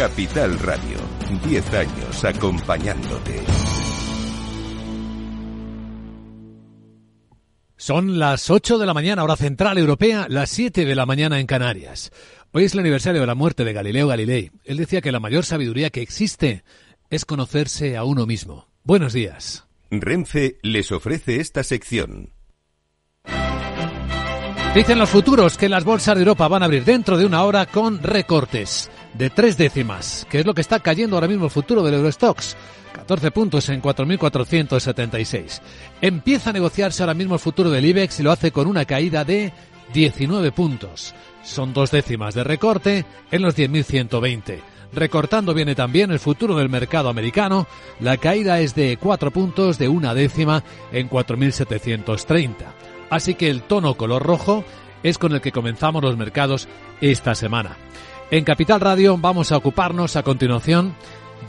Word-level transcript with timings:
Capital 0.00 0.58
Radio, 0.60 0.96
10 1.44 1.74
años 1.74 2.24
acompañándote. 2.24 3.42
Son 7.76 8.18
las 8.18 8.48
8 8.48 8.78
de 8.78 8.86
la 8.86 8.94
mañana, 8.94 9.22
hora 9.24 9.36
central 9.36 9.76
europea, 9.76 10.24
las 10.30 10.48
7 10.48 10.86
de 10.86 10.94
la 10.94 11.04
mañana 11.04 11.38
en 11.38 11.46
Canarias. 11.46 12.12
Hoy 12.52 12.64
es 12.64 12.72
el 12.72 12.80
aniversario 12.80 13.20
de 13.20 13.26
la 13.26 13.34
muerte 13.34 13.62
de 13.62 13.74
Galileo 13.74 14.08
Galilei. 14.08 14.50
Él 14.64 14.78
decía 14.78 15.02
que 15.02 15.12
la 15.12 15.20
mayor 15.20 15.44
sabiduría 15.44 15.90
que 15.90 16.00
existe 16.00 16.64
es 17.10 17.26
conocerse 17.26 17.98
a 17.98 18.04
uno 18.04 18.24
mismo. 18.24 18.68
Buenos 18.84 19.12
días. 19.12 19.66
Renfe 19.90 20.56
les 20.62 20.92
ofrece 20.92 21.40
esta 21.40 21.62
sección. 21.62 22.32
Dicen 24.74 24.98
los 24.98 25.10
futuros 25.10 25.58
que 25.58 25.68
las 25.68 25.84
bolsas 25.84 26.14
de 26.14 26.22
Europa 26.22 26.48
van 26.48 26.62
a 26.62 26.66
abrir 26.66 26.86
dentro 26.86 27.18
de 27.18 27.26
una 27.26 27.44
hora 27.44 27.66
con 27.66 28.02
recortes 28.02 28.88
de 29.14 29.30
tres 29.30 29.56
décimas, 29.56 30.26
que 30.30 30.40
es 30.40 30.46
lo 30.46 30.54
que 30.54 30.60
está 30.60 30.80
cayendo 30.80 31.16
ahora 31.16 31.28
mismo 31.28 31.46
el 31.46 31.50
futuro 31.50 31.82
del 31.82 31.94
Eurostox. 31.94 32.56
14 32.92 33.30
puntos 33.30 33.68
en 33.68 33.80
4.476. 33.80 35.60
Empieza 36.00 36.50
a 36.50 36.52
negociarse 36.52 37.02
ahora 37.02 37.14
mismo 37.14 37.34
el 37.34 37.40
futuro 37.40 37.70
del 37.70 37.84
IBEX 37.86 38.20
y 38.20 38.22
lo 38.22 38.32
hace 38.32 38.50
con 38.50 38.66
una 38.66 38.84
caída 38.84 39.24
de 39.24 39.52
19 39.92 40.52
puntos. 40.52 41.14
Son 41.44 41.72
dos 41.72 41.90
décimas 41.90 42.34
de 42.34 42.44
recorte 42.44 43.04
en 43.30 43.42
los 43.42 43.56
10.120. 43.56 44.60
Recortando 44.92 45.54
viene 45.54 45.74
también 45.74 46.10
el 46.10 46.18
futuro 46.18 46.56
del 46.56 46.68
mercado 46.68 47.08
americano. 47.08 47.66
La 48.00 48.16
caída 48.16 48.60
es 48.60 48.74
de 48.74 48.96
4 48.96 49.30
puntos 49.30 49.78
de 49.78 49.88
una 49.88 50.14
décima 50.14 50.64
en 50.92 51.08
4.730. 51.08 52.54
Así 53.08 53.34
que 53.34 53.50
el 53.50 53.62
tono 53.62 53.94
color 53.94 54.22
rojo 54.22 54.64
es 55.02 55.18
con 55.18 55.32
el 55.32 55.40
que 55.40 55.52
comenzamos 55.52 56.02
los 56.02 56.16
mercados 56.16 56.68
esta 57.00 57.34
semana. 57.34 57.76
En 58.32 58.44
Capital 58.44 58.80
Radio 58.80 59.18
vamos 59.18 59.50
a 59.50 59.56
ocuparnos 59.56 60.14
a 60.14 60.22
continuación 60.22 60.94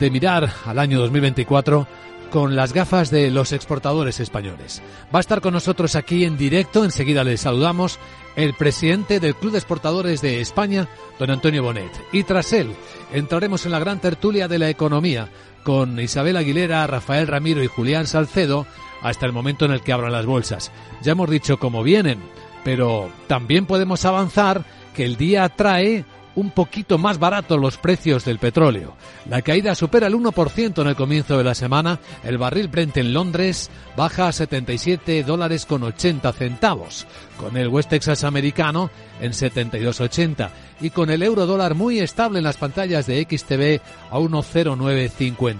de 0.00 0.10
mirar 0.10 0.52
al 0.66 0.80
año 0.80 0.98
2024 0.98 1.86
con 2.28 2.56
las 2.56 2.72
gafas 2.72 3.08
de 3.08 3.30
los 3.30 3.52
exportadores 3.52 4.18
españoles. 4.18 4.82
Va 5.14 5.18
a 5.18 5.20
estar 5.20 5.40
con 5.40 5.54
nosotros 5.54 5.94
aquí 5.94 6.24
en 6.24 6.36
directo, 6.36 6.82
enseguida 6.82 7.22
le 7.22 7.36
saludamos, 7.36 8.00
el 8.34 8.54
presidente 8.54 9.20
del 9.20 9.36
Club 9.36 9.52
de 9.52 9.58
Exportadores 9.58 10.22
de 10.22 10.40
España, 10.40 10.88
don 11.20 11.30
Antonio 11.30 11.62
Bonet. 11.62 11.92
Y 12.10 12.24
tras 12.24 12.52
él, 12.52 12.74
entraremos 13.12 13.64
en 13.64 13.70
la 13.70 13.78
gran 13.78 14.00
tertulia 14.00 14.48
de 14.48 14.58
la 14.58 14.68
economía 14.68 15.28
con 15.62 16.00
Isabel 16.00 16.36
Aguilera, 16.36 16.84
Rafael 16.88 17.28
Ramiro 17.28 17.62
y 17.62 17.68
Julián 17.68 18.08
Salcedo 18.08 18.66
hasta 19.02 19.24
el 19.24 19.32
momento 19.32 19.66
en 19.66 19.70
el 19.70 19.82
que 19.82 19.92
abran 19.92 20.10
las 20.10 20.26
bolsas. 20.26 20.72
Ya 21.00 21.12
hemos 21.12 21.30
dicho 21.30 21.58
cómo 21.58 21.84
vienen, 21.84 22.18
pero 22.64 23.12
también 23.28 23.66
podemos 23.66 24.04
avanzar 24.04 24.64
que 24.96 25.04
el 25.04 25.16
día 25.16 25.48
trae 25.48 26.04
un 26.34 26.50
poquito 26.50 26.98
más 26.98 27.18
barato 27.18 27.56
los 27.56 27.76
precios 27.76 28.24
del 28.24 28.38
petróleo. 28.38 28.96
La 29.28 29.42
caída 29.42 29.74
supera 29.74 30.06
el 30.06 30.14
1% 30.14 30.80
en 30.80 30.86
el 30.88 30.96
comienzo 30.96 31.38
de 31.38 31.44
la 31.44 31.54
semana. 31.54 31.98
El 32.24 32.38
barril 32.38 32.68
Brent 32.68 32.96
en 32.96 33.12
Londres 33.12 33.70
baja 33.96 34.28
a 34.28 34.32
77 34.32 35.22
dólares 35.24 35.66
con 35.66 35.82
80 35.82 36.32
centavos, 36.32 37.06
con 37.36 37.56
el 37.56 37.68
West 37.68 37.90
Texas 37.90 38.24
americano 38.24 38.90
en 39.20 39.32
72.80 39.32 40.50
y 40.80 40.90
con 40.90 41.10
el 41.10 41.22
euro 41.22 41.46
dólar 41.46 41.74
muy 41.74 42.00
estable 42.00 42.38
en 42.38 42.44
las 42.44 42.56
pantallas 42.56 43.06
de 43.06 43.22
XTV 43.22 43.80
a 44.10 44.18
1.0950 44.18 45.56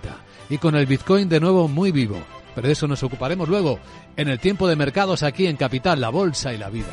y 0.50 0.58
con 0.58 0.74
el 0.74 0.86
Bitcoin 0.86 1.28
de 1.28 1.40
nuevo 1.40 1.68
muy 1.68 1.92
vivo. 1.92 2.18
Pero 2.54 2.66
de 2.66 2.72
eso 2.74 2.86
nos 2.86 3.02
ocuparemos 3.02 3.48
luego 3.48 3.78
en 4.16 4.28
el 4.28 4.38
tiempo 4.38 4.68
de 4.68 4.76
mercados 4.76 5.22
aquí 5.22 5.46
en 5.46 5.56
Capital, 5.56 6.00
la 6.00 6.10
Bolsa 6.10 6.52
y 6.52 6.58
la 6.58 6.68
Vida. 6.68 6.92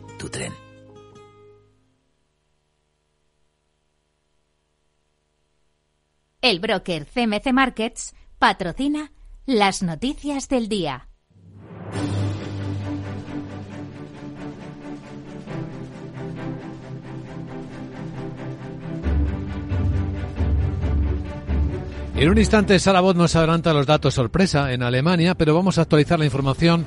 tu 0.21 0.29
tren. 0.29 0.53
El 6.41 6.59
broker 6.59 7.07
CMC 7.07 7.51
Markets 7.51 8.13
patrocina 8.37 9.11
las 9.47 9.81
noticias 9.81 10.47
del 10.47 10.69
día. 10.69 11.07
En 22.15 22.29
un 22.29 22.37
instante, 22.37 22.77
Sara 22.77 23.01
Bot 23.01 23.17
nos 23.17 23.35
adelanta 23.35 23.73
los 23.73 23.87
datos 23.87 24.13
sorpresa 24.13 24.71
en 24.73 24.83
Alemania, 24.83 25.33
pero 25.33 25.55
vamos 25.55 25.79
a 25.79 25.81
actualizar 25.81 26.19
la 26.19 26.25
información 26.25 26.85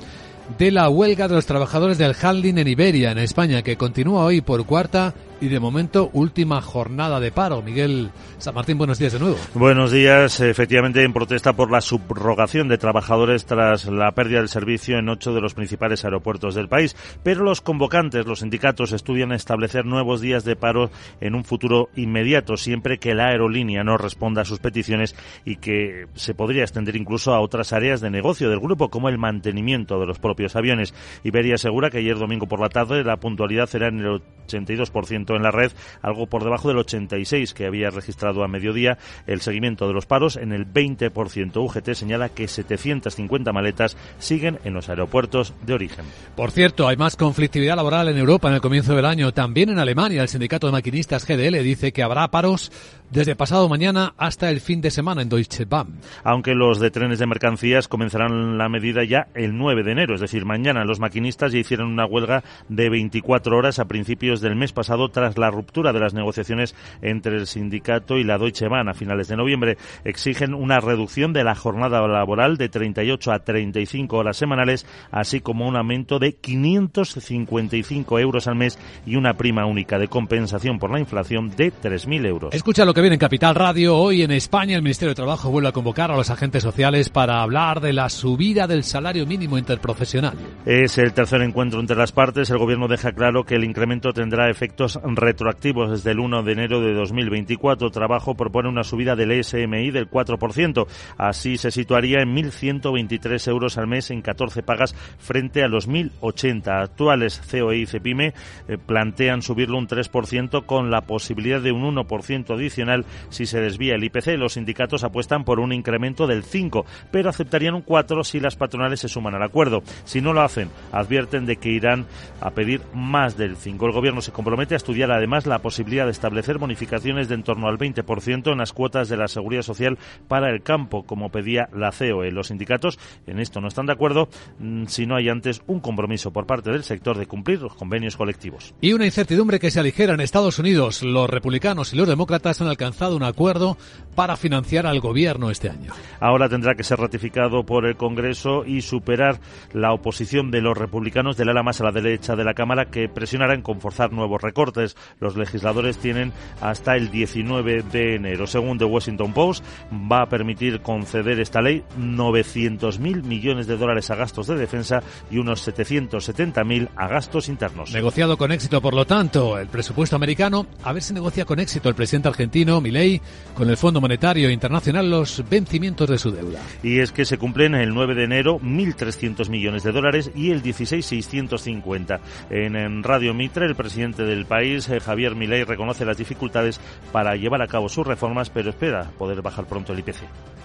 de 0.59 0.71
la 0.71 0.89
huelga 0.89 1.29
de 1.29 1.35
los 1.35 1.47
trabajadores 1.47 1.99
del 1.99 2.15
handling 2.21 2.59
en 2.59 2.69
Iberia, 2.69 3.11
en 3.11 3.19
España, 3.19 3.63
que 3.63 3.77
continúa 3.77 4.25
hoy 4.25 4.41
por 4.41 4.65
cuarta 4.67 5.15
y 5.45 5.49
de 5.49 5.61
momento 5.61 6.11
última 6.15 6.63
jornada 6.63 7.21
de 7.21 7.31
paro. 7.31 7.61
Miguel 7.61 8.11
San 8.39 8.55
Martín, 8.55 8.79
buenos 8.79 8.99
días 8.99 9.13
de 9.13 9.19
nuevo. 9.19 9.37
Buenos 9.53 9.93
días, 9.93 10.41
efectivamente 10.41 11.03
en 11.03 11.13
protesta 11.13 11.53
por 11.53 11.71
la 11.71 11.83
subrogación 11.83 12.69
de 12.69 12.79
trabajadores 12.79 13.45
tras 13.45 13.85
la 13.87 14.13
pérdida 14.13 14.39
del 14.39 14.49
servicio 14.49 14.99
en 14.99 15.09
ocho 15.11 15.35
de 15.35 15.43
los 15.43 15.53
principales 15.53 16.05
aeropuertos 16.05 16.55
del 16.55 16.69
país. 16.69 16.97
Pero 17.23 17.45
los 17.45 17.61
convocantes, 17.61 18.25
los 18.25 18.41
sindicatos, 18.41 18.93
estudian 18.93 19.33
establecer 19.33 19.85
nuevos 19.85 20.23
días 20.23 20.45
de 20.45 20.57
paro 20.57 20.91
en 21.21 21.35
un 21.35 21.45
futuro 21.45 21.91
inmediato, 21.95 22.57
siempre 22.57 22.99
que 22.99 23.15
la 23.15 23.29
aerolínea 23.29 23.85
no 23.85 23.99
responda 23.99 24.43
a 24.43 24.47
sus 24.47 24.61
peticiones 24.61 25.15
y 25.45 25.57
que 25.57 26.07
se 26.15 26.35
podría 26.35 26.63
extender 26.63 26.97
incluso 26.97 27.35
a 27.35 27.41
otras 27.41 27.75
áreas 27.75 28.01
de 28.01 28.11
negocio 28.11 28.49
del 28.49 28.61
grupo, 28.61 28.89
como 28.89 29.11
el 29.11 29.19
mantenimiento 29.19 30.01
de 30.01 30.07
los 30.07 30.19
propios 30.19 30.57
aviones. 30.57 30.95
Iberia 31.23 31.57
asegura 31.57 31.91
que 31.91 31.99
ayer 31.99 32.19
domingo 32.19 32.47
por 32.47 32.61
la 32.61 32.71
tarde 32.71 33.05
la 33.05 33.19
puntualidad 33.19 33.69
era 33.75 33.89
en 33.89 33.99
el 34.01 34.23
82% 34.47 35.34
en 35.37 35.43
la 35.43 35.51
red, 35.51 35.73
algo 36.03 36.27
por 36.27 36.45
debajo 36.45 36.69
del 36.69 36.79
86 36.79 37.55
que 37.55 37.67
había 37.67 37.91
registrado 37.91 38.45
a 38.45 38.49
mediodía. 38.49 38.99
El 39.27 39.41
seguimiento 39.41 39.87
de 39.87 39.95
los 39.95 40.07
paros 40.07 40.37
en 40.37 40.53
el 40.53 40.67
20%. 40.67 41.57
UGT 41.57 41.95
señala 41.95 42.29
que 42.29 42.49
750 42.49 43.53
maletas 43.53 43.97
siguen 44.19 44.59
en 44.65 44.75
los 44.75 44.89
aeropuertos 44.89 45.55
de 45.63 45.75
origen. 45.75 46.05
Por 46.37 46.51
cierto, 46.51 46.89
hay 46.89 46.97
más 46.97 47.17
conflictividad 47.17 47.77
laboral 47.77 48.09
en 48.09 48.19
Europa 48.19 48.49
en 48.49 48.55
el 48.55 48.61
comienzo 48.61 48.95
del 48.95 49.05
año. 49.05 49.33
También 49.33 49.71
en 49.71 49.79
Alemania, 49.79 50.23
el 50.23 50.29
sindicato 50.29 50.67
de 50.67 50.73
maquinistas 50.73 51.27
GDL 51.27 51.63
dice 51.63 51.93
que 51.93 52.03
habrá 52.03 52.29
paros 52.31 52.73
desde 53.11 53.37
pasado 53.37 53.69
mañana 53.69 54.15
hasta 54.17 54.51
el 54.51 54.61
fin 54.61 54.81
de 54.81 54.91
semana 54.91 55.23
en 55.23 55.29
Deutsche 55.29 55.65
Bahn. 55.65 56.01
Aunque 56.23 56.55
los 56.55 56.81
de 56.81 56.91
trenes 56.91 57.19
de 57.19 57.27
mercancías 57.27 57.89
comenzarán 57.89 58.59
la 58.59 58.69
medida 58.69 59.05
ya 59.05 59.29
el 59.35 59.57
9 59.57 59.83
de 59.83 59.93
enero, 59.93 60.15
es 60.15 60.21
decir, 60.21 60.45
mañana 60.45 60.85
los 60.85 61.01
maquinistas 61.01 61.53
ya 61.53 61.59
hicieron 61.59 61.89
una 61.89 62.07
huelga 62.07 62.43
de 62.69 62.89
24 62.89 63.57
horas 63.57 63.79
a 63.79 63.87
principios 63.87 64.41
del 64.41 64.57
mes 64.57 64.73
pasado 64.73 65.11
tras 65.11 65.39
la 65.39 65.51
ruptura 65.51 65.93
de 65.93 66.01
las 66.01 66.15
negociaciones 66.15 66.75
entre 67.03 67.37
el 67.37 67.47
sindicato 67.47 68.17
y 68.17 68.25
la 68.25 68.39
Deutsche 68.39 68.69
Bahn 68.69 68.89
a 68.89 68.95
finales 68.95 69.29
de 69.29 69.37
noviembre. 69.37 69.77
Exigen 70.05 70.55
una 70.55 70.81
reducción 70.81 71.33
de 71.33 71.45
la 71.45 71.55
jornada 71.55 72.07
laboral 72.07 72.57
de 72.57 72.69
38 72.69 73.33
a 73.33 73.39
35 73.41 74.17
horas 74.17 74.37
semanales, 74.37 74.87
así 75.11 75.41
como 75.41 75.69
un 75.69 75.77
aumento 75.77 76.19
de 76.19 76.35
555 76.35 78.19
euros 78.19 78.47
al 78.47 78.57
mes 78.57 78.79
y 79.07 79.17
una 79.17 79.35
prima 79.35 79.67
única 79.67 79.99
de 79.99 80.09
compensación 80.09 80.79
por 80.79 80.91
la 80.91 81.01
inflación 81.01 81.51
de 81.51 81.73
3.000 81.73 82.27
euros. 82.27 82.55
Escucha 82.55 82.85
lo 82.85 82.94
que 82.95 83.01
viene 83.01 83.15
en 83.15 83.21
Capital 83.21 83.57
Radio. 83.57 83.97
Hoy 83.97 84.23
en 84.23 84.31
España 84.31 84.77
el 84.77 84.83
Ministerio 84.83 85.11
de 85.11 85.17
Trabajo 85.17 85.51
vuelve 85.51 85.69
a 85.69 85.73
convocar 85.73 86.13
a 86.13 86.17
los 86.17 86.31
agentes 86.31 86.63
sociales 86.63 87.09
para 87.09 87.43
hablar 87.43 87.81
de 87.81 87.93
la 87.93 88.09
subida 88.09 88.69
del 88.69 88.85
salario 88.85 89.27
mínimo 89.27 89.59
interprofesional. 89.59 90.35
Es 90.65 90.97
el 90.99 91.13
tercer 91.13 91.43
encuentro 91.43 91.81
entre 91.81 91.97
las 91.97 92.13
partes. 92.13 92.51
El 92.51 92.59
Gobierno 92.59 92.87
deja 92.87 93.11
claro 93.11 93.43
que 93.43 93.57
el 93.57 93.65
incremento 93.65 94.13
tendrá 94.13 94.49
efectos 94.49 95.01
retroactivos 95.03 95.91
desde 95.91 96.13
el 96.13 96.21
1 96.21 96.45
de 96.45 96.53
enero 96.53 96.81
de 96.81 96.95
2024. 96.95 97.91
Trabajo 97.91 98.37
propone 98.37 98.69
una 98.69 98.85
subida 98.85 99.17
del 99.17 99.43
SMI 99.43 99.91
del 99.91 100.09
4%. 100.09 100.87
Así 101.19 101.57
se 101.57 101.73
situaría 101.73 102.21
en 102.21 102.37
1.123 102.37 103.49
euros 103.49 103.77
al 103.77 103.89
mes 103.89 104.13
en 104.13 104.23
14 104.23 104.63
pagas 104.63 104.95
frente 105.19 105.65
a 105.65 105.69
los 105.69 105.89
1.080 105.89 106.83
actuales. 106.83 107.43
COE 107.51 107.79
y 107.79 107.87
CEPIME 107.87 108.35
eh, 108.69 108.79
plantean 108.79 109.43
subirlo 109.43 109.79
un 109.79 109.89
3% 109.89 110.65
con 110.65 110.93
la 110.93 111.01
posibilidad 111.01 111.61
de 111.61 111.73
un 111.73 111.97
1% 111.97 112.55
adicional 112.55 112.84
si 113.29 113.47
se 113.47 113.61
desvía 113.61 113.95
el 113.95 114.05
IPC. 114.05 114.39
Los 114.39 114.55
sindicatos 114.55 115.05
apuestan 115.05 115.45
por 115.45 115.61
un 115.61 115.73
incremento 115.73 116.27
del 116.27 116.45
5, 116.45 116.87
pero 117.11 117.29
aceptarían 117.29 117.75
un 117.75 117.83
4 117.83 118.25
si 118.25 118.41
las 118.41 118.57
patronales 118.57 119.01
se 119.01 119.09
suman 119.09 119.35
al 119.35 119.43
acuerdo. 119.43 119.83
Si 120.05 120.21
no 120.21 120.33
lo 120.33 120.41
hacen, 120.41 120.71
advierten 120.93 121.47
de 121.47 121.57
que 121.57 121.71
irán 121.71 122.07
a 122.41 122.51
pedir 122.51 122.81
más 122.95 123.37
del 123.37 123.57
5. 123.57 123.87
El 123.87 123.93
gobierno 123.93 124.21
se 124.23 124.33
compromete 124.33 124.75
a 124.75 124.79
estudiar 124.79 125.11
además 125.13 125.47
la 125.47 125.61
posibilidad 125.61 126.07
de 126.07 126.13
establecer 126.13 126.59
bonificaciones 126.59 127.29
de 127.29 127.35
en 127.35 127.43
torno 127.43 127.69
al 127.69 127.77
20% 127.77 128.53
en 128.53 128.59
las 128.59 128.73
cuotas 128.73 129.09
de 129.09 129.17
la 129.17 129.29
seguridad 129.29 129.63
social 129.63 129.99
para 130.29 130.51
el 130.51 130.63
campo, 130.63 131.05
como 131.05 131.31
pedía 131.31 131.69
la 131.75 131.91
COE. 131.91 132.31
Los 132.31 132.49
sindicatos 132.49 132.99
en 133.27 133.39
esto 133.39 133.61
no 133.61 133.69
están 133.69 133.87
de 133.87 133.93
acuerdo 133.93 134.29
mm, 134.59 134.87
si 134.87 135.07
no 135.07 135.17
hay 135.17 135.29
antes 135.29 135.63
un 135.67 135.81
compromiso 135.81 136.33
por 136.33 136.47
parte 136.47 136.71
del 136.71 136.85
sector 136.85 137.19
de 137.19 137.27
cumplir 137.27 137.61
los 137.61 137.75
convenios 137.75 138.17
colectivos. 138.17 138.75
Y 138.81 138.93
una 138.93 139.05
incertidumbre 139.05 139.59
que 139.59 139.71
se 139.71 139.81
aligera 139.81 140.15
en 140.15 140.21
Estados 140.21 140.59
Unidos. 140.59 141.03
Los 141.03 141.29
republicanos 141.29 141.93
y 141.93 141.97
los 141.97 142.09
demócratas 142.09 142.61
han 142.61 142.69
alcanzado 142.75 143.17
un 143.17 143.23
acuerdo 143.23 143.77
para 144.15 144.37
financiar 144.37 144.87
al 144.87 145.01
gobierno 145.01 145.51
este 145.51 145.69
año. 145.69 145.93
Ahora 146.21 146.49
tendrá 146.49 146.75
que 146.75 146.85
ser 146.85 146.99
ratificado 147.01 147.65
por 147.65 147.87
el 147.87 147.97
Congreso 147.97 148.65
y 148.65 148.83
superar 148.83 149.41
la 149.73 149.93
oposición 149.93 150.51
de 150.51 150.61
los 150.61 150.77
republicanos 150.77 151.37
del 151.37 151.49
ala 151.49 151.63
más 151.63 151.81
a 151.81 151.85
la 151.85 151.93
derecha 151.93 152.37
de 152.37 152.45
la 152.45 152.55
Cámara 152.55 152.87
que 152.87 153.09
presionarán 153.09 153.63
con 153.63 153.81
forzar 153.81 154.13
nuevos 154.13 154.41
recortes. 154.41 154.97
Los 155.21 155.37
legisladores 155.37 155.99
tienen 155.99 156.33
hasta 156.61 156.97
el 156.97 157.11
19 157.11 157.83
de 157.83 158.15
enero. 158.17 158.47
Según 158.47 158.79
The 158.79 158.85
Washington 158.85 159.33
Post, 159.33 159.65
va 159.93 160.23
a 160.23 160.29
permitir 160.29 160.81
conceder 160.81 161.41
esta 161.41 161.61
ley 161.61 161.83
900.000 161.99 163.25
millones 163.25 163.67
de 163.67 163.77
dólares 163.77 164.11
a 164.11 164.17
gastos 164.17 164.47
de 164.47 164.57
defensa 164.57 165.03
y 165.31 165.39
unos 165.39 165.67
770.000 165.67 166.89
a 166.97 167.09
gastos 167.09 167.49
internos. 167.49 167.93
Negociado 167.93 168.37
con 168.37 168.53
éxito, 168.53 168.81
por 168.81 168.95
lo 168.95 169.07
tanto, 169.07 169.59
el 169.59 169.69
presupuesto 169.69 170.17
americano. 170.17 170.67
A 170.83 170.93
ver 170.93 171.03
si 171.03 171.15
negocia 171.15 171.45
con 171.45 171.61
éxito 171.61 171.89
el 171.89 171.95
presidente 171.95 172.29
argentino, 172.29 172.64
Milei, 172.65 173.21
con 173.55 173.69
el 173.69 173.77
Fondo 173.77 174.01
Monetario 174.01 174.51
Internacional 174.51 175.11
los 175.11 175.45
vencimientos 175.49 176.09
de 176.09 176.19
su 176.19 176.31
deuda. 176.31 176.61
Y 176.83 176.99
es 176.99 177.13
que 177.13 177.25
se 177.25 177.39
cumplen 177.39 177.75
el 177.75 177.95
9 177.95 178.15
de 178.15 178.25
enero 178.25 178.59
1.300 178.61 179.49
millones 179.49 179.83
de 179.83 179.93
dólares 179.93 180.31
y 180.35 180.51
el 180.51 180.63
16 180.63 181.05
650. 181.05 182.21
En, 182.51 182.77
en 182.77 183.03
Radio 183.03 183.35
Mitre, 183.35 183.67
el 183.67 183.75
presidente 183.75 184.25
del 184.25 184.47
país, 184.47 184.89
eh, 184.89 185.01
Javier 185.01 185.35
Milei, 185.35 185.65
reconoce 185.65 186.05
las 186.05 186.17
dificultades 186.17 186.81
para 187.13 187.37
llevar 187.37 187.63
a 187.63 187.67
cabo 187.67 187.89
sus 187.89 188.07
reformas, 188.07 188.51
pero 188.51 188.71
espera 188.71 189.11
poder 189.19 189.43
bajar 189.43 189.67
pronto 189.67 189.93
el 189.93 190.01
IPC. 190.01 190.23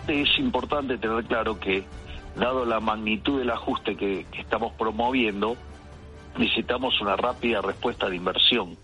Es 0.07 0.39
importante 0.39 0.97
tener 0.97 1.23
claro 1.25 1.59
que, 1.59 1.83
dado 2.35 2.65
la 2.65 2.79
magnitud 2.79 3.39
del 3.39 3.51
ajuste 3.51 3.95
que, 3.95 4.25
que 4.31 4.41
estamos 4.41 4.73
promoviendo, 4.73 5.57
necesitamos 6.37 6.99
una 7.01 7.15
rápida 7.15 7.61
respuesta 7.61 8.09
de 8.09 8.15
inversión 8.15 8.77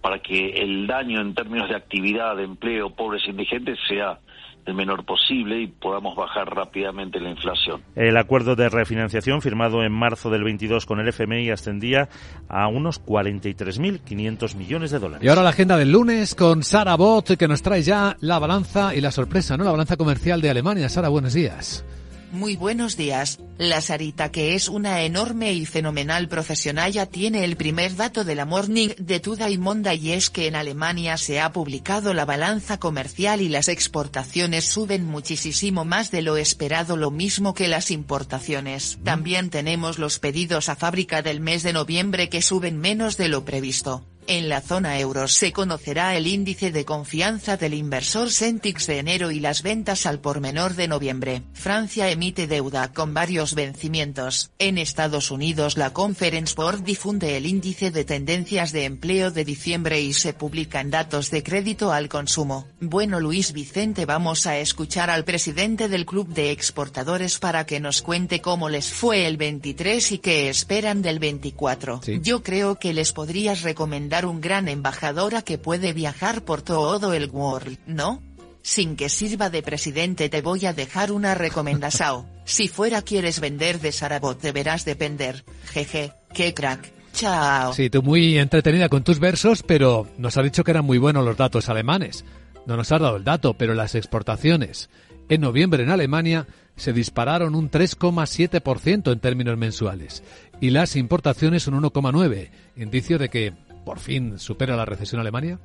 para 0.00 0.18
que 0.18 0.50
el 0.62 0.86
daño 0.86 1.20
en 1.20 1.34
términos 1.34 1.68
de 1.68 1.76
actividad, 1.76 2.36
de 2.36 2.44
empleo, 2.44 2.90
pobres 2.90 3.22
e 3.26 3.30
indigentes 3.30 3.78
sea 3.88 4.18
el 4.64 4.74
menor 4.74 5.04
posible 5.04 5.60
y 5.60 5.66
podamos 5.66 6.14
bajar 6.14 6.54
rápidamente 6.54 7.18
la 7.20 7.30
inflación. 7.30 7.82
El 7.96 8.16
acuerdo 8.16 8.54
de 8.54 8.68
refinanciación 8.68 9.42
firmado 9.42 9.82
en 9.82 9.92
marzo 9.92 10.30
del 10.30 10.44
22 10.44 10.86
con 10.86 11.00
el 11.00 11.08
FMI 11.08 11.50
ascendía 11.50 12.08
a 12.48 12.68
unos 12.68 13.04
43.500 13.04 14.54
millones 14.56 14.90
de 14.90 14.98
dólares. 14.98 15.24
Y 15.24 15.28
ahora 15.28 15.42
la 15.42 15.50
agenda 15.50 15.76
del 15.76 15.90
lunes 15.90 16.34
con 16.34 16.62
Sara 16.62 16.94
Bot, 16.96 17.36
que 17.36 17.48
nos 17.48 17.62
trae 17.62 17.82
ya 17.82 18.16
la 18.20 18.38
balanza 18.38 18.94
y 18.94 19.00
la 19.00 19.10
sorpresa, 19.10 19.56
¿no? 19.56 19.64
La 19.64 19.72
balanza 19.72 19.96
comercial 19.96 20.40
de 20.40 20.50
Alemania. 20.50 20.88
Sara, 20.88 21.08
buenos 21.08 21.34
días. 21.34 21.84
Muy 22.32 22.56
buenos 22.56 22.96
días. 22.96 23.40
La 23.58 23.82
Sarita, 23.82 24.32
que 24.32 24.54
es 24.54 24.70
una 24.70 25.02
enorme 25.02 25.52
y 25.52 25.66
fenomenal 25.66 26.28
profesional, 26.28 26.90
ya 26.90 27.04
tiene 27.04 27.44
el 27.44 27.58
primer 27.58 27.94
dato 27.94 28.24
de 28.24 28.34
la 28.34 28.46
Morning 28.46 28.88
de 28.96 29.20
Today 29.20 29.58
Monday 29.58 29.98
y 30.08 30.12
es 30.12 30.30
que 30.30 30.46
en 30.46 30.56
Alemania 30.56 31.18
se 31.18 31.40
ha 31.40 31.52
publicado 31.52 32.14
la 32.14 32.24
balanza 32.24 32.78
comercial 32.78 33.42
y 33.42 33.50
las 33.50 33.68
exportaciones 33.68 34.64
suben 34.64 35.04
muchísimo 35.04 35.84
más 35.84 36.10
de 36.10 36.22
lo 36.22 36.38
esperado, 36.38 36.96
lo 36.96 37.10
mismo 37.10 37.52
que 37.52 37.68
las 37.68 37.90
importaciones. 37.90 38.98
También 39.04 39.50
tenemos 39.50 39.98
los 39.98 40.18
pedidos 40.18 40.70
a 40.70 40.74
fábrica 40.74 41.20
del 41.20 41.40
mes 41.40 41.62
de 41.62 41.74
noviembre 41.74 42.30
que 42.30 42.40
suben 42.40 42.78
menos 42.78 43.18
de 43.18 43.28
lo 43.28 43.44
previsto. 43.44 44.06
En 44.28 44.48
la 44.48 44.60
zona 44.60 45.00
euro 45.00 45.26
se 45.26 45.52
conocerá 45.52 46.16
el 46.16 46.28
índice 46.28 46.70
de 46.70 46.84
confianza 46.84 47.56
del 47.56 47.74
inversor 47.74 48.30
Centix 48.30 48.86
de 48.86 48.98
enero 48.98 49.32
y 49.32 49.40
las 49.40 49.62
ventas 49.62 50.06
al 50.06 50.20
por 50.20 50.40
menor 50.40 50.74
de 50.74 50.86
noviembre. 50.86 51.42
Francia 51.54 52.08
emite 52.08 52.46
deuda 52.46 52.92
con 52.92 53.14
varios 53.14 53.54
vencimientos. 53.54 54.52
En 54.60 54.78
Estados 54.78 55.32
Unidos 55.32 55.76
la 55.76 55.92
Conference 55.92 56.54
Board 56.54 56.84
difunde 56.84 57.36
el 57.36 57.46
índice 57.46 57.90
de 57.90 58.04
tendencias 58.04 58.70
de 58.70 58.84
empleo 58.84 59.32
de 59.32 59.44
diciembre 59.44 60.00
y 60.00 60.12
se 60.12 60.32
publican 60.32 60.90
datos 60.90 61.30
de 61.30 61.42
crédito 61.42 61.92
al 61.92 62.08
consumo. 62.08 62.68
Bueno 62.80 63.18
Luis 63.18 63.52
Vicente 63.52 64.06
vamos 64.06 64.46
a 64.46 64.56
escuchar 64.58 65.10
al 65.10 65.24
presidente 65.24 65.88
del 65.88 66.06
Club 66.06 66.28
de 66.28 66.52
Exportadores 66.52 67.40
para 67.40 67.66
que 67.66 67.80
nos 67.80 68.02
cuente 68.02 68.40
cómo 68.40 68.68
les 68.68 68.86
fue 68.86 69.26
el 69.26 69.36
23 69.36 70.12
y 70.12 70.18
qué 70.18 70.48
esperan 70.48 71.02
del 71.02 71.18
24. 71.18 72.02
Sí. 72.04 72.20
Yo 72.22 72.44
creo 72.44 72.78
que 72.78 72.94
les 72.94 73.12
podrías 73.12 73.62
recomendar 73.62 74.11
un 74.20 74.40
gran 74.40 74.68
embajadora 74.68 75.42
que 75.42 75.58
puede 75.58 75.92
viajar 75.92 76.42
por 76.42 76.62
todo 76.62 77.14
el 77.14 77.30
world, 77.30 77.78
¿no? 77.86 78.22
Sin 78.62 78.94
que 78.94 79.08
sirva 79.08 79.50
de 79.50 79.62
presidente 79.62 80.28
te 80.28 80.42
voy 80.42 80.66
a 80.66 80.72
dejar 80.72 81.10
una 81.10 81.34
recomendación. 81.34 82.26
si 82.44 82.68
fuera 82.68 83.02
quieres 83.02 83.40
vender 83.40 83.80
de 83.80 83.90
Sarabot 83.92 84.40
deberás 84.40 84.84
depender. 84.84 85.44
Jeje, 85.72 86.12
qué 86.34 86.54
crack. 86.54 86.92
Chao. 87.12 87.72
Sí, 87.72 87.90
tú 87.90 88.02
muy 88.02 88.38
entretenida 88.38 88.88
con 88.88 89.02
tus 89.02 89.18
versos, 89.18 89.62
pero 89.62 90.06
nos 90.16 90.36
ha 90.36 90.42
dicho 90.42 90.64
que 90.64 90.70
eran 90.70 90.84
muy 90.84 90.98
buenos 90.98 91.24
los 91.24 91.36
datos 91.36 91.68
alemanes. 91.68 92.24
No 92.66 92.76
nos 92.76 92.92
has 92.92 93.00
dado 93.00 93.16
el 93.16 93.24
dato, 93.24 93.54
pero 93.54 93.74
las 93.74 93.94
exportaciones 93.94 94.88
en 95.28 95.40
noviembre 95.40 95.82
en 95.82 95.90
Alemania 95.90 96.46
se 96.76 96.92
dispararon 96.92 97.54
un 97.54 97.70
3,7% 97.70 99.12
en 99.12 99.20
términos 99.20 99.56
mensuales 99.56 100.22
y 100.60 100.70
las 100.70 100.96
importaciones 100.96 101.66
un 101.66 101.82
1,9%, 101.82 102.50
indicio 102.76 103.18
de 103.18 103.28
que 103.28 103.52
por 103.84 103.98
fin 103.98 104.38
supera 104.38 104.76
la 104.76 104.84
recesión 104.84 105.20
Alemania. 105.20 105.58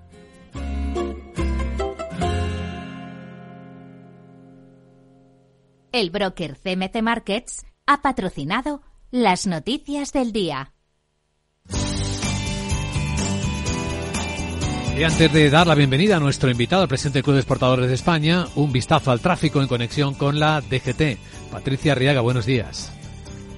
El 5.92 6.10
broker 6.12 6.58
CMC 6.58 7.02
Markets 7.02 7.66
ha 7.86 8.02
patrocinado 8.02 8.82
las 9.10 9.48
noticias 9.48 10.12
del 10.12 10.32
día. 10.32 10.74
Y 14.98 15.04
antes 15.04 15.32
de 15.32 15.50
dar 15.52 15.68
la 15.68 15.76
bienvenida 15.76 16.18
a 16.18 16.20
nuestro 16.20 16.50
invitado, 16.50 16.82
el 16.82 16.90
presidente 16.90 17.20
del 17.20 17.24
Club 17.24 17.36
de 17.36 17.42
Exportadores 17.42 17.88
de 17.88 17.94
España, 17.94 18.48
un 18.56 18.72
vistazo 18.72 19.12
al 19.12 19.20
tráfico 19.20 19.62
en 19.62 19.68
conexión 19.68 20.16
con 20.16 20.40
la 20.40 20.60
DGT. 20.60 21.20
Patricia 21.52 21.92
Arriaga, 21.92 22.22
buenos 22.22 22.48
días. 22.48 22.92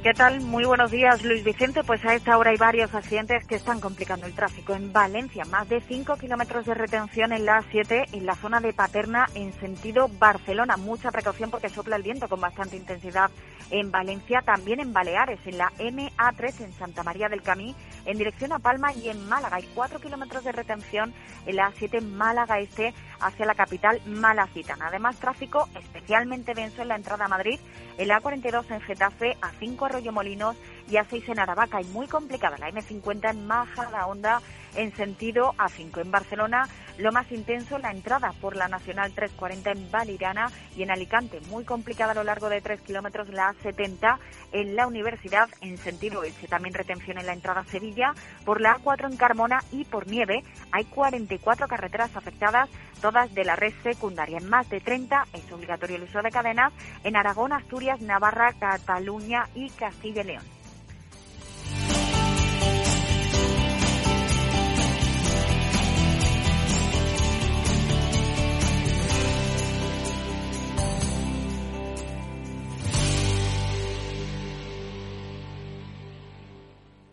¿Qué 0.01 0.13
tal? 0.13 0.39
Muy 0.39 0.63
buenos 0.63 0.91
días, 0.91 1.25
Luis 1.25 1.43
Vicente. 1.43 1.83
Pues 1.83 2.05
a 2.05 2.15
esta 2.15 2.37
hora 2.37 2.51
hay 2.51 2.57
varios 2.57 2.95
accidentes 2.95 3.45
que 3.45 3.55
están 3.55 3.81
complicando 3.81 4.27
el 4.27 4.33
tráfico. 4.33 4.73
En 4.73 4.93
Valencia, 4.93 5.43
más 5.43 5.67
de 5.67 5.81
5 5.81 6.15
kilómetros 6.15 6.65
de 6.65 6.73
retención 6.73 7.33
en 7.33 7.43
la 7.43 7.61
A7 7.61 8.05
en 8.13 8.25
la 8.25 8.35
zona 8.35 8.61
de 8.61 8.71
Paterna 8.71 9.27
en 9.35 9.51
sentido 9.59 10.07
Barcelona. 10.07 10.77
Mucha 10.77 11.11
precaución 11.11 11.51
porque 11.51 11.67
sopla 11.67 11.97
el 11.97 12.03
viento 12.03 12.29
con 12.29 12.39
bastante 12.39 12.77
intensidad 12.77 13.29
en 13.71 13.91
Valencia. 13.91 14.41
También 14.41 14.79
en 14.79 14.93
Baleares, 14.93 15.45
en 15.45 15.57
la 15.57 15.69
MA3 15.77 16.61
en 16.61 16.71
Santa 16.71 17.03
María 17.03 17.27
del 17.27 17.41
Camí, 17.41 17.75
en 18.05 18.17
dirección 18.17 18.51
a 18.51 18.59
Palma 18.59 18.93
y 18.93 19.09
en 19.09 19.27
Málaga. 19.27 19.57
Hay 19.57 19.69
4 19.75 19.99
kilómetros 19.99 20.43
de 20.43 20.51
retención 20.51 21.13
en 21.45 21.55
la 21.55 21.71
A7 21.71 22.01
Málaga 22.01 22.59
Este 22.59 22.93
hacia 23.19 23.45
la 23.45 23.55
capital 23.55 24.01
malacitana. 24.05 24.87
Además, 24.87 25.17
tráfico 25.17 25.67
especialmente 25.75 26.53
denso 26.53 26.81
en 26.81 26.89
la 26.89 26.95
entrada 26.95 27.25
a 27.25 27.29
Madrid, 27.29 27.59
en 27.97 28.07
la 28.07 28.21
A42 28.21 28.71
en 28.71 28.81
Getafe, 28.81 29.37
a 29.41 29.51
5 29.59 29.85
Arroyo 29.85 30.11
Molinos 30.11 30.55
y 30.89 30.93
A6 30.95 31.29
en 31.29 31.39
Aravaca 31.39 31.81
y 31.81 31.85
muy 31.85 32.07
complicada 32.07 32.57
la 32.57 32.69
M50 32.69 33.31
en 33.31 33.47
Majada 33.47 34.07
Honda 34.07 34.41
en 34.75 34.95
sentido 34.95 35.53
A5. 35.57 36.01
En 36.01 36.11
Barcelona, 36.11 36.67
lo 36.97 37.11
más 37.11 37.31
intenso, 37.31 37.77
la 37.77 37.91
entrada 37.91 38.33
por 38.41 38.55
la 38.55 38.67
Nacional 38.67 39.13
340 39.13 39.71
en 39.71 39.91
Valirana 39.91 40.51
y 40.75 40.83
en 40.83 40.91
Alicante. 40.91 41.39
Muy 41.49 41.63
complicada 41.63 42.11
a 42.11 42.15
lo 42.15 42.23
largo 42.23 42.49
de 42.49 42.61
3 42.61 42.81
kilómetros 42.81 43.29
la 43.29 43.53
A70 43.53 44.17
en 44.51 44.75
la 44.75 44.87
Universidad 44.87 45.49
en 45.61 45.77
sentido 45.77 46.23
Elche. 46.23 46.47
También 46.47 46.73
retención 46.73 47.17
en 47.17 47.25
la 47.25 47.33
entrada 47.33 47.61
a 47.61 47.65
Sevilla 47.65 48.13
por 48.45 48.61
la 48.61 48.77
A4 48.77 49.11
en 49.11 49.17
Carmona 49.17 49.63
y 49.71 49.85
por 49.85 50.07
nieve. 50.07 50.43
Hay 50.71 50.85
44 50.85 51.67
carreteras 51.67 52.15
afectadas, 52.15 52.69
todas 53.01 53.33
de 53.33 53.45
la 53.45 53.55
red 53.55 53.73
secundaria. 53.83 54.37
En 54.37 54.49
más 54.49 54.69
de 54.69 54.81
30 54.81 55.25
es 55.33 55.51
obligatorio 55.51 55.95
el 55.95 56.03
uso 56.03 56.21
de 56.21 56.31
cadenas 56.31 56.73
en 57.03 57.15
Aragón, 57.15 57.53
Asturias, 57.53 58.01
Navarra, 58.01 58.53
Cataluña 58.59 59.47
y 59.55 59.69
Castilla 59.69 60.21
y 60.21 60.25
León. 60.25 60.58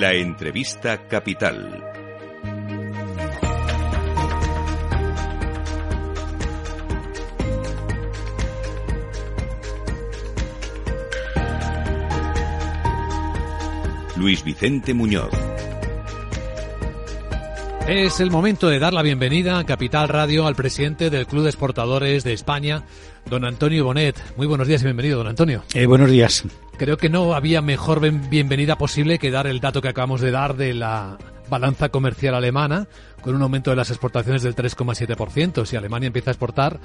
La 0.00 0.14
entrevista 0.14 1.06
capital. 1.06 1.84
Luis 14.16 14.42
Vicente 14.42 14.94
Muñoz. 14.94 15.59
Es 17.90 18.20
el 18.20 18.30
momento 18.30 18.68
de 18.68 18.78
dar 18.78 18.92
la 18.92 19.02
bienvenida 19.02 19.58
a 19.58 19.64
Capital 19.64 20.08
Radio 20.08 20.46
al 20.46 20.54
presidente 20.54 21.10
del 21.10 21.26
Club 21.26 21.42
de 21.42 21.48
Exportadores 21.48 22.22
de 22.22 22.32
España, 22.32 22.84
don 23.28 23.44
Antonio 23.44 23.84
Bonet. 23.84 24.14
Muy 24.36 24.46
buenos 24.46 24.68
días 24.68 24.82
y 24.82 24.84
bienvenido, 24.84 25.18
don 25.18 25.26
Antonio. 25.26 25.64
Eh, 25.74 25.86
buenos 25.86 26.08
días. 26.08 26.44
Creo 26.78 26.96
que 26.98 27.08
no 27.08 27.34
había 27.34 27.62
mejor 27.62 28.00
bienvenida 28.28 28.78
posible 28.78 29.18
que 29.18 29.32
dar 29.32 29.48
el 29.48 29.58
dato 29.58 29.82
que 29.82 29.88
acabamos 29.88 30.20
de 30.20 30.30
dar 30.30 30.56
de 30.56 30.72
la 30.72 31.18
balanza 31.48 31.88
comercial 31.88 32.36
alemana, 32.36 32.86
con 33.22 33.34
un 33.34 33.42
aumento 33.42 33.70
de 33.70 33.76
las 33.76 33.90
exportaciones 33.90 34.44
del 34.44 34.54
3,7%. 34.54 35.66
Si 35.66 35.74
Alemania 35.74 36.06
empieza 36.06 36.30
a 36.30 36.34
exportar, 36.34 36.78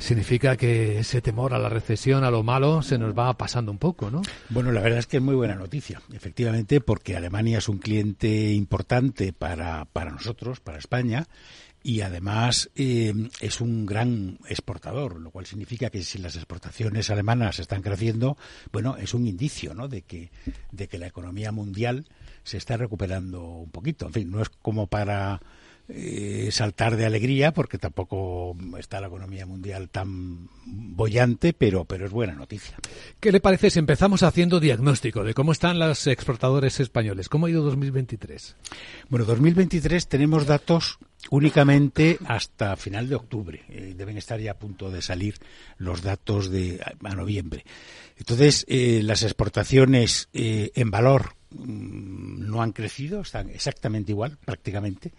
significa 0.00 0.56
que 0.56 0.98
ese 0.98 1.20
temor 1.20 1.54
a 1.54 1.58
la 1.58 1.68
recesión, 1.68 2.24
a 2.24 2.30
lo 2.30 2.42
malo, 2.42 2.82
se 2.82 2.98
nos 2.98 3.16
va 3.16 3.32
pasando 3.34 3.70
un 3.70 3.78
poco, 3.78 4.10
¿no? 4.10 4.22
Bueno, 4.48 4.72
la 4.72 4.80
verdad 4.80 4.98
es 4.98 5.06
que 5.06 5.18
es 5.18 5.22
muy 5.22 5.34
buena 5.34 5.54
noticia, 5.54 6.02
efectivamente, 6.12 6.80
porque 6.80 7.16
Alemania 7.16 7.58
es 7.58 7.68
un 7.68 7.78
cliente 7.78 8.52
importante 8.52 9.32
para, 9.32 9.84
para 9.84 10.10
nosotros, 10.10 10.60
para 10.60 10.78
España, 10.78 11.28
y 11.82 12.00
además 12.02 12.70
eh, 12.76 13.12
es 13.40 13.60
un 13.60 13.86
gran 13.86 14.38
exportador, 14.48 15.20
lo 15.20 15.30
cual 15.30 15.46
significa 15.46 15.90
que 15.90 16.02
si 16.02 16.18
las 16.18 16.36
exportaciones 16.36 17.10
alemanas 17.10 17.58
están 17.58 17.82
creciendo, 17.82 18.36
bueno, 18.72 18.96
es 18.96 19.14
un 19.14 19.26
indicio 19.26 19.74
¿no? 19.74 19.88
de, 19.88 20.02
que, 20.02 20.30
de 20.72 20.88
que 20.88 20.98
la 20.98 21.06
economía 21.06 21.52
mundial 21.52 22.06
se 22.42 22.58
está 22.58 22.76
recuperando 22.76 23.44
un 23.44 23.70
poquito. 23.70 24.06
En 24.06 24.12
fin, 24.12 24.30
no 24.30 24.42
es 24.42 24.48
como 24.48 24.88
para 24.88 25.40
eh, 25.92 26.48
saltar 26.52 26.96
de 26.96 27.04
alegría 27.04 27.52
porque 27.52 27.76
tampoco 27.76 28.56
está 28.78 29.00
la 29.00 29.08
economía 29.08 29.44
mundial 29.44 29.88
tan 29.88 30.48
bollante, 30.64 31.52
pero, 31.52 31.84
pero 31.84 32.06
es 32.06 32.12
buena 32.12 32.34
noticia. 32.34 32.76
¿Qué 33.18 33.32
le 33.32 33.40
parece 33.40 33.70
si 33.70 33.78
empezamos 33.78 34.22
haciendo 34.22 34.60
diagnóstico 34.60 35.24
de 35.24 35.34
cómo 35.34 35.52
están 35.52 35.78
los 35.78 36.06
exportadores 36.06 36.78
españoles? 36.78 37.28
¿Cómo 37.28 37.46
ha 37.46 37.50
ido 37.50 37.62
2023? 37.64 38.56
Bueno, 39.08 39.24
2023 39.24 40.06
tenemos 40.06 40.46
datos 40.46 40.98
únicamente 41.30 42.18
hasta 42.24 42.76
final 42.76 43.08
de 43.08 43.16
octubre. 43.16 43.62
Eh, 43.68 43.94
deben 43.96 44.16
estar 44.16 44.38
ya 44.38 44.52
a 44.52 44.58
punto 44.58 44.90
de 44.90 45.02
salir 45.02 45.34
los 45.76 46.02
datos 46.02 46.50
de 46.50 46.80
a, 47.02 47.14
noviembre. 47.14 47.64
Entonces, 48.16 48.64
eh, 48.68 49.00
las 49.02 49.22
exportaciones 49.22 50.28
en 50.32 50.90
valor 50.90 51.39
no 51.52 52.62
han 52.62 52.72
crecido, 52.72 53.20
están 53.20 53.50
exactamente 53.50 54.12
igual, 54.12 54.38
prácticamente, 54.44 55.12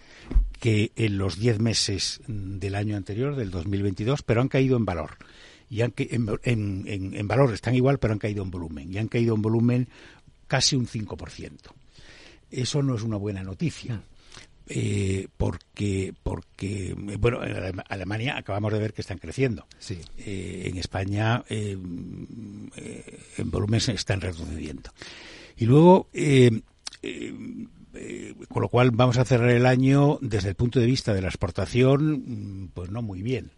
que 0.59 0.91
en 0.95 1.17
los 1.17 1.37
10 1.37 1.59
meses 1.59 2.21
del 2.27 2.75
año 2.75 2.95
anterior, 2.95 3.35
del 3.35 3.51
2022, 3.51 4.23
pero 4.23 4.41
han 4.41 4.47
caído 4.47 4.77
en 4.77 4.85
valor. 4.85 5.17
Y 5.69 5.81
han, 5.81 5.93
en, 5.97 6.85
en, 6.85 7.27
valor 7.27 7.53
están 7.53 7.75
igual, 7.75 7.97
pero 7.97 8.13
han 8.13 8.19
caído 8.19 8.43
en 8.43 8.51
volumen. 8.51 8.93
Y 8.93 8.97
han 8.97 9.07
caído 9.07 9.35
en 9.35 9.41
volumen 9.41 9.87
casi 10.47 10.75
un 10.75 10.85
5%. 10.85 11.57
Eso 12.51 12.83
no 12.83 12.95
es 12.95 13.03
una 13.03 13.17
buena 13.17 13.41
noticia. 13.41 13.95
Mm. 13.95 14.03
Eh, 14.73 15.27
porque 15.35 16.13
porque 16.23 16.95
bueno 17.19 17.43
en 17.43 17.81
Alemania 17.89 18.37
acabamos 18.37 18.71
de 18.71 18.79
ver 18.79 18.93
que 18.93 19.01
están 19.01 19.17
creciendo 19.17 19.67
sí. 19.79 19.99
Eh, 20.17 20.67
en 20.67 20.77
España 20.77 21.43
eh, 21.49 21.75
en 23.37 23.51
volumen 23.51 23.81
se 23.81 23.93
están 23.93 24.21
reduciendo 24.21 24.91
y 25.61 25.65
luego 25.65 26.09
eh, 26.11 26.49
con 28.49 28.63
lo 28.63 28.67
cual 28.67 28.89
vamos 28.91 29.17
a 29.17 29.25
cerrar 29.25 29.51
el 29.51 29.67
año 29.67 30.17
desde 30.21 30.49
el 30.49 30.55
punto 30.55 30.79
de 30.79 30.87
vista 30.87 31.13
de 31.13 31.21
la 31.21 31.27
exportación, 31.27 32.23
mm, 32.25 32.69
pues 32.73 32.89
no 32.89 33.03
muy 33.03 33.21
bien. 33.21 33.51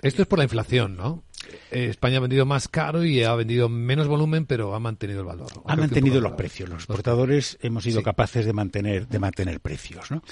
Esto 0.00 0.22
es 0.22 0.28
por 0.28 0.38
la 0.38 0.44
inflación, 0.44 0.96
¿no? 0.96 1.24
Eh, 1.72 1.86
España 1.90 2.18
ha 2.18 2.20
vendido 2.20 2.46
más 2.46 2.68
caro 2.68 3.04
y 3.04 3.24
ha 3.24 3.34
vendido 3.34 3.68
menos 3.68 4.06
volumen, 4.06 4.46
pero 4.46 4.72
ha 4.74 4.78
mantenido 4.78 5.20
el 5.20 5.26
valor. 5.26 5.48
Ha 5.66 5.74
mantenido 5.74 6.20
los 6.20 6.32
precios. 6.32 6.68
Los 6.68 6.78
exportadores 6.78 7.58
hemos 7.60 7.82
sido 7.82 8.04
capaces 8.04 8.46
de 8.46 8.52
mantener, 8.52 9.08
de 9.08 9.18
mantener 9.18 9.58
precios, 9.58 10.12
¿no? 10.12 10.22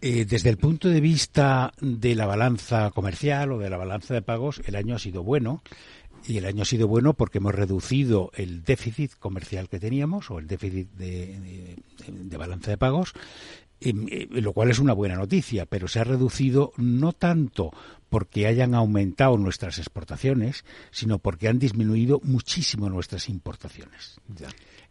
Eh, 0.00 0.24
desde 0.24 0.48
el 0.48 0.56
punto 0.56 0.88
de 0.88 1.02
vista 1.02 1.72
de 1.78 2.14
la 2.14 2.24
balanza 2.24 2.90
comercial 2.90 3.52
o 3.52 3.58
de 3.58 3.68
la 3.68 3.76
balanza 3.76 4.14
de 4.14 4.22
pagos, 4.22 4.62
el 4.64 4.76
año 4.76 4.94
ha 4.94 4.98
sido 4.98 5.22
bueno 5.22 5.62
y 6.26 6.38
el 6.38 6.46
año 6.46 6.62
ha 6.62 6.66
sido 6.66 6.88
bueno 6.88 7.14
porque 7.14 7.38
hemos 7.38 7.54
reducido 7.54 8.30
el 8.34 8.62
déficit 8.62 9.12
comercial 9.18 9.68
que 9.68 9.80
teníamos 9.80 10.30
o 10.30 10.38
el 10.38 10.46
déficit 10.46 10.90
de, 10.92 11.76
balanza 12.36 12.70
de 12.70 12.78
pagos, 12.78 13.12
em, 13.80 14.06
eh, 14.10 14.28
lo 14.30 14.52
cual 14.52 14.70
es 14.70 14.78
una 14.78 14.92
buena 14.92 15.16
noticia, 15.16 15.66
pero 15.66 15.88
se 15.88 16.00
ha 16.00 16.04
reducido 16.04 16.72
no 16.76 17.12
tanto 17.12 17.72
porque 18.08 18.46
hayan 18.46 18.74
aumentado 18.74 19.38
nuestras 19.38 19.78
exportaciones, 19.78 20.64
sino 20.90 21.18
porque 21.18 21.48
han 21.48 21.58
disminuido 21.58 22.20
muchísimo 22.24 22.90
nuestras 22.90 23.28
importaciones. 23.28 24.20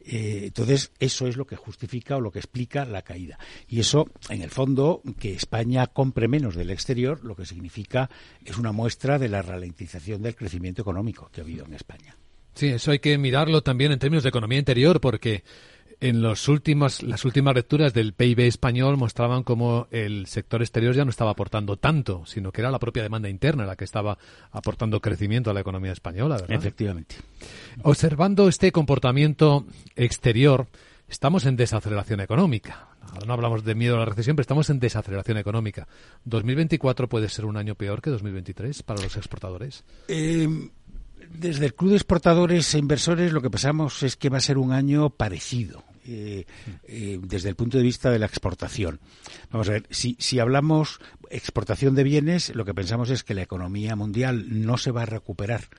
Eh, 0.01 0.43
entonces, 0.45 0.91
eso 0.99 1.27
es 1.27 1.37
lo 1.37 1.45
que 1.45 1.55
justifica 1.55 2.17
o 2.17 2.21
lo 2.21 2.31
que 2.31 2.39
explica 2.39 2.85
la 2.85 3.01
caída. 3.01 3.37
Y 3.67 3.79
eso, 3.79 4.09
en 4.29 4.41
el 4.41 4.49
fondo, 4.49 5.01
que 5.19 5.33
España 5.33 5.87
compre 5.87 6.27
menos 6.27 6.55
del 6.55 6.69
exterior, 6.69 7.23
lo 7.23 7.35
que 7.35 7.45
significa 7.45 8.09
es 8.45 8.57
una 8.57 8.71
muestra 8.71 9.19
de 9.19 9.29
la 9.29 9.41
ralentización 9.41 10.21
del 10.21 10.35
crecimiento 10.35 10.81
económico 10.81 11.29
que 11.31 11.41
ha 11.41 11.43
habido 11.43 11.65
en 11.65 11.73
España. 11.73 12.15
Sí, 12.53 12.67
eso 12.67 12.91
hay 12.91 12.99
que 12.99 13.17
mirarlo 13.17 13.61
también 13.61 13.91
en 13.91 13.99
términos 13.99 14.23
de 14.23 14.29
economía 14.29 14.59
interior, 14.59 14.99
porque 14.99 15.43
en 16.01 16.21
los 16.21 16.47
últimos, 16.47 17.03
las 17.03 17.25
últimas 17.25 17.53
lecturas 17.55 17.93
del 17.93 18.13
PIB 18.13 18.41
español 18.41 18.97
mostraban 18.97 19.43
cómo 19.43 19.87
el 19.91 20.27
sector 20.27 20.61
exterior 20.61 20.95
ya 20.95 21.03
no 21.03 21.09
estaba 21.09 21.31
aportando 21.31 21.77
tanto, 21.77 22.25
sino 22.25 22.51
que 22.51 22.61
era 22.61 22.71
la 22.71 22.79
propia 22.79 23.03
demanda 23.03 23.29
interna 23.29 23.65
la 23.65 23.75
que 23.75 23.83
estaba 23.83 24.17
aportando 24.51 25.01
crecimiento 25.01 25.49
a 25.49 25.53
la 25.53 25.59
economía 25.59 25.91
española, 25.91 26.37
¿verdad? 26.37 26.55
Efectivamente. 26.55 27.15
Observando 27.83 28.47
este 28.47 28.71
comportamiento 28.71 29.65
exterior, 29.95 30.67
estamos 31.09 31.45
en 31.45 31.57
desaceleración 31.57 32.21
económica. 32.21 32.87
Ahora 33.01 33.25
no 33.25 33.33
hablamos 33.33 33.63
de 33.63 33.75
miedo 33.75 33.95
a 33.95 33.99
la 33.99 34.05
recesión, 34.05 34.35
pero 34.35 34.43
estamos 34.43 34.69
en 34.69 34.79
desaceleración 34.79 35.37
económica. 35.37 35.87
¿2024 36.27 37.07
puede 37.07 37.27
ser 37.27 37.45
un 37.45 37.57
año 37.57 37.75
peor 37.75 38.01
que 38.01 38.09
2023 38.11 38.83
para 38.83 39.01
los 39.01 39.17
exportadores? 39.17 39.83
Eh, 40.07 40.47
desde 41.29 41.65
el 41.65 41.73
Club 41.73 41.91
de 41.91 41.97
Exportadores 41.97 42.73
e 42.73 42.79
Inversores 42.79 43.33
lo 43.33 43.41
que 43.41 43.49
pensamos 43.49 44.03
es 44.03 44.15
que 44.15 44.29
va 44.29 44.37
a 44.37 44.41
ser 44.41 44.57
un 44.57 44.71
año 44.71 45.09
parecido. 45.09 45.83
Eh, 46.09 46.45
eh, 46.87 47.19
desde 47.21 47.49
el 47.49 47.55
punto 47.55 47.77
de 47.77 47.83
vista 47.83 48.09
de 48.09 48.19
la 48.19 48.25
exportación. 48.25 48.99
Vamos 49.51 49.69
a 49.69 49.73
ver, 49.73 49.87
si, 49.89 50.15
si 50.19 50.39
hablamos 50.39 50.99
exportación 51.29 51.95
de 51.95 52.03
bienes, 52.03 52.55
lo 52.55 52.65
que 52.65 52.73
pensamos 52.73 53.09
es 53.09 53.23
que 53.23 53.35
la 53.35 53.43
economía 53.43 53.95
mundial 53.95 54.65
no 54.65 54.77
se 54.77 54.91
va 54.91 55.03
a 55.03 55.05
recuperar 55.05 55.69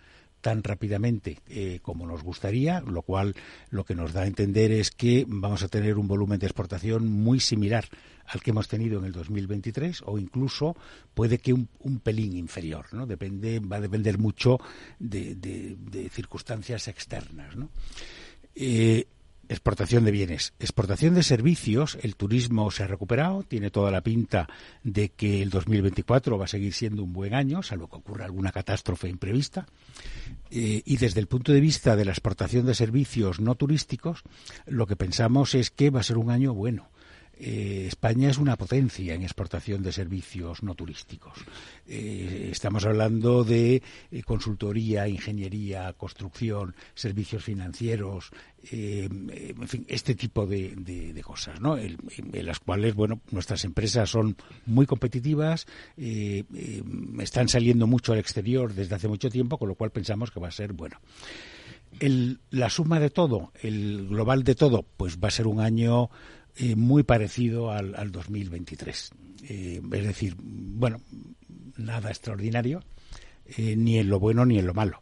tan 0.41 0.63
rápidamente 0.63 1.39
eh, 1.49 1.81
como 1.83 2.07
nos 2.07 2.23
gustaría, 2.23 2.81
lo 2.81 3.03
cual 3.03 3.35
lo 3.71 3.85
que 3.85 3.95
nos 3.95 4.13
da 4.13 4.23
a 4.23 4.27
entender 4.27 4.73
es 4.73 4.91
que 4.91 5.25
vamos 5.29 5.63
a 5.63 5.69
tener 5.69 5.99
un 5.99 6.09
volumen 6.09 6.39
de 6.39 6.47
exportación 6.47 7.09
muy 7.09 7.41
similar 7.41 7.85
al 8.27 8.41
que 8.43 8.51
hemos 8.51 8.69
tenido 8.69 8.99
en 8.99 9.07
el 9.07 9.13
2023 9.13 10.03
o 10.07 10.19
incluso 10.19 10.77
puede 11.15 11.39
que 11.39 11.53
un, 11.53 11.69
pelín 12.03 12.37
inferior, 12.37 12.87
¿no? 12.93 13.07
Depende, 13.07 13.61
va 13.61 13.77
a 13.77 13.81
depender 13.81 14.19
mucho 14.19 14.59
de, 14.99 15.77
circunstancias 16.11 16.89
externas, 16.89 17.57
¿no? 17.57 17.69
Exportación 19.51 20.05
de 20.05 20.13
bienes. 20.13 20.55
Exportación 20.61 21.15
de 21.15 21.25
servicios, 21.25 21.99
el 22.03 22.15
turismo 22.15 22.71
se 22.71 22.85
ha 22.85 22.87
recuperado, 22.87 23.43
tiene 23.43 23.71
toda 23.71 23.91
la 23.91 24.01
pinta 24.01 24.49
de 24.85 25.09
que 25.09 25.43
el 25.43 25.51
2024 25.51 26.39
va 26.39 26.45
a 26.45 26.49
seguir 26.49 26.73
siendo 26.73 27.03
un 27.03 27.13
buen 27.13 27.35
año, 27.35 27.63
salvo 27.63 27.89
que 27.89 27.97
ocurra 27.97 28.27
alguna 28.27 28.53
catástrofe 28.53 29.09
imprevista. 29.09 29.67
Eh, 30.51 30.83
y 30.85 30.97
desde 30.99 31.21
el 31.21 31.27
punto 31.27 31.53
de 31.53 31.61
vista 31.61 31.97
de 31.97 32.05
la 32.05 32.13
exportación 32.13 32.65
de 32.65 32.75
servicios 32.75 33.41
no 33.41 33.57
turísticos, 33.57 34.23
lo 34.67 34.87
que 34.87 34.97
pensamos 34.97 35.55
es 35.57 35.71
que 35.71 35.91
va 35.91 36.01
a 36.01 36.05
ser 36.05 36.17
un 36.17 36.31
año 36.31 36.55
bueno. 36.55 36.89
Eh, 37.43 37.87
España 37.89 38.29
es 38.29 38.37
una 38.37 38.57
potencia 38.57 39.15
en 39.15 39.23
exportación 39.23 39.83
de 39.83 39.93
servicios 39.93 40.63
no 40.63 40.75
turísticos. 40.75 41.39
Eh, 41.87 42.51
estamos 42.53 42.85
hablando 42.85 43.45
de 43.45 43.83
eh, 44.11 44.23
consultoría, 44.25 45.09
ingeniería, 45.09 45.95
construcción, 45.95 46.75
servicios 46.95 47.43
financieros, 47.43 48.31
en 48.71 49.67
fin, 49.69 49.87
este 49.89 50.15
tipo 50.15 50.47
de, 50.47 51.19
cosas, 51.25 51.63
¿no? 51.63 51.79
En, 51.79 51.97
las 52.45 52.61
cuales, 52.61 52.95
bueno, 52.95 53.23
nuestras 53.31 53.65
empresas 53.65 54.11
son 54.11 54.37
muy 54.67 54.85
competitivas, 54.85 55.67
están 55.97 57.49
saliendo 57.49 57.87
mucho 57.87 58.13
al 58.13 58.19
exterior 58.19 58.75
desde 58.75 58.97
hace 58.97 59.09
mucho 59.09 59.31
tiempo, 59.31 59.57
con 59.57 59.69
lo 59.69 59.77
cual 59.77 59.91
pensamos 59.93 60.31
que 60.31 60.41
va 60.41 60.49
a 60.49 60.53
ser 60.53 60.75
bueno. 60.75 61.01
la 62.51 62.69
suma 62.69 63.01
de 63.01 63.09
todo, 63.09 63.51
el 63.63 64.09
global 64.09 64.45
de 64.45 64.55
todo, 64.55 64.85
pues 64.99 65.19
va 65.19 65.29
a 65.29 65.31
ser 65.31 65.47
un 65.47 65.61
año 65.61 66.11
eh, 66.61 66.77
muy 66.77 67.03
parecido 67.05 67.71
al, 67.71 67.95
al 67.95 68.13
2023. 68.13 69.13
Eh, 69.49 69.81
es 69.93 70.07
decir, 70.07 70.35
bueno, 70.39 71.01
nada 71.79 72.11
extraordinario, 72.11 72.83
eh, 73.57 73.77
ni 73.77 73.99
en 73.99 74.11
lo 74.11 74.21
bueno 74.21 74.45
ni 74.45 74.59
en 74.59 74.67
lo 74.67 74.75
malo. 74.75 75.01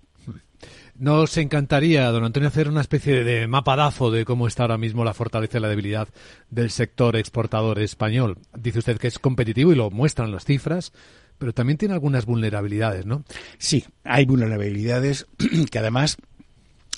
Nos 0.97 1.37
encantaría, 1.37 2.11
don 2.11 2.25
Antonio, 2.25 2.49
hacer 2.49 2.69
una 2.69 2.81
especie 2.81 3.25
de 3.25 3.47
mapadazo 3.47 4.11
de 4.11 4.25
cómo 4.25 4.47
está 4.47 4.65
ahora 4.65 4.79
mismo 4.79 5.05
la 5.05 5.15
fortaleza 5.15 5.59
y 5.59 5.61
la 5.61 5.69
debilidad 5.69 6.09
del 6.51 6.71
sector 6.71 7.17
exportador 7.17 7.81
español. 7.81 8.39
Dice 8.57 8.81
usted 8.81 8.99
que 8.99 9.07
es 9.09 9.19
competitivo 9.19 9.73
y 9.73 9.77
lo 9.77 9.91
muestran 9.91 10.33
las 10.33 10.45
cifras, 10.45 10.93
pero 11.39 11.53
también 11.53 11.79
tiene 11.79 11.95
algunas 11.95 12.27
vulnerabilidades, 12.27 13.07
¿no? 13.07 13.25
Sí, 13.59 13.85
hay 14.03 14.27
vulnerabilidades 14.27 15.27
que 15.71 15.79
además 15.79 16.19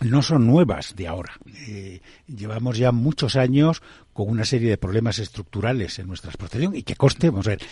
no 0.00 0.22
son 0.22 0.46
nuevas 0.46 0.94
de 0.96 1.08
ahora. 1.08 1.38
llevamos 2.26 2.78
ya 2.78 2.92
muchos 2.92 3.36
años 3.36 3.82
con 4.12 4.28
una 4.28 4.44
serie 4.44 4.70
de 4.70 4.76
problemas 4.76 5.18
estructurales 5.18 5.98
en 5.98 6.06
nuestra 6.06 6.30
exportación 6.30 6.74
y 6.74 6.82
que 6.82 6.96
coste, 6.96 7.30
vamos 7.30 7.46
a 7.46 7.50
ver, 7.50 7.62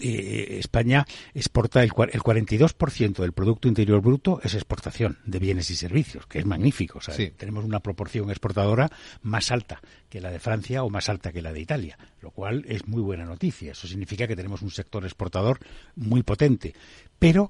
eh, 0.00 0.56
España 0.58 1.04
exporta 1.34 1.82
el, 1.82 1.90
el 2.12 2.20
42% 2.20 3.16
del 3.16 3.32
Producto 3.32 3.68
Interior 3.68 4.00
Bruto 4.00 4.40
es 4.42 4.54
exportación 4.54 5.18
de 5.24 5.38
bienes 5.38 5.70
y 5.70 5.76
servicios, 5.76 6.26
que 6.26 6.38
es 6.38 6.46
magnífico. 6.46 7.00
Tenemos 7.36 7.64
una 7.64 7.80
proporción 7.80 8.30
exportadora 8.30 8.90
más 9.22 9.50
alta 9.50 9.80
que 10.08 10.20
la 10.20 10.30
de 10.30 10.38
Francia 10.38 10.84
o 10.84 10.90
más 10.90 11.08
alta 11.08 11.32
que 11.32 11.42
la 11.42 11.52
de 11.52 11.60
Italia, 11.60 11.98
lo 12.22 12.30
cual 12.30 12.64
es 12.68 12.86
muy 12.86 13.02
buena 13.02 13.24
noticia. 13.24 13.72
Eso 13.72 13.86
significa 13.86 14.26
que 14.26 14.36
tenemos 14.36 14.62
un 14.62 14.70
sector 14.70 15.04
exportador 15.04 15.58
muy 15.96 16.22
potente. 16.22 16.74
Pero 17.18 17.48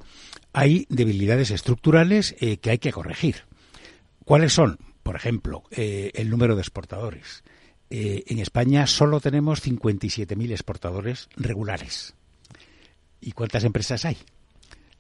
hay 0.53 0.87
debilidades 0.89 1.51
estructurales 1.51 2.35
eh, 2.41 2.57
que 2.57 2.71
hay 2.71 2.79
que 2.79 2.93
corregir. 2.93 3.48
¿Cuáles 4.29 4.53
son? 4.53 4.79
Por 5.03 5.17
ejemplo, 5.17 5.63
eh, 5.71 6.11
el 6.13 6.29
número 6.29 6.55
de 6.55 6.61
exportadores. 6.61 7.43
Eh, 7.89 8.25
en 8.27 8.41
España 8.41 8.87
solo 8.87 9.21
tenemos 9.21 9.67
57.000 9.67 10.51
exportadores 10.51 11.31
regulares. 11.35 12.15
¿Y 13.23 13.33
cuántas 13.33 13.65
empresas 13.65 14.05
hay? 14.05 14.19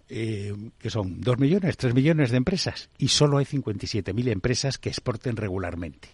Eh, 0.08 0.54
que 0.78 0.88
son 0.88 1.20
2 1.20 1.38
millones, 1.38 1.76
3 1.76 1.92
millones 1.92 2.30
de 2.30 2.38
empresas 2.38 2.88
y 2.97 3.08
solo 3.08 3.37
hay 3.37 3.44
57.000 3.44 4.32
empresas 4.32 4.78
que 4.78 4.88
exporten 4.88 5.37
regularmente. 5.37 6.08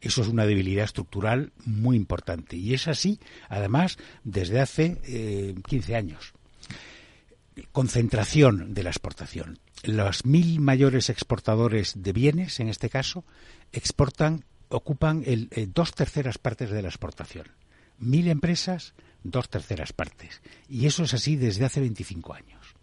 Eso 0.00 0.22
es 0.22 0.26
una 0.26 0.44
debilidad 0.44 0.86
estructural 0.86 1.52
muy 1.64 1.96
importante 1.96 2.56
y 2.56 2.74
es 2.74 2.88
así, 2.88 3.20
además, 3.48 3.98
desde 4.24 4.58
hace 4.58 4.96
15 5.64 5.92
eh, 5.92 5.94
años. 5.94 6.32
Concentración 7.70 8.74
de 8.74 8.82
la 8.82 8.90
exportación. 8.90 9.60
Los 9.84 10.24
mil 10.24 10.60
mayores 10.60 11.08
exportadores 11.08 11.94
de 12.02 12.12
bienes, 12.12 12.60
en 12.60 12.68
este 12.68 12.90
caso, 12.90 13.24
exportan 13.72 14.44
ocupan 14.68 15.22
el, 15.26 15.48
eh, 15.52 15.66
dos 15.72 15.94
terceras 15.94 16.38
partes 16.38 16.70
de 16.70 16.82
la 16.82 16.88
exportación. 16.88 17.46
Mil 17.98 18.28
empresas, 18.28 18.94
dos 19.22 19.48
terceras 19.48 19.92
partes. 19.92 20.40
Y 20.68 20.86
eso 20.86 21.04
es 21.04 21.14
así 21.14 21.36
desde 21.36 21.64
hace 21.64 21.80
25 21.80 22.34
años. 22.34 22.74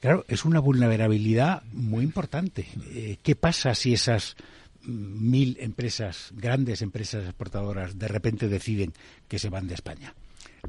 Claro, 0.00 0.24
es 0.28 0.44
una 0.44 0.58
vulnerabilidad 0.58 1.62
muy 1.72 2.04
importante. 2.04 2.66
Eh, 2.90 3.18
¿Qué 3.22 3.36
pasa 3.36 3.74
si 3.74 3.94
esas 3.94 4.36
mil 4.82 5.56
empresas, 5.60 6.32
grandes 6.34 6.82
empresas 6.82 7.24
exportadoras, 7.24 7.98
de 7.98 8.08
repente 8.08 8.48
deciden 8.48 8.92
que 9.28 9.38
se 9.38 9.48
van 9.48 9.68
de 9.68 9.74
España? 9.74 10.14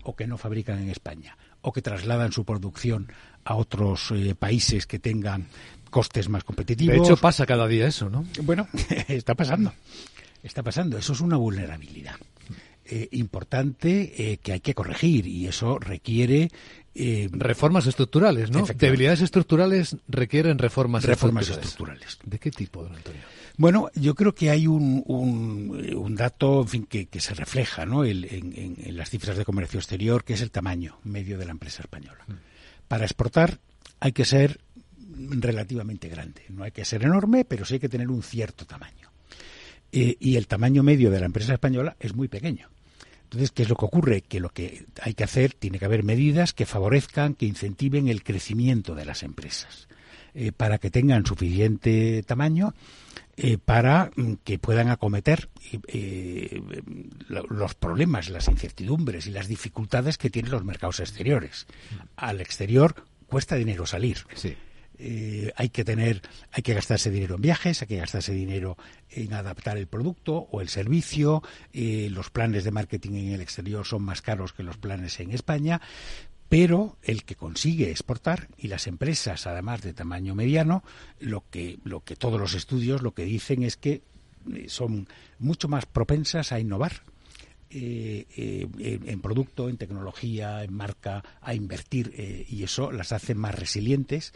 O 0.04 0.15
que 0.15 0.28
no 0.28 0.38
fabrican 0.38 0.80
en 0.80 0.89
España. 0.89 1.36
O 1.63 1.73
que 1.73 1.82
trasladan 1.82 2.32
su 2.32 2.45
producción 2.45 3.08
a 3.43 3.56
otros 3.56 4.12
eh, 4.12 4.36
países 4.36 4.86
que 4.86 4.99
tengan 4.99 5.47
costes 5.89 6.30
más 6.30 6.43
competitivos. 6.43 6.95
De 6.95 7.02
hecho, 7.02 7.17
pasa 7.17 7.45
cada 7.47 7.67
día 7.67 7.88
eso, 7.88 8.10
¿no? 8.10 8.26
Bueno, 8.43 8.67
está 9.08 9.34
pasando 9.34 9.73
está 10.43 10.62
pasando. 10.62 10.97
Eso 10.97 11.13
es 11.13 11.21
una 11.21 11.38
vulnerabilidad 11.38 12.15
eh, 12.86 13.08
importante 13.12 14.13
eh, 14.17 14.38
que 14.38 14.54
hay 14.54 14.60
que 14.60 14.74
corregir 14.74 15.26
y 15.26 15.48
eso 15.48 15.80
requiere 15.80 16.50
eh, 16.96 17.30
reformas 17.32 17.88
estructurales, 17.88 18.52
¿no? 18.52 18.65
Debilidades 18.65 19.22
estructurales 19.22 19.96
requieren 20.08 20.58
reformas, 20.58 21.06
reformas 21.06 21.50
estructurales. 21.50 22.19
¿De 22.26 22.39
qué 22.39 22.52
tipo, 22.52 22.84
don 22.84 22.96
Antonio? 22.96 23.22
Bueno, 23.56 23.89
yo 23.96 24.15
creo 24.15 24.36
que 24.36 24.50
hay 24.50 24.67
un, 24.67 25.04
un, 25.06 26.15
dato 26.15 26.62
en 26.62 26.67
fin, 26.67 26.86
que, 26.86 27.08
se 27.19 27.34
refleja 27.36 27.86
¿no? 27.86 28.04
en, 28.04 28.26
en, 28.26 28.98
las 28.98 29.10
cifras 29.10 29.38
de 29.38 29.46
comercio 29.46 29.80
exterior, 29.80 30.24
que 30.24 30.34
es 30.34 30.41
el 30.41 30.52
tamaño 30.52 30.98
medio 31.04 31.38
de 31.38 31.46
la 31.46 31.52
empresa 31.52 31.84
española. 31.84 32.26
Mm. 32.28 32.34
Para 32.88 33.06
exportar 33.06 33.60
hay 34.00 34.12
que 34.12 34.26
ser 34.26 34.60
relativamente 35.17 36.10
grande. 36.10 36.43
No 36.50 36.63
hay 36.63 36.72
que 36.72 36.84
ser 36.84 37.04
enorme, 37.04 37.46
pero 37.46 37.63
sí 37.63 37.76
hay 37.76 37.80
que 37.80 37.89
tener 37.89 38.10
un 38.10 38.24
cierto 38.24 38.65
tamaño. 38.65 39.12
Eh, 39.95 40.17
y 40.19 40.38
el 40.38 40.47
tamaño 40.47 40.82
medio 40.82 41.12
de 41.12 41.19
la 41.19 41.27
empresa 41.27 41.53
española 41.53 41.95
es 41.99 42.15
muy 42.15 42.27
pequeño. 42.27 42.67
Entonces, 43.25 43.51
¿qué 43.51 43.62
es 43.62 43.69
lo 43.69 43.75
que 43.75 43.86
ocurre? 43.86 44.21
Que 44.21 44.39
lo 44.39 44.49
que 44.49 44.88
hay 44.99 45.13
que 45.13 45.23
hacer, 45.23 45.53
tiene 45.53 45.77
que 45.77 45.86
haber 45.86 46.03
medidas 46.03 46.53
que 46.53 46.65
favorezcan, 46.65 47.36
que 47.36 47.45
incentiven 47.45 48.08
el 48.08 48.23
crecimiento 48.23 48.95
de 48.95 49.06
las 49.06 49.21
empresas, 49.21 49.88
eh, 50.34 50.51
para 50.51 50.79
que 50.79 50.89
tengan 50.89 51.27
suficiente 51.27 52.23
tamaño 52.23 52.73
eh, 53.38 53.60
para 53.63 54.10
mm, 54.15 54.34
que 54.43 54.58
puedan 54.58 54.89
acometer 54.89 55.49
los 57.29 57.75
problemas, 57.75 58.29
las 58.29 58.47
incertidumbres 58.47 59.27
y 59.27 59.32
las 59.32 59.47
dificultades 59.47 60.17
que 60.17 60.32
tienen 60.32 60.51
los 60.51 60.65
mercados 60.65 60.99
exteriores. 60.99 61.67
Al 62.15 62.41
exterior 62.41 63.06
cuesta 63.27 63.56
dinero 63.56 63.86
salir. 63.86 64.17
Sí. 64.34 64.56
Eh, 65.06 65.52
hay 65.58 65.68
que 65.68 65.84
tener, 65.84 66.22
hay 66.54 66.63
que 66.63 66.74
gastarse 66.74 67.12
dinero 67.12 67.36
en 67.36 67.42
viajes, 67.42 67.82
hay 67.82 67.89
que 67.89 67.98
gastarse 67.98 68.32
dinero 68.32 68.78
en 69.10 69.34
adaptar 69.34 69.78
el 69.78 69.88
producto 69.88 70.48
o 70.50 70.62
el 70.62 70.70
servicio. 70.70 71.44
Eh, 71.74 72.08
los 72.10 72.30
planes 72.30 72.63
de 72.63 72.72
marketing 72.72 73.12
en 73.16 73.34
el 73.34 73.42
exterior 73.42 73.86
son 73.86 74.04
más 74.04 74.22
caros 74.22 74.54
que 74.54 74.63
los 74.63 74.78
planes 74.78 75.20
en 75.20 75.32
España. 75.32 75.82
Pero 76.48 76.98
el 77.04 77.26
que 77.26 77.36
consigue 77.36 77.92
exportar 77.92 78.48
y 78.58 78.70
las 78.70 78.88
empresas, 78.88 79.46
además 79.46 79.82
de 79.82 79.94
tamaño 79.94 80.36
mediano, 80.36 80.86
lo 81.20 81.44
que, 81.50 81.80
lo 81.84 82.06
que 82.06 82.16
todos 82.16 82.39
los 82.39 82.54
estudios 82.54 83.02
lo 83.02 83.13
que 83.13 83.26
dicen 83.26 83.63
es 83.63 83.76
que 83.76 84.04
eh, 84.54 84.70
son 84.70 85.10
mucho 85.38 85.68
más 85.68 85.86
propensas 85.86 86.54
a 86.54 86.62
innovar 86.62 87.02
eh, 87.76 88.28
eh, 88.38 88.68
en, 88.78 89.20
producto, 89.20 89.68
en 89.68 89.78
tecnología, 89.78 90.63
en 90.63 90.76
marca, 90.76 91.24
a 91.42 91.56
invertir 91.56 92.13
eh, 92.16 92.46
y 92.48 92.62
eso 92.62 92.92
las 92.92 93.12
hace 93.12 93.34
más 93.34 93.56
resilientes. 93.56 94.32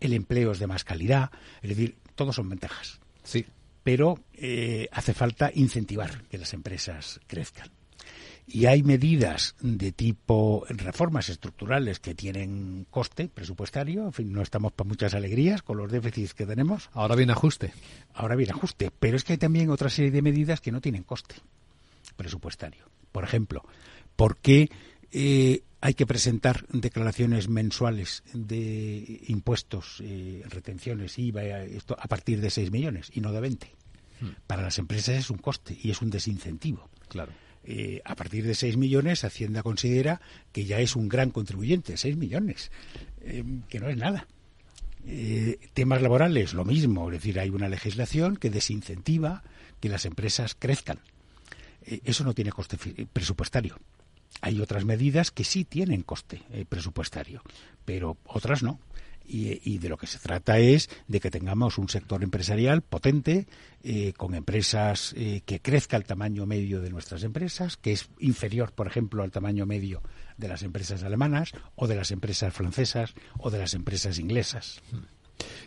El 0.00 0.12
empleo 0.12 0.52
es 0.52 0.58
de 0.58 0.66
más 0.66 0.84
calidad, 0.84 1.30
es 1.62 1.70
decir, 1.70 1.96
todos 2.14 2.36
son 2.36 2.48
ventajas. 2.48 3.00
Sí. 3.22 3.46
Pero 3.82 4.18
hace 4.92 5.14
falta 5.14 5.50
incentivar 5.54 6.22
que 6.24 6.38
las 6.38 6.52
empresas 6.52 7.20
crezcan. 7.26 7.70
Y 8.50 8.64
hay 8.64 8.82
medidas 8.82 9.54
de 9.60 9.92
tipo 9.92 10.64
reformas 10.70 11.28
estructurales 11.28 12.00
que 12.00 12.14
tienen 12.14 12.86
coste 12.90 13.28
presupuestario. 13.28 14.06
En 14.06 14.12
fin, 14.14 14.32
no 14.32 14.40
estamos 14.40 14.72
para 14.72 14.88
muchas 14.88 15.12
alegrías 15.12 15.60
con 15.60 15.76
los 15.76 15.92
déficits 15.92 16.32
que 16.32 16.46
tenemos. 16.46 16.88
Ahora 16.94 17.14
viene 17.14 17.32
ajuste. 17.32 17.74
Ahora 18.14 18.36
viene 18.36 18.52
ajuste. 18.52 18.90
Pero 18.98 19.18
es 19.18 19.24
que 19.24 19.34
hay 19.34 19.38
también 19.38 19.68
otra 19.68 19.90
serie 19.90 20.10
de 20.10 20.22
medidas 20.22 20.62
que 20.62 20.72
no 20.72 20.80
tienen 20.80 21.02
coste 21.02 21.34
presupuestario. 22.16 22.86
Por 23.12 23.22
ejemplo, 23.22 23.64
¿por 24.16 24.38
qué 24.38 24.70
eh, 25.12 25.62
hay 25.80 25.94
que 25.94 26.06
presentar 26.06 26.66
declaraciones 26.68 27.48
mensuales 27.48 28.22
de 28.32 29.20
impuestos, 29.28 30.02
eh, 30.02 30.42
retenciones, 30.48 31.18
IVA, 31.18 31.62
esto 31.62 31.96
a 31.98 32.08
partir 32.08 32.40
de 32.40 32.50
6 32.50 32.70
millones 32.70 33.10
y 33.14 33.20
no 33.20 33.32
de 33.32 33.40
20? 33.40 33.70
Hmm. 34.20 34.28
Para 34.46 34.62
las 34.62 34.78
empresas 34.78 35.16
es 35.16 35.30
un 35.30 35.38
coste 35.38 35.78
y 35.80 35.90
es 35.90 36.02
un 36.02 36.10
desincentivo. 36.10 36.90
Claro. 37.08 37.32
Eh, 37.64 38.00
a 38.04 38.16
partir 38.16 38.44
de 38.44 38.54
6 38.54 38.76
millones, 38.76 39.24
Hacienda 39.24 39.62
considera 39.62 40.20
que 40.52 40.64
ya 40.64 40.80
es 40.80 40.96
un 40.96 41.08
gran 41.08 41.30
contribuyente, 41.30 41.96
6 41.96 42.16
millones, 42.16 42.70
que 43.68 43.80
no 43.80 43.88
es 43.88 43.96
nada. 43.96 44.26
temas 45.74 46.00
laborales, 46.00 46.54
lo 46.54 46.64
mismo, 46.64 47.10
es 47.10 47.18
decir, 47.18 47.38
hay 47.38 47.50
una 47.50 47.68
legislación 47.68 48.36
que 48.36 48.48
desincentiva 48.48 49.42
que 49.80 49.88
las 49.88 50.06
empresas 50.06 50.56
crezcan. 50.58 51.00
eso 51.82 52.24
no 52.24 52.32
tiene 52.32 52.52
coste 52.52 52.78
presupuestario. 53.12 53.78
Hay 54.40 54.60
otras 54.60 54.84
medidas 54.84 55.30
que 55.30 55.44
sí 55.44 55.64
tienen 55.64 56.02
coste 56.02 56.42
eh, 56.50 56.64
presupuestario, 56.68 57.42
pero 57.84 58.16
otras 58.24 58.62
no. 58.62 58.80
Y, 59.30 59.76
de 59.76 59.90
lo 59.90 59.98
que 59.98 60.06
se 60.06 60.18
trata 60.18 60.58
es 60.58 60.88
de 61.06 61.20
que 61.20 61.30
tengamos 61.30 61.76
un 61.76 61.90
sector 61.90 62.22
empresarial 62.22 62.80
potente, 62.80 63.46
eh, 63.82 64.14
con 64.14 64.34
empresas 64.34 65.12
eh, 65.18 65.42
que 65.44 65.60
crezca 65.60 65.98
el 65.98 66.04
tamaño 66.04 66.46
medio 66.46 66.80
de 66.80 66.88
nuestras 66.88 67.24
empresas, 67.24 67.76
que 67.76 67.92
es 67.92 68.08
inferior, 68.20 68.72
por 68.72 68.86
ejemplo, 68.86 69.22
al 69.22 69.30
tamaño 69.30 69.66
medio 69.66 70.00
de 70.38 70.48
las 70.48 70.62
empresas 70.62 71.02
alemanas 71.02 71.52
o 71.74 71.86
de 71.86 71.96
las 71.96 72.10
empresas 72.10 72.54
francesas 72.54 73.12
o 73.38 73.50
de 73.50 73.58
las 73.58 73.74
empresas 73.74 74.18
inglesas. 74.18 74.80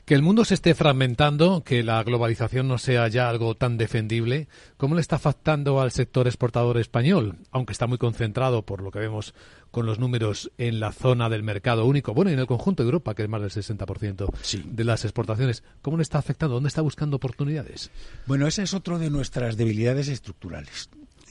Que 0.05 0.13
el 0.13 0.21
mundo 0.21 0.45
se 0.45 0.53
esté 0.53 0.75
fragmentando, 0.75 1.63
que 1.63 1.83
la 1.83 2.03
globalización 2.03 2.67
no 2.67 2.77
sea 2.77 3.07
ya 3.07 3.29
algo 3.29 3.55
tan 3.55 3.77
defendible, 3.77 4.47
¿cómo 4.77 4.95
le 4.95 5.01
está 5.01 5.17
afectando 5.17 5.81
al 5.81 5.91
sector 5.91 6.27
exportador 6.27 6.77
español? 6.77 7.37
Aunque 7.51 7.73
está 7.73 7.87
muy 7.87 7.97
concentrado, 7.97 8.65
por 8.65 8.81
lo 8.81 8.91
que 8.91 8.99
vemos 8.99 9.33
con 9.71 9.85
los 9.85 9.99
números, 9.99 10.51
en 10.57 10.79
la 10.79 10.91
zona 10.91 11.29
del 11.29 11.43
mercado 11.43 11.85
único, 11.85 12.13
bueno, 12.13 12.29
y 12.29 12.33
en 12.33 12.39
el 12.39 12.47
conjunto 12.47 12.83
de 12.83 12.87
Europa, 12.87 13.15
que 13.15 13.23
es 13.23 13.29
más 13.29 13.41
del 13.41 13.51
60% 13.51 14.29
de 14.65 14.83
las 14.83 15.05
exportaciones. 15.05 15.63
¿Cómo 15.81 15.97
le 15.97 16.03
está 16.03 16.19
afectando? 16.19 16.55
¿Dónde 16.55 16.67
está 16.67 16.81
buscando 16.81 17.15
oportunidades? 17.15 17.89
Bueno, 18.27 18.47
esa 18.47 18.63
es 18.63 18.73
otra 18.73 18.97
de 18.97 19.09
nuestras 19.09 19.55
debilidades 19.55 20.09
estructurales 20.09 20.89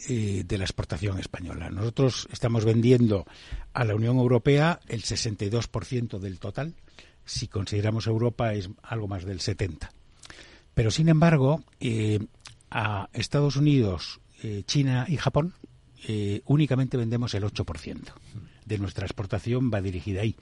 eh, 0.09 0.45
de 0.47 0.59
la 0.59 0.65
exportación 0.65 1.19
española. 1.19 1.69
Nosotros 1.69 2.27
estamos 2.33 2.65
vendiendo 2.65 3.27
a 3.75 3.85
la 3.85 3.95
Unión 3.95 4.17
Europea 4.17 4.81
el 4.89 5.03
62% 5.03 6.19
del 6.19 6.39
total 6.39 6.75
si 7.31 7.47
consideramos 7.47 8.09
Europa 8.09 8.55
es 8.55 8.69
algo 8.83 9.07
más 9.07 9.25
del 9.25 9.41
70. 9.41 9.93
Pero 10.75 10.91
sin 10.91 11.09
embargo, 11.09 11.63
eh, 11.79 12.19
a 12.71 13.09
Estados 13.13 13.55
Unidos, 13.55 14.21
eh, 14.43 14.65
China 14.67 15.07
y 15.09 15.17
Japón 15.17 15.55
eh, 16.09 16.43
únicamente 16.47 16.97
vendemos 16.97 17.35
el 17.35 17.45
8% 17.45 18.13
de 18.67 18.79
nuestra 18.79 19.07
exportación 19.07 19.71
va 19.73 19.81
dirigida 19.81 20.23
ahí. 20.23 20.35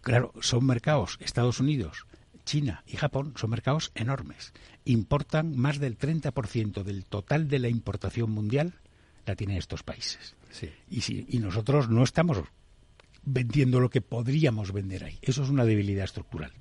Claro, 0.00 0.32
son 0.40 0.66
mercados, 0.66 1.16
Estados 1.20 1.60
Unidos, 1.60 2.06
China 2.44 2.82
y 2.86 2.96
Japón 2.96 3.34
son 3.36 3.50
mercados 3.50 3.92
enormes. 3.94 4.52
Importan 4.84 5.56
más 5.56 5.78
del 5.78 5.96
30% 5.96 6.82
del 6.82 7.04
total 7.04 7.48
de 7.48 7.60
la 7.60 7.68
importación 7.68 8.30
mundial 8.32 8.74
la 9.26 9.36
tienen 9.36 9.58
estos 9.58 9.84
países. 9.84 10.34
Y, 10.88 11.02
si, 11.02 11.26
y 11.28 11.38
nosotros 11.38 11.88
no 11.88 12.02
estamos 12.02 12.38
vendiendo 13.26 13.80
lo 13.80 13.90
que 13.90 14.00
podríamos 14.00 14.72
vender 14.72 15.04
ahí. 15.04 15.18
Eso 15.20 15.42
es 15.42 15.50
una 15.50 15.66
debilidad 15.66 16.04
estructural. 16.04 16.52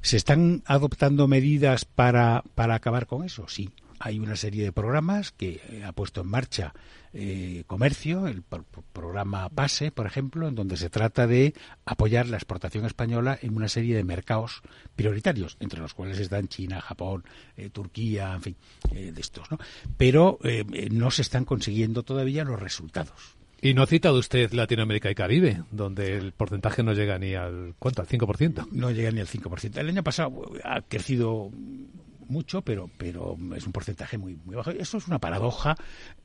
¿Se 0.00 0.16
están 0.16 0.62
adoptando 0.66 1.28
medidas 1.28 1.84
para, 1.84 2.42
para 2.54 2.74
acabar 2.74 3.06
con 3.06 3.24
eso? 3.24 3.46
Sí. 3.48 3.70
Hay 3.98 4.18
una 4.18 4.36
serie 4.36 4.62
de 4.62 4.72
programas 4.72 5.32
que 5.32 5.82
ha 5.84 5.90
puesto 5.92 6.20
en 6.20 6.26
marcha 6.26 6.74
eh, 7.14 7.64
Comercio, 7.66 8.26
el 8.26 8.42
programa 8.42 9.48
PASE, 9.48 9.90
por 9.90 10.06
ejemplo, 10.06 10.48
en 10.48 10.54
donde 10.54 10.76
se 10.76 10.90
trata 10.90 11.26
de 11.26 11.54
apoyar 11.86 12.28
la 12.28 12.36
exportación 12.36 12.84
española 12.84 13.38
en 13.40 13.56
una 13.56 13.68
serie 13.68 13.96
de 13.96 14.04
mercados 14.04 14.60
prioritarios, 14.96 15.56
entre 15.60 15.80
los 15.80 15.94
cuales 15.94 16.18
están 16.18 16.48
China, 16.48 16.82
Japón, 16.82 17.24
eh, 17.56 17.70
Turquía, 17.70 18.34
en 18.34 18.42
fin, 18.42 18.56
eh, 18.92 19.12
de 19.12 19.20
estos. 19.20 19.50
¿no? 19.50 19.58
Pero 19.96 20.38
no 20.90 21.10
se 21.10 21.22
están 21.22 21.46
consiguiendo 21.46 22.02
todavía 22.02 22.44
los 22.44 22.60
resultados. 22.60 23.36
Y 23.60 23.72
no 23.72 23.82
ha 23.82 23.86
citado 23.86 24.18
usted 24.18 24.52
Latinoamérica 24.52 25.10
y 25.10 25.14
Caribe, 25.14 25.62
donde 25.70 26.16
el 26.16 26.32
porcentaje 26.32 26.82
no 26.82 26.92
llega 26.92 27.18
ni 27.18 27.34
al 27.34 27.74
¿cuánto? 27.78 28.02
Al 28.02 28.08
5%. 28.08 28.68
No 28.72 28.90
llega 28.90 29.10
ni 29.10 29.20
al 29.20 29.28
5%. 29.28 29.78
El 29.78 29.88
año 29.88 30.02
pasado 30.02 30.52
ha 30.62 30.82
crecido 30.82 31.50
mucho, 32.28 32.62
pero 32.62 32.90
pero 32.98 33.36
es 33.56 33.64
un 33.66 33.72
porcentaje 33.72 34.18
muy 34.18 34.36
muy 34.44 34.56
bajo. 34.56 34.70
Eso 34.70 34.98
es 34.98 35.06
una 35.08 35.18
paradoja 35.18 35.74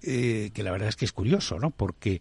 eh, 0.01 0.51
que 0.53 0.63
la 0.63 0.71
verdad 0.71 0.89
es 0.89 0.97
que 0.97 1.05
es 1.05 1.13
curioso, 1.13 1.57
¿no? 1.57 1.71
Porque 1.71 2.19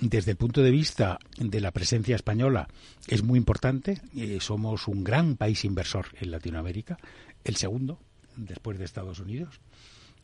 desde 0.00 0.30
el 0.30 0.36
punto 0.38 0.62
de 0.62 0.70
vista 0.70 1.18
de 1.38 1.60
la 1.60 1.72
presencia 1.72 2.16
española 2.16 2.66
es 3.08 3.22
muy 3.22 3.38
importante. 3.38 4.00
Eh, 4.16 4.38
somos 4.40 4.88
un 4.88 5.04
gran 5.04 5.36
país 5.36 5.66
inversor 5.66 6.06
en 6.18 6.30
Latinoamérica, 6.30 6.96
el 7.44 7.56
segundo 7.56 7.98
después 8.36 8.78
de 8.78 8.86
Estados 8.86 9.20
Unidos. 9.20 9.60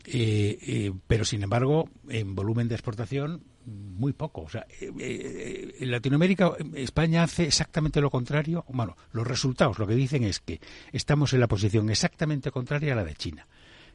Eh, 0.06 0.92
pero 1.06 1.24
sin 1.24 1.42
embargo, 1.42 1.90
en 2.08 2.34
volumen 2.34 2.68
de 2.68 2.76
exportación 2.76 3.42
muy 3.66 4.12
poco. 4.12 4.42
O 4.42 4.48
sea, 4.48 4.66
eh, 4.80 4.92
eh, 4.98 5.76
en 5.80 5.90
Latinoamérica, 5.90 6.52
España 6.74 7.24
hace 7.24 7.44
exactamente 7.44 8.00
lo 8.00 8.10
contrario. 8.10 8.64
Bueno, 8.68 8.96
los 9.12 9.26
resultados 9.26 9.78
lo 9.78 9.86
que 9.86 9.94
dicen 9.94 10.24
es 10.24 10.40
que 10.40 10.60
estamos 10.92 11.32
en 11.32 11.40
la 11.40 11.48
posición 11.48 11.90
exactamente 11.90 12.50
contraria 12.50 12.92
a 12.92 12.96
la 12.96 13.04
de 13.04 13.14
China. 13.14 13.46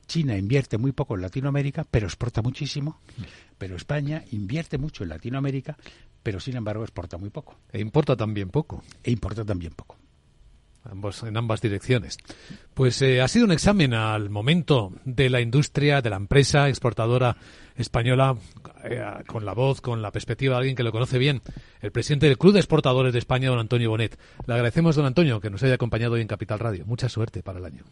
China 0.07 0.37
invierte 0.37 0.77
muy 0.77 0.91
poco 0.91 1.15
en 1.15 1.21
Latinoamérica, 1.21 1.85
pero 1.89 2.07
exporta 2.07 2.41
muchísimo. 2.41 2.99
Pero 3.57 3.75
España 3.75 4.23
invierte 4.31 4.77
mucho 4.77 5.03
en 5.03 5.09
Latinoamérica, 5.09 5.77
pero 6.21 6.39
sin 6.39 6.57
embargo 6.57 6.83
exporta 6.83 7.17
muy 7.17 7.29
poco. 7.29 7.57
E 7.71 7.79
importa 7.79 8.15
también 8.15 8.49
poco. 8.49 8.83
E 9.03 9.11
importa 9.11 9.45
también 9.45 9.73
poco 9.73 10.00
en 11.23 11.37
ambas 11.37 11.61
direcciones. 11.61 12.17
Pues 12.73 13.01
eh, 13.01 13.21
ha 13.21 13.27
sido 13.27 13.45
un 13.45 13.51
examen 13.51 13.93
al 13.93 14.29
momento 14.29 14.93
de 15.05 15.29
la 15.29 15.41
industria, 15.41 16.01
de 16.01 16.09
la 16.09 16.17
empresa 16.17 16.69
exportadora 16.69 17.37
española, 17.75 18.35
eh, 18.83 19.03
con 19.27 19.45
la 19.45 19.53
voz, 19.53 19.81
con 19.81 20.01
la 20.01 20.11
perspectiva 20.11 20.55
de 20.55 20.59
alguien 20.59 20.75
que 20.75 20.83
lo 20.83 20.91
conoce 20.91 21.17
bien, 21.17 21.41
el 21.81 21.91
presidente 21.91 22.27
del 22.27 22.37
Club 22.37 22.53
de 22.53 22.59
Exportadores 22.59 23.13
de 23.13 23.19
España, 23.19 23.49
don 23.49 23.59
Antonio 23.59 23.89
Bonet. 23.89 24.17
Le 24.45 24.53
agradecemos, 24.53 24.95
don 24.95 25.05
Antonio, 25.05 25.39
que 25.39 25.49
nos 25.49 25.63
haya 25.63 25.75
acompañado 25.75 26.13
hoy 26.13 26.21
en 26.21 26.27
Capital 26.27 26.59
Radio. 26.59 26.85
Mucha 26.85 27.09
suerte 27.09 27.43
para 27.43 27.59
el 27.59 27.65
año. 27.65 27.83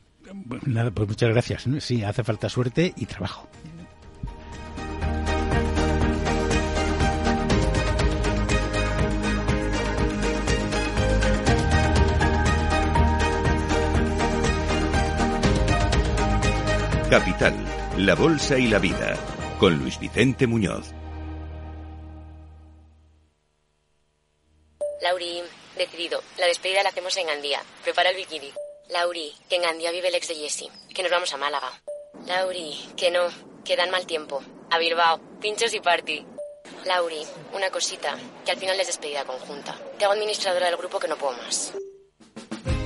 Nada, 0.65 0.91
pues 0.91 1.07
muchas 1.07 1.29
gracias. 1.29 1.67
Sí, 1.79 2.03
hace 2.03 2.23
falta 2.23 2.49
suerte 2.49 2.93
y 2.95 3.05
trabajo. 3.05 3.47
Capital, 17.09 17.55
la 17.97 18.13
Bolsa 18.13 18.55
y 18.59 18.67
la 18.67 18.77
Vida, 18.77 19.17
con 19.59 19.79
Luis 19.79 19.99
Vicente 19.99 20.45
Muñoz. 20.45 20.91
Lauri, 25.01 25.41
decidido. 25.75 26.21
La 26.37 26.45
despedida 26.45 26.83
la 26.83 26.89
hacemos 26.89 27.17
en 27.17 27.25
Gandía. 27.25 27.63
Prepara 27.83 28.11
el 28.11 28.15
bikini. 28.15 28.51
Lauri, 28.89 29.33
que 29.49 29.55
en 29.55 29.63
Gandía 29.63 29.89
vive 29.89 30.09
el 30.09 30.15
ex 30.15 30.27
de 30.27 30.35
Jesse. 30.35 30.69
Que 30.93 31.01
nos 31.01 31.11
vamos 31.11 31.33
a 31.33 31.37
Málaga. 31.37 31.71
Lauri, 32.27 32.77
que 32.95 33.09
no, 33.09 33.27
que 33.65 33.75
dan 33.75 33.89
mal 33.89 34.05
tiempo. 34.05 34.43
A 34.69 34.77
Bilbao, 34.77 35.19
pinchos 35.41 35.73
y 35.73 35.79
party. 35.79 36.23
Lauri, 36.85 37.25
una 37.53 37.71
cosita, 37.71 38.15
que 38.45 38.51
al 38.51 38.57
final 38.57 38.79
es 38.79 38.85
despedida 38.85 39.25
conjunta. 39.25 39.75
Te 39.97 40.05
hago 40.05 40.13
administradora 40.13 40.67
del 40.67 40.77
grupo 40.77 40.99
que 40.99 41.07
no 41.07 41.17
puedo 41.17 41.35
más. 41.37 41.73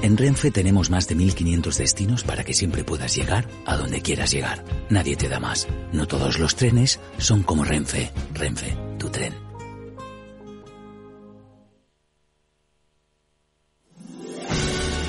En 0.04 0.18
Renfe 0.18 0.52
tenemos 0.52 0.90
más 0.90 1.08
de 1.08 1.16
1500 1.16 1.78
destinos 1.78 2.24
para 2.24 2.44
que 2.44 2.54
siempre 2.54 2.84
puedas 2.84 3.16
llegar 3.16 3.48
a 3.66 3.78
donde 3.78 4.02
quieras 4.02 4.32
llegar. 4.32 4.62
Nadie 4.90 5.16
te 5.16 5.30
da 5.30 5.40
más. 5.40 5.66
No 5.94 6.08
todos 6.08 6.40
los 6.40 6.58
trenes 6.58 7.00
son 7.20 7.42
como 7.42 7.64
Renfe. 7.64 8.12
Renfe, 8.34 8.78
tu 9.00 9.10
tren. 9.10 9.43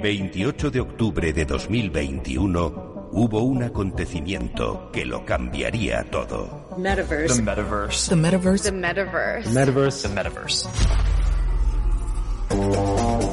28 0.00 0.70
de 0.70 0.80
octubre 0.80 1.32
de 1.32 1.44
2021 1.44 3.10
hubo 3.12 3.42
un 3.42 3.62
acontecimiento 3.62 4.90
que 4.92 5.04
lo 5.04 5.24
cambiaría 5.24 6.04
todo. 6.10 6.68
Metaverse. 6.78 7.36
The 7.36 7.42
metaverse. 7.42 8.08
The 8.08 8.16
metaverse. 8.16 8.64
The 8.64 8.72
metaverse. 8.72 9.42
The 9.44 9.50
metaverse. 9.50 10.08
The 10.08 10.14
metaverse. 10.14 10.68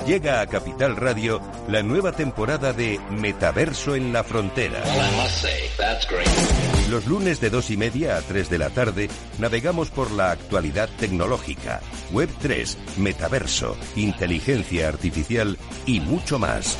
Llega 0.05 0.41
a 0.41 0.47
Capital 0.47 0.95
Radio 0.95 1.41
la 1.67 1.83
nueva 1.83 2.11
temporada 2.11 2.71
de 2.73 2.99
Metaverso 3.11 3.95
en 3.95 4.13
la 4.13 4.23
Frontera. 4.23 4.81
Los 6.89 7.05
lunes 7.05 7.41
de 7.41 7.49
dos 7.49 7.69
y 7.69 7.75
media 7.75 8.15
a 8.15 8.21
3 8.21 8.49
de 8.49 8.57
la 8.57 8.69
tarde 8.69 9.09
navegamos 9.39 9.89
por 9.89 10.09
la 10.11 10.31
actualidad 10.31 10.87
tecnológica, 10.97 11.81
Web 12.13 12.29
3, 12.41 12.77
Metaverso, 12.97 13.75
inteligencia 13.97 14.87
artificial 14.87 15.57
y 15.85 15.99
mucho 15.99 16.39
más. 16.39 16.77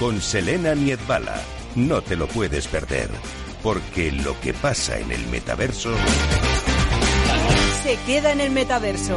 Con 0.00 0.20
Selena 0.20 0.74
Niedbala. 0.74 1.40
No 1.76 2.02
te 2.02 2.16
lo 2.16 2.26
puedes 2.26 2.66
perder, 2.66 3.10
porque 3.62 4.10
lo 4.10 4.38
que 4.40 4.52
pasa 4.54 4.98
en 4.98 5.12
el 5.12 5.24
metaverso 5.28 5.92
Se 7.84 7.96
queda 8.06 8.32
en 8.32 8.40
el 8.40 8.50
metaverso. 8.50 9.16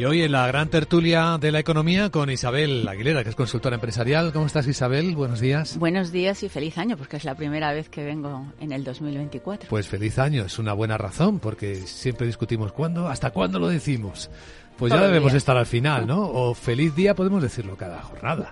Y 0.00 0.06
hoy 0.06 0.22
en 0.22 0.32
la 0.32 0.46
gran 0.46 0.70
tertulia 0.70 1.36
de 1.38 1.52
la 1.52 1.58
economía 1.58 2.08
con 2.08 2.30
Isabel 2.30 2.88
Aguilera, 2.88 3.22
que 3.22 3.28
es 3.28 3.36
consultora 3.36 3.74
empresarial. 3.74 4.32
¿Cómo 4.32 4.46
estás, 4.46 4.66
Isabel? 4.66 5.14
Buenos 5.14 5.40
días. 5.40 5.76
Buenos 5.76 6.10
días 6.10 6.42
y 6.42 6.48
feliz 6.48 6.78
año, 6.78 6.96
porque 6.96 7.18
es 7.18 7.24
la 7.24 7.34
primera 7.34 7.70
vez 7.74 7.90
que 7.90 8.02
vengo 8.02 8.46
en 8.62 8.72
el 8.72 8.82
2024. 8.82 9.68
Pues 9.68 9.88
feliz 9.88 10.18
año, 10.18 10.46
es 10.46 10.58
una 10.58 10.72
buena 10.72 10.96
razón, 10.96 11.38
porque 11.38 11.74
siempre 11.74 12.26
discutimos 12.26 12.72
cuándo, 12.72 13.08
hasta 13.08 13.28
cuándo 13.30 13.58
lo 13.58 13.68
decimos. 13.68 14.30
Pues 14.78 14.90
ya 14.90 14.96
Todo 14.96 15.04
el 15.08 15.12
debemos 15.12 15.32
día. 15.32 15.36
estar 15.36 15.58
al 15.58 15.66
final, 15.66 16.06
¿no? 16.06 16.22
O 16.30 16.54
feliz 16.54 16.94
día 16.94 17.14
podemos 17.14 17.42
decirlo 17.42 17.76
cada 17.76 18.00
jornada. 18.00 18.50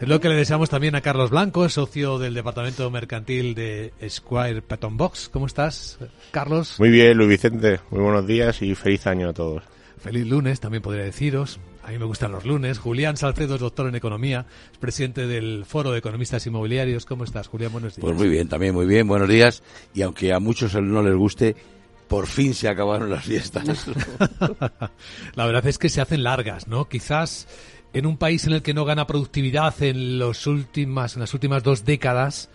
Es 0.00 0.06
lo 0.06 0.20
que 0.20 0.28
le 0.28 0.36
deseamos 0.36 0.70
también 0.70 0.94
a 0.94 1.00
Carlos 1.00 1.30
Blanco, 1.30 1.68
socio 1.68 2.20
del 2.20 2.34
departamento 2.34 2.88
mercantil 2.92 3.56
de 3.56 3.92
Squire 4.08 4.62
Patton 4.62 4.96
Box. 4.96 5.28
¿Cómo 5.28 5.46
estás, 5.46 5.98
Carlos? 6.30 6.76
Muy 6.78 6.90
bien, 6.90 7.16
Luis 7.18 7.30
Vicente. 7.30 7.80
Muy 7.90 8.00
buenos 8.00 8.28
días 8.28 8.62
y 8.62 8.76
feliz 8.76 9.08
año 9.08 9.30
a 9.30 9.32
todos. 9.32 9.73
Feliz 10.04 10.26
lunes, 10.26 10.60
también 10.60 10.82
podría 10.82 11.02
deciros. 11.02 11.58
A 11.82 11.90
mí 11.90 11.98
me 11.98 12.04
gustan 12.04 12.30
los 12.30 12.44
lunes. 12.44 12.78
Julián 12.78 13.16
Salcedo 13.16 13.54
es 13.54 13.60
doctor 13.62 13.88
en 13.88 13.94
economía, 13.94 14.44
es 14.70 14.76
presidente 14.76 15.26
del 15.26 15.64
Foro 15.64 15.92
de 15.92 16.00
Economistas 16.00 16.46
Inmobiliarios. 16.46 17.06
¿Cómo 17.06 17.24
estás, 17.24 17.48
Julián? 17.48 17.72
Buenos 17.72 17.96
días. 17.96 18.04
Pues 18.04 18.14
muy 18.14 18.28
bien, 18.28 18.46
también 18.46 18.74
muy 18.74 18.84
bien, 18.84 19.08
buenos 19.08 19.30
días. 19.30 19.62
Y 19.94 20.02
aunque 20.02 20.34
a 20.34 20.40
muchos 20.40 20.74
no 20.74 21.02
les 21.02 21.14
guste, 21.14 21.56
por 22.06 22.26
fin 22.26 22.52
se 22.52 22.68
acabaron 22.68 23.08
las 23.08 23.24
fiestas. 23.24 23.64
La 25.36 25.46
verdad 25.46 25.66
es 25.66 25.78
que 25.78 25.88
se 25.88 26.02
hacen 26.02 26.22
largas, 26.22 26.68
¿no? 26.68 26.86
Quizás 26.86 27.48
en 27.94 28.04
un 28.04 28.18
país 28.18 28.46
en 28.46 28.52
el 28.52 28.60
que 28.60 28.74
no 28.74 28.84
gana 28.84 29.06
productividad 29.06 29.82
en, 29.82 30.18
los 30.18 30.46
últimas, 30.46 31.14
en 31.14 31.20
las 31.20 31.32
últimas 31.32 31.62
dos 31.62 31.86
décadas, 31.86 32.50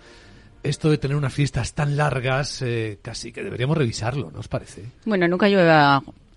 esto 0.61 0.91
de 0.91 0.99
tener 0.99 1.17
unas 1.17 1.33
fiestas 1.33 1.73
tan 1.73 1.97
largas, 1.97 2.61
eh, 2.61 2.99
casi 3.01 3.31
que 3.31 3.41
deberíamos 3.43 3.75
revisarlo, 3.75 4.29
¿no 4.29 4.39
os 4.39 4.47
parece? 4.47 4.83
Bueno, 5.05 5.27
nunca 5.27 5.49
llueve 5.49 5.71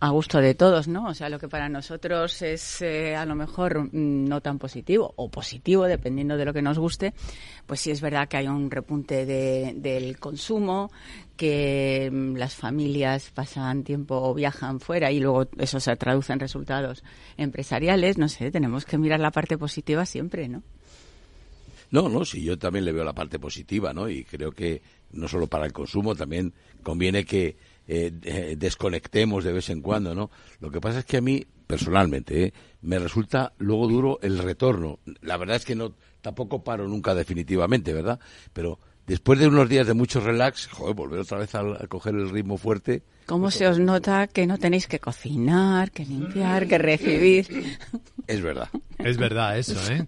a, 0.02 0.10
gusto 0.10 0.40
de 0.40 0.54
todos, 0.54 0.88
¿no? 0.88 1.08
O 1.08 1.14
sea, 1.14 1.28
lo 1.28 1.38
que 1.38 1.48
para 1.48 1.68
nosotros 1.68 2.42
es 2.42 2.82
eh, 2.82 3.14
a 3.14 3.24
lo 3.24 3.34
mejor 3.34 3.84
mm, 3.84 4.24
no 4.28 4.40
tan 4.40 4.58
positivo 4.58 5.12
o 5.16 5.30
positivo, 5.30 5.84
dependiendo 5.84 6.36
de 6.36 6.44
lo 6.44 6.52
que 6.52 6.62
nos 6.62 6.78
guste, 6.78 7.14
pues 7.66 7.80
sí 7.80 7.90
es 7.90 8.00
verdad 8.00 8.28
que 8.28 8.36
hay 8.36 8.48
un 8.48 8.70
repunte 8.70 9.24
de- 9.26 9.74
del 9.76 10.18
consumo, 10.18 10.90
que 11.36 12.10
mm, 12.12 12.36
las 12.36 12.54
familias 12.54 13.30
pasan 13.30 13.84
tiempo 13.84 14.16
o 14.16 14.34
viajan 14.34 14.80
fuera 14.80 15.10
y 15.10 15.20
luego 15.20 15.48
eso 15.58 15.80
se 15.80 15.94
traduce 15.96 16.32
en 16.32 16.40
resultados 16.40 17.02
empresariales. 17.36 18.18
No 18.18 18.28
sé, 18.28 18.50
tenemos 18.50 18.84
que 18.84 18.98
mirar 18.98 19.20
la 19.20 19.30
parte 19.30 19.56
positiva 19.56 20.04
siempre, 20.06 20.48
¿no? 20.48 20.62
No, 21.92 22.08
no, 22.08 22.24
sí, 22.24 22.42
yo 22.42 22.58
también 22.58 22.86
le 22.86 22.92
veo 22.92 23.04
la 23.04 23.12
parte 23.12 23.38
positiva, 23.38 23.92
¿no? 23.92 24.08
Y 24.08 24.24
creo 24.24 24.52
que 24.52 24.80
no 25.12 25.28
solo 25.28 25.46
para 25.46 25.66
el 25.66 25.74
consumo, 25.74 26.14
también 26.14 26.54
conviene 26.82 27.24
que 27.26 27.56
eh, 27.94 28.56
desconectemos 28.58 29.44
de 29.44 29.52
vez 29.52 29.70
en 29.70 29.82
cuando, 29.82 30.14
¿no? 30.14 30.30
Lo 30.60 30.70
que 30.70 30.80
pasa 30.80 31.00
es 31.00 31.04
que 31.04 31.18
a 31.18 31.20
mí, 31.20 31.44
personalmente, 31.66 32.44
¿eh? 32.44 32.54
me 32.80 32.98
resulta 32.98 33.52
luego 33.58 33.88
duro 33.88 34.18
el 34.22 34.38
retorno. 34.38 34.98
La 35.20 35.36
verdad 35.36 35.56
es 35.56 35.64
que 35.64 35.74
no, 35.74 35.94
tampoco 36.20 36.62
paro 36.62 36.86
nunca 36.88 37.14
definitivamente, 37.14 37.92
¿verdad? 37.92 38.18
Pero 38.52 38.78
después 39.06 39.38
de 39.38 39.48
unos 39.48 39.68
días 39.68 39.86
de 39.86 39.94
mucho 39.94 40.20
relax, 40.20 40.68
joder, 40.68 40.94
volver 40.94 41.20
otra 41.20 41.38
vez 41.38 41.54
a, 41.54 41.60
a 41.60 41.86
coger 41.86 42.14
el 42.14 42.30
ritmo 42.30 42.56
fuerte, 42.56 43.02
¿Cómo 43.26 43.50
se 43.50 43.66
os 43.68 43.78
nota 43.78 44.26
que 44.26 44.46
no 44.46 44.58
tenéis 44.58 44.88
que 44.88 44.98
cocinar, 44.98 45.92
que 45.92 46.04
limpiar, 46.04 46.66
que 46.66 46.78
recibir? 46.78 47.46
es 48.26 48.40
verdad. 48.40 48.68
Es 48.98 49.16
verdad 49.16 49.58
eso, 49.58 49.78
¿eh? 49.92 50.06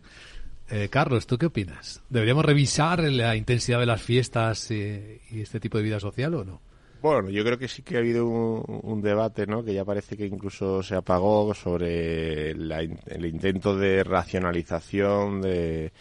Eh, 0.70 0.88
Carlos, 0.90 1.26
¿tú 1.26 1.38
qué 1.38 1.46
opinas? 1.46 2.02
¿Deberíamos 2.08 2.44
revisar 2.44 3.00
la 3.04 3.36
intensidad 3.36 3.78
de 3.78 3.86
las 3.86 4.02
fiestas 4.02 4.70
eh, 4.70 5.20
y 5.30 5.40
este 5.40 5.60
tipo 5.60 5.78
de 5.78 5.84
vida 5.84 6.00
social 6.00 6.34
o 6.34 6.44
no? 6.44 6.60
Bueno, 7.04 7.28
yo 7.28 7.44
creo 7.44 7.58
que 7.58 7.68
sí 7.68 7.82
que 7.82 7.96
ha 7.96 7.98
habido 7.98 8.26
un, 8.26 8.62
un 8.82 9.02
debate, 9.02 9.46
¿no? 9.46 9.62
Que 9.62 9.74
ya 9.74 9.84
parece 9.84 10.16
que 10.16 10.24
incluso 10.24 10.82
se 10.82 10.94
apagó 10.94 11.52
sobre 11.52 12.54
la 12.54 12.80
el 12.80 13.26
intento 13.26 13.76
de 13.76 14.02
racionalización 14.02 15.42
de 15.42 15.92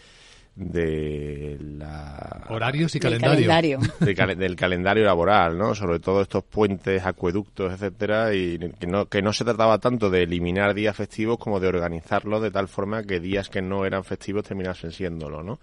de 0.56 1.58
la 1.60 2.46
Horarios 2.48 2.94
y 2.94 3.00
calendario. 3.00 3.48
calendario. 3.48 3.80
del, 4.00 4.14
cale- 4.14 4.36
del 4.36 4.54
calendario 4.56 5.04
laboral, 5.04 5.58
¿no? 5.58 5.74
Sobre 5.74 5.98
todo 5.98 6.22
estos 6.22 6.44
puentes, 6.44 7.04
acueductos, 7.04 7.72
etcétera, 7.72 8.32
y 8.34 8.58
que 8.78 8.86
no, 8.86 9.06
que 9.06 9.20
no 9.20 9.32
se 9.32 9.44
trataba 9.44 9.78
tanto 9.78 10.10
de 10.10 10.22
eliminar 10.22 10.72
días 10.72 10.96
festivos 10.96 11.38
como 11.38 11.58
de 11.60 11.66
organizarlos 11.68 12.40
de 12.40 12.50
tal 12.52 12.68
forma 12.68 13.02
que 13.02 13.18
días 13.20 13.48
que 13.50 13.60
no 13.62 13.84
eran 13.84 14.04
festivos 14.04 14.44
terminasen 14.44 14.92
siéndolo, 14.92 15.42
¿no? 15.42 15.58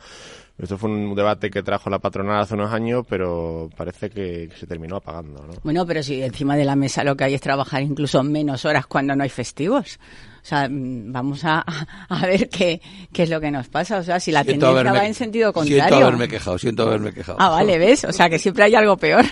Esto 0.61 0.77
fue 0.77 0.89
un 0.91 1.15
debate 1.15 1.49
que 1.49 1.63
trajo 1.63 1.89
la 1.89 1.97
patronal 1.99 2.39
hace 2.41 2.53
unos 2.53 2.71
años, 2.71 3.03
pero 3.09 3.69
parece 3.75 4.09
que 4.11 4.49
se 4.59 4.67
terminó 4.67 4.97
apagando, 4.97 5.43
¿no? 5.47 5.53
Bueno, 5.63 5.85
pero 5.87 6.03
si 6.03 6.21
encima 6.21 6.55
de 6.55 6.65
la 6.65 6.75
mesa 6.75 7.03
lo 7.03 7.17
que 7.17 7.23
hay 7.23 7.33
es 7.33 7.41
trabajar 7.41 7.81
incluso 7.81 8.21
menos 8.21 8.63
horas 8.65 8.85
cuando 8.85 9.15
no 9.15 9.23
hay 9.23 9.29
festivos. 9.29 9.99
O 10.43 10.45
sea, 10.45 10.69
mm, 10.69 11.11
vamos 11.11 11.43
a, 11.45 11.65
a 12.09 12.25
ver 12.27 12.47
qué, 12.49 12.79
qué 13.11 13.23
es 13.23 13.29
lo 13.31 13.41
que 13.41 13.49
nos 13.49 13.67
pasa. 13.69 13.97
O 13.97 14.03
sea, 14.03 14.19
si 14.19 14.31
la 14.31 14.43
Siento 14.43 14.67
tendencia 14.67 14.91
haberme- 14.91 14.99
va 15.01 15.07
en 15.07 15.13
sentido 15.15 15.51
Siento 15.51 15.59
contrario. 15.79 16.05
haberme 16.07 16.27
quejado, 16.27 16.57
siento 16.59 16.83
haberme 16.83 17.11
quejado. 17.13 17.37
Ah, 17.41 17.49
vale, 17.49 17.77
¿ves? 17.79 18.03
O 18.05 18.11
sea, 18.13 18.29
que 18.29 18.37
siempre 18.37 18.63
hay 18.65 18.75
algo 18.75 18.97
peor. 18.97 19.25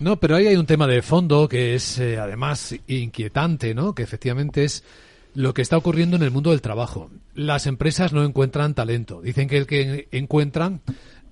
No, 0.00 0.16
pero 0.18 0.36
ahí 0.36 0.46
hay 0.48 0.56
un 0.56 0.66
tema 0.66 0.86
de 0.86 1.02
fondo 1.02 1.48
que 1.48 1.74
es 1.76 1.98
eh, 1.98 2.18
además 2.18 2.74
inquietante, 2.88 3.74
¿no? 3.74 3.94
Que 3.94 4.02
efectivamente 4.02 4.64
es 4.64 4.82
lo 5.38 5.54
que 5.54 5.62
está 5.62 5.76
ocurriendo 5.76 6.16
en 6.16 6.24
el 6.24 6.32
mundo 6.32 6.50
del 6.50 6.60
trabajo. 6.60 7.12
Las 7.32 7.68
empresas 7.68 8.12
no 8.12 8.24
encuentran 8.24 8.74
talento. 8.74 9.22
Dicen 9.22 9.46
que 9.46 9.56
el 9.56 9.68
que 9.68 10.08
encuentran 10.10 10.82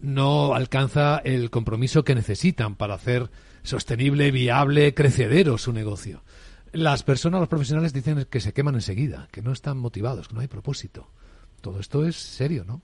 no 0.01 0.55
alcanza 0.55 1.19
el 1.25 1.51
compromiso 1.51 2.05
que 2.05 2.15
necesitan 2.15 2.77
para 2.77 2.95
hacer 2.95 3.33
sostenible, 3.65 4.31
viable, 4.31 4.95
crecedero 4.95 5.59
su 5.59 5.73
negocio. 5.73 6.23
Las 6.71 7.03
personas, 7.03 7.41
los 7.41 7.49
profesionales 7.49 7.93
dicen 7.93 8.29
que 8.31 8.39
se 8.39 8.53
queman 8.53 8.77
enseguida, 8.77 9.27
que 9.33 9.43
no 9.43 9.51
están 9.51 9.77
motivados, 9.77 10.29
que 10.29 10.35
no 10.35 10.41
hay 10.41 10.47
propósito. 10.47 11.11
Todo 11.61 11.81
esto 11.81 12.07
es 12.07 12.15
serio, 12.15 12.65
¿no? 12.65 12.83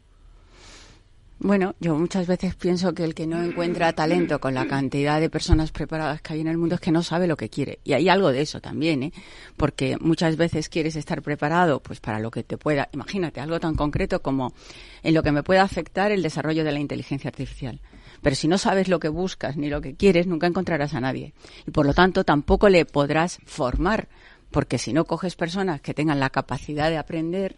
Bueno, 1.39 1.75
yo 1.81 1.97
muchas 1.97 2.29
veces 2.29 2.55
pienso 2.55 2.95
que 2.95 3.03
el 3.03 3.15
que 3.15 3.27
no 3.27 3.43
encuentra 3.43 3.93
talento 3.93 4.41
con 4.41 4.55
la 4.55 4.69
cantidad 4.69 5.21
de 5.21 5.29
personas 5.29 5.73
preparadas 5.73 6.23
que 6.23 6.35
hay 6.35 6.41
en 6.41 6.47
el 6.47 6.57
mundo 6.57 6.77
es 6.77 6.81
que 6.81 6.93
no 6.93 7.03
sabe 7.03 7.27
lo 7.27 7.37
que 7.37 7.49
quiere. 7.49 7.81
Y 7.83 7.95
hay 7.95 8.09
algo 8.09 8.31
de 8.31 8.43
eso 8.43 8.61
también, 8.61 9.03
¿eh? 9.03 9.13
Porque 9.57 9.97
muchas 10.01 10.37
veces 10.37 10.69
quieres 10.69 10.95
estar 10.95 11.21
preparado 11.21 11.81
pues 11.81 11.99
para 11.99 12.21
lo 12.21 12.31
que 12.31 12.45
te 12.45 12.59
pueda, 12.59 12.89
imagínate, 12.93 13.41
algo 13.41 13.59
tan 13.59 13.75
concreto 13.75 14.23
como 14.23 14.55
en 15.03 15.15
lo 15.15 15.25
que 15.25 15.33
me 15.33 15.43
pueda 15.43 15.63
afectar 15.63 16.13
el 16.13 16.23
desarrollo 16.23 16.63
de 16.63 16.73
la 16.73 16.79
inteligencia 16.79 17.29
artificial. 17.29 17.81
Pero 18.23 18.37
si 18.37 18.47
no 18.47 18.57
sabes 18.57 18.87
lo 18.87 19.01
que 19.01 19.09
buscas 19.09 19.57
ni 19.57 19.69
lo 19.69 19.81
que 19.81 19.97
quieres, 19.97 20.29
nunca 20.29 20.47
encontrarás 20.47 20.95
a 20.95 21.01
nadie. 21.01 21.35
Y 21.67 21.73
por 21.73 21.87
lo 21.87 21.93
tanto 21.93 22.23
tampoco 22.23 22.69
le 22.69 22.85
podrás 22.85 23.41
formar, 23.47 24.09
porque 24.53 24.79
si 24.79 24.93
no 24.93 25.07
coges 25.07 25.35
personas 25.35 25.81
que 25.81 25.93
tengan 25.93 26.21
la 26.21 26.31
capacidad 26.31 26.89
de 26.89 26.99
aprender, 26.99 27.57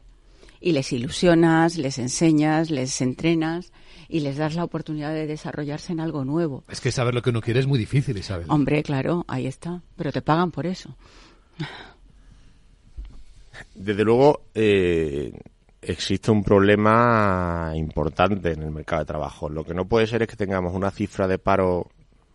y 0.64 0.72
les 0.72 0.94
ilusionas, 0.94 1.76
les 1.76 1.98
enseñas, 1.98 2.70
les 2.70 3.02
entrenas 3.02 3.70
y 4.08 4.20
les 4.20 4.38
das 4.38 4.54
la 4.54 4.64
oportunidad 4.64 5.12
de 5.12 5.26
desarrollarse 5.26 5.92
en 5.92 6.00
algo 6.00 6.24
nuevo. 6.24 6.64
Es 6.70 6.80
que 6.80 6.90
saber 6.90 7.12
lo 7.12 7.20
que 7.20 7.28
uno 7.28 7.42
quiere 7.42 7.60
es 7.60 7.66
muy 7.66 7.78
difícil, 7.78 8.16
Isabel. 8.16 8.46
Hombre, 8.48 8.82
claro, 8.82 9.26
ahí 9.28 9.46
está, 9.46 9.82
pero 9.94 10.10
te 10.10 10.22
pagan 10.22 10.50
por 10.50 10.64
eso. 10.64 10.96
Desde 13.74 14.04
luego, 14.04 14.46
eh, 14.54 15.38
existe 15.82 16.30
un 16.30 16.42
problema 16.42 17.72
importante 17.74 18.52
en 18.52 18.62
el 18.62 18.70
mercado 18.70 19.00
de 19.00 19.06
trabajo. 19.06 19.50
Lo 19.50 19.64
que 19.64 19.74
no 19.74 19.84
puede 19.84 20.06
ser 20.06 20.22
es 20.22 20.28
que 20.28 20.36
tengamos 20.36 20.72
una 20.72 20.90
cifra 20.90 21.28
de 21.28 21.38
paro 21.38 21.90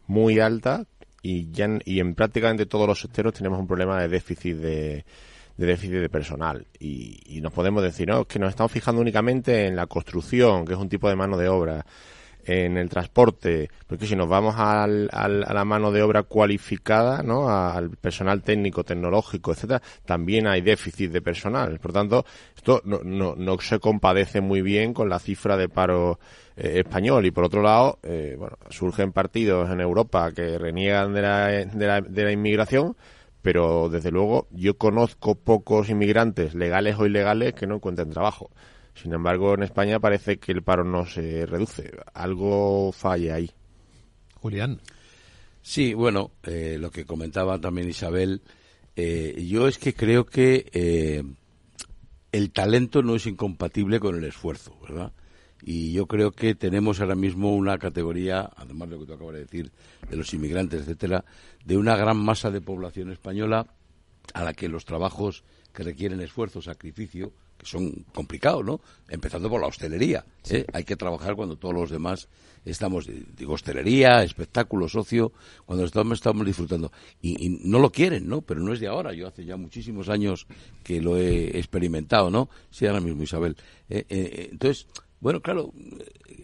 muy 0.05 0.39
alta 0.39 0.85
y 1.23 1.49
ya 1.49 1.65
en, 1.65 1.81
y 1.83 1.99
en 1.99 2.13
prácticamente 2.13 2.67
todos 2.67 2.85
los 2.85 3.01
sectores 3.01 3.33
tenemos 3.33 3.57
un 3.57 3.65
problema 3.65 3.99
de 3.99 4.07
déficit 4.07 4.55
de, 4.57 5.05
de 5.59 5.65
déficit 5.65 5.99
de 5.99 6.09
personal 6.09 6.65
y, 6.79 7.39
nos 7.41 7.51
podemos 7.51 7.83
decir 7.83 8.07
no 8.07 8.21
es 8.21 8.27
que 8.27 8.39
nos 8.39 8.49
estamos 8.49 8.71
fijando 8.71 9.01
únicamente 9.01 9.67
en 9.67 9.75
la 9.75 9.87
construcción 9.87 10.65
que 10.65 10.73
es 10.73 10.79
un 10.79 10.89
tipo 10.89 11.09
de 11.09 11.15
mano 11.15 11.37
de 11.37 11.49
obra 11.49 11.85
en 12.45 12.77
el 12.77 12.89
transporte, 12.89 13.69
porque 13.85 14.07
si 14.07 14.15
nos 14.15 14.27
vamos 14.27 14.55
al, 14.57 15.09
al, 15.11 15.43
a 15.43 15.53
la 15.53 15.65
mano 15.65 15.91
de 15.91 16.01
obra 16.01 16.23
cualificada, 16.23 17.21
¿no? 17.21 17.49
al 17.49 17.91
personal 17.91 18.41
técnico, 18.41 18.83
tecnológico, 18.83 19.51
etcétera, 19.51 19.81
también 20.05 20.47
hay 20.47 20.61
déficit 20.61 21.11
de 21.11 21.21
personal. 21.21 21.79
Por 21.79 21.93
tanto, 21.93 22.25
esto 22.55 22.81
no, 22.85 23.01
no, 23.03 23.35
no 23.35 23.59
se 23.59 23.79
compadece 23.79 24.41
muy 24.41 24.61
bien 24.61 24.93
con 24.93 25.09
la 25.09 25.19
cifra 25.19 25.57
de 25.57 25.69
paro 25.69 26.19
eh, 26.55 26.79
español. 26.79 27.25
Y 27.25 27.31
por 27.31 27.43
otro 27.43 27.61
lado, 27.61 27.99
eh, 28.01 28.35
bueno, 28.39 28.57
surgen 28.69 29.11
partidos 29.11 29.69
en 29.69 29.81
Europa 29.81 30.31
que 30.31 30.57
reniegan 30.57 31.13
de 31.13 31.21
la, 31.21 31.47
de 31.49 31.87
la, 31.87 32.01
de 32.01 32.23
la 32.23 32.31
inmigración, 32.31 32.95
pero 33.41 33.89
desde 33.89 34.11
luego 34.11 34.47
yo 34.51 34.77
conozco 34.77 35.35
pocos 35.35 35.89
inmigrantes, 35.89 36.55
legales 36.55 36.97
o 36.99 37.05
ilegales, 37.05 37.53
que 37.53 37.67
no 37.67 37.75
encuentren 37.75 38.09
trabajo. 38.09 38.51
Sin 38.95 39.13
embargo, 39.13 39.53
en 39.53 39.63
España 39.63 39.99
parece 39.99 40.39
que 40.39 40.51
el 40.51 40.61
paro 40.61 40.83
no 40.83 41.05
se 41.05 41.45
reduce. 41.45 41.91
Algo 42.13 42.91
falla 42.91 43.35
ahí. 43.35 43.49
Julián. 44.41 44.81
Sí, 45.61 45.93
bueno, 45.93 46.31
eh, 46.43 46.77
lo 46.79 46.91
que 46.91 47.05
comentaba 47.05 47.59
también 47.59 47.89
Isabel, 47.89 48.41
eh, 48.95 49.45
yo 49.47 49.67
es 49.67 49.77
que 49.77 49.93
creo 49.93 50.25
que 50.25 50.69
eh, 50.73 51.23
el 52.31 52.51
talento 52.51 53.01
no 53.03 53.15
es 53.15 53.25
incompatible 53.25 53.99
con 53.99 54.15
el 54.15 54.23
esfuerzo, 54.23 54.77
¿verdad? 54.81 55.13
Y 55.61 55.91
yo 55.91 56.05
creo 56.07 56.31
que 56.31 56.55
tenemos 56.55 56.99
ahora 57.01 57.15
mismo 57.15 57.55
una 57.55 57.77
categoría, 57.77 58.49
además 58.55 58.89
de 58.89 58.95
lo 58.95 59.01
que 59.01 59.07
tú 59.07 59.13
acabas 59.13 59.35
de 59.35 59.41
decir, 59.41 59.71
de 60.09 60.15
los 60.15 60.33
inmigrantes, 60.33 60.81
etcétera, 60.81 61.25
de 61.65 61.77
una 61.77 61.95
gran 61.95 62.17
masa 62.17 62.49
de 62.49 62.61
población 62.61 63.11
española 63.11 63.67
a 64.33 64.43
la 64.43 64.53
que 64.53 64.69
los 64.69 64.85
trabajos 64.85 65.43
que 65.73 65.83
requieren 65.83 66.21
esfuerzo, 66.21 66.61
sacrificio, 66.61 67.33
que 67.57 67.65
son 67.65 68.05
complicados, 68.13 68.63
¿no? 68.63 68.79
Empezando 69.09 69.49
por 69.49 69.59
la 69.59 69.67
hostelería. 69.67 70.25
¿eh? 70.49 70.65
Hay 70.71 70.85
que 70.85 70.95
trabajar 70.95 71.35
cuando 71.35 71.57
todos 71.57 71.75
los 71.75 71.89
demás 71.89 72.29
estamos, 72.63 73.07
digo, 73.35 73.53
hostelería, 73.53 74.23
espectáculos, 74.23 74.95
ocio, 74.95 75.33
cuando 75.65 75.83
estamos, 75.83 76.19
estamos 76.19 76.45
disfrutando. 76.45 76.91
Y, 77.21 77.45
y, 77.45 77.49
no 77.65 77.79
lo 77.79 77.91
quieren, 77.91 78.27
¿no? 78.27 78.41
Pero 78.41 78.61
no 78.61 78.73
es 78.73 78.79
de 78.79 78.87
ahora. 78.87 79.13
Yo 79.13 79.27
hace 79.27 79.43
ya 79.43 79.57
muchísimos 79.57 80.07
años 80.09 80.47
que 80.83 81.01
lo 81.01 81.17
he 81.17 81.57
experimentado, 81.57 82.29
¿no? 82.29 82.49
Sí, 82.71 82.87
ahora 82.87 83.01
mismo, 83.01 83.23
Isabel. 83.23 83.57
Eh, 83.89 84.05
eh, 84.09 84.49
entonces, 84.51 84.87
bueno, 85.19 85.41
claro, 85.41 85.73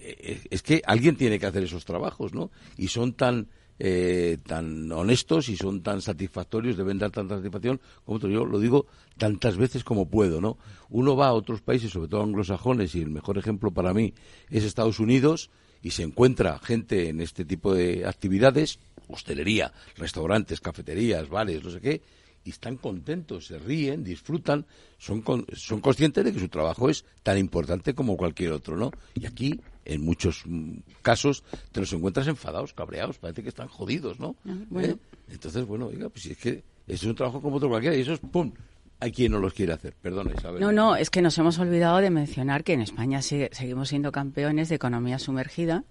eh, 0.01 0.41
es 0.49 0.61
que 0.61 0.81
alguien 0.85 1.15
tiene 1.15 1.39
que 1.39 1.45
hacer 1.45 1.63
esos 1.63 1.85
trabajos, 1.85 2.33
¿no? 2.33 2.51
Y 2.77 2.87
son 2.89 3.13
tan 3.13 3.47
eh, 3.77 4.37
tan 4.45 4.89
honestos 4.89 5.49
y 5.49 5.57
son 5.57 5.83
tan 5.83 6.01
satisfactorios, 6.01 6.77
deben 6.77 6.97
dar 6.97 7.11
tanta 7.11 7.35
satisfacción 7.35 7.81
como 8.05 8.17
otros. 8.17 8.31
Yo 8.31 8.45
lo 8.45 8.59
digo 8.59 8.85
tantas 9.17 9.57
veces 9.57 9.83
como 9.83 10.09
puedo, 10.09 10.39
¿no? 10.39 10.57
Uno 10.89 11.17
va 11.17 11.27
a 11.27 11.33
otros 11.33 11.61
países, 11.61 11.91
sobre 11.91 12.07
todo 12.07 12.23
anglosajones, 12.23 12.95
y 12.95 13.01
el 13.01 13.09
mejor 13.09 13.37
ejemplo 13.37 13.71
para 13.71 13.93
mí 13.93 14.13
es 14.49 14.63
Estados 14.63 14.99
Unidos, 14.99 15.49
y 15.81 15.91
se 15.91 16.03
encuentra 16.03 16.57
gente 16.59 17.09
en 17.09 17.19
este 17.19 17.43
tipo 17.43 17.73
de 17.73 18.05
actividades, 18.05 18.79
hostelería, 19.07 19.73
restaurantes, 19.97 20.61
cafeterías, 20.61 21.29
bares, 21.29 21.63
no 21.63 21.69
sé 21.69 21.81
qué, 21.81 22.01
y 22.45 22.51
están 22.51 22.77
contentos, 22.77 23.47
se 23.47 23.57
ríen, 23.57 24.03
disfrutan, 24.03 24.65
son, 24.99 25.21
con, 25.21 25.45
son 25.53 25.81
conscientes 25.81 26.23
de 26.23 26.31
que 26.31 26.39
su 26.39 26.47
trabajo 26.47 26.89
es 26.89 27.03
tan 27.23 27.37
importante 27.39 27.95
como 27.95 28.15
cualquier 28.15 28.51
otro, 28.51 28.77
¿no? 28.77 28.91
Y 29.15 29.25
aquí, 29.25 29.59
en 29.83 30.05
muchos 30.05 30.43
casos, 31.01 31.43
te 31.71 31.79
los 31.79 31.91
encuentras 31.91 32.27
enfadados, 32.27 32.73
cabreados, 32.73 33.17
parece 33.17 33.41
que 33.41 33.49
están 33.49 33.67
jodidos, 33.67 34.19
¿no? 34.19 34.35
Bueno. 34.69 34.93
¿Eh? 34.93 34.97
Entonces, 35.29 35.65
bueno, 35.65 35.87
oiga, 35.87 36.07
pues 36.09 36.23
si 36.23 36.31
es 36.31 36.37
que 36.37 36.63
es 36.87 37.03
un 37.03 37.15
trabajo 37.15 37.41
como 37.41 37.57
otro 37.57 37.67
cualquiera 37.67 37.95
y 37.97 38.01
eso 38.01 38.13
es, 38.13 38.19
¡pum!, 38.19 38.53
hay 38.99 39.11
quien 39.11 39.31
no 39.31 39.39
los 39.39 39.53
quiere 39.53 39.73
hacer. 39.73 39.93
Perdona, 40.01 40.31
Isabel. 40.37 40.61
No, 40.61 40.71
no, 40.71 40.95
es 40.95 41.09
que 41.09 41.21
nos 41.21 41.37
hemos 41.37 41.59
olvidado 41.59 41.97
de 41.97 42.09
mencionar 42.09 42.63
que 42.63 42.73
en 42.73 42.81
España 42.81 43.21
sigue, 43.21 43.49
seguimos 43.51 43.89
siendo 43.89 44.11
campeones 44.11 44.69
de 44.69 44.75
economía 44.75 45.19
sumergida 45.19 45.83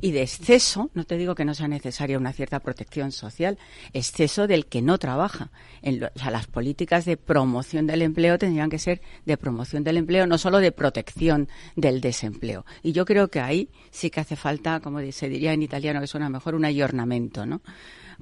y 0.00 0.12
de 0.12 0.22
exceso, 0.22 0.90
no 0.94 1.04
te 1.04 1.16
digo 1.16 1.34
que 1.34 1.44
no 1.44 1.54
sea 1.54 1.68
necesaria 1.68 2.18
una 2.18 2.32
cierta 2.32 2.60
protección 2.60 3.12
social, 3.12 3.58
exceso 3.92 4.46
del 4.46 4.66
que 4.66 4.82
no 4.82 4.98
trabaja. 4.98 5.50
En 5.82 6.00
lo, 6.00 6.06
o 6.06 6.18
sea, 6.18 6.30
las 6.30 6.46
políticas 6.46 7.04
de 7.04 7.16
promoción 7.16 7.86
del 7.86 8.02
empleo 8.02 8.38
tendrían 8.38 8.70
que 8.70 8.78
ser 8.78 9.00
de 9.24 9.36
promoción 9.36 9.84
del 9.84 9.96
empleo, 9.96 10.26
no 10.26 10.38
solo 10.38 10.58
de 10.58 10.72
protección 10.72 11.48
del 11.76 12.00
desempleo. 12.00 12.64
Y 12.82 12.92
yo 12.92 13.04
creo 13.04 13.28
que 13.28 13.40
ahí 13.40 13.68
sí 13.90 14.10
que 14.10 14.20
hace 14.20 14.36
falta, 14.36 14.80
como 14.80 15.00
se 15.12 15.28
diría 15.28 15.52
en 15.52 15.62
italiano, 15.62 16.00
que 16.00 16.06
suena 16.06 16.28
mejor, 16.28 16.54
un 16.54 16.64
ayornamiento, 16.64 17.46
¿no? 17.46 17.60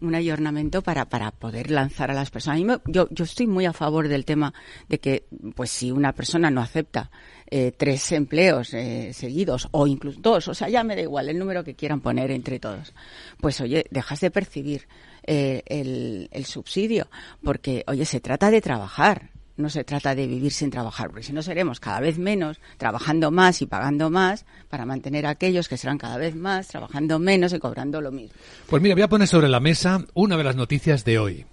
Un 0.00 0.14
ayornamiento 0.14 0.82
para, 0.82 1.08
para 1.08 1.30
poder 1.30 1.70
lanzar 1.70 2.10
a 2.10 2.14
las 2.14 2.30
personas. 2.30 2.60
Me, 2.60 2.78
yo, 2.86 3.08
yo 3.10 3.24
estoy 3.24 3.46
muy 3.46 3.66
a 3.66 3.72
favor 3.72 4.08
del 4.08 4.24
tema 4.24 4.52
de 4.88 4.98
que, 4.98 5.26
pues 5.54 5.70
si 5.70 5.90
una 5.90 6.12
persona 6.12 6.50
no 6.50 6.60
acepta 6.60 7.10
eh, 7.50 7.72
tres 7.76 8.12
empleos 8.12 8.74
eh, 8.74 9.12
seguidos 9.12 9.68
o 9.72 9.86
incluso 9.86 10.20
dos, 10.20 10.48
o 10.48 10.54
sea, 10.54 10.68
ya 10.68 10.84
me 10.84 10.96
da 10.96 11.02
igual 11.02 11.28
el 11.28 11.38
número 11.38 11.64
que 11.64 11.74
quieran 11.74 12.00
poner 12.00 12.30
entre 12.30 12.60
todos, 12.60 12.94
pues 13.40 13.60
oye, 13.60 13.86
dejas 13.90 14.20
de 14.20 14.30
percibir 14.30 14.88
eh, 15.26 15.62
el, 15.66 16.28
el 16.32 16.44
subsidio, 16.44 17.08
porque, 17.42 17.84
oye, 17.86 18.04
se 18.04 18.20
trata 18.20 18.50
de 18.50 18.60
trabajar, 18.60 19.30
no 19.60 19.70
se 19.70 19.84
trata 19.84 20.14
de 20.14 20.26
vivir 20.26 20.52
sin 20.52 20.70
trabajar, 20.70 21.08
porque 21.08 21.22
si 21.22 21.32
no 21.32 21.42
seremos 21.42 21.80
cada 21.80 22.00
vez 22.00 22.18
menos, 22.18 22.58
trabajando 22.78 23.30
más 23.30 23.62
y 23.62 23.66
pagando 23.66 24.10
más 24.10 24.44
para 24.68 24.86
mantener 24.86 25.26
a 25.26 25.30
aquellos 25.30 25.68
que 25.68 25.76
serán 25.76 25.98
cada 25.98 26.16
vez 26.16 26.34
más, 26.34 26.68
trabajando 26.68 27.18
menos 27.18 27.52
y 27.52 27.58
cobrando 27.58 28.00
lo 28.00 28.10
mismo. 28.10 28.34
Pues 28.68 28.82
mira, 28.82 28.94
voy 28.94 29.02
a 29.02 29.08
poner 29.08 29.28
sobre 29.28 29.48
la 29.48 29.60
mesa 29.60 30.04
una 30.14 30.36
de 30.36 30.44
las 30.44 30.56
noticias 30.56 31.04
de 31.04 31.18
hoy, 31.18 31.46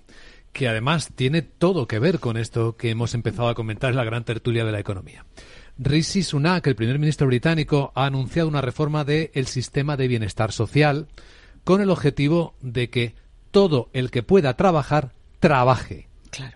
que 0.53 0.67
además 0.67 1.09
tiene 1.15 1.41
todo 1.41 1.87
que 1.87 1.99
ver 1.99 2.19
con 2.19 2.37
esto 2.37 2.77
que 2.77 2.89
hemos 2.89 3.13
empezado 3.13 3.49
a 3.49 3.55
comentar 3.55 3.91
en 3.91 3.97
la 3.97 4.03
gran 4.03 4.23
tertulia 4.23 4.65
de 4.65 4.71
la 4.71 4.79
economía. 4.79 5.25
Rishi 5.79 6.23
Sunak, 6.23 6.65
el 6.65 6.75
primer 6.75 6.97
ministro 6.97 7.27
británico, 7.27 7.91
ha 7.93 8.05
anunciado 8.05 8.47
una 8.47 8.61
reforma 8.61 9.03
del 9.03 9.45
sistema 9.45 9.95
de 9.95 10.07
bienestar 10.07 10.51
social 10.51 11.07
con 11.63 11.81
el 11.81 11.91
objetivo 11.91 12.55
de 12.61 12.89
que 12.89 13.13
todo 13.51 13.89
el 13.93 14.09
que 14.09 14.23
pueda 14.23 14.55
trabajar, 14.55 15.11
trabaje. 15.39 16.06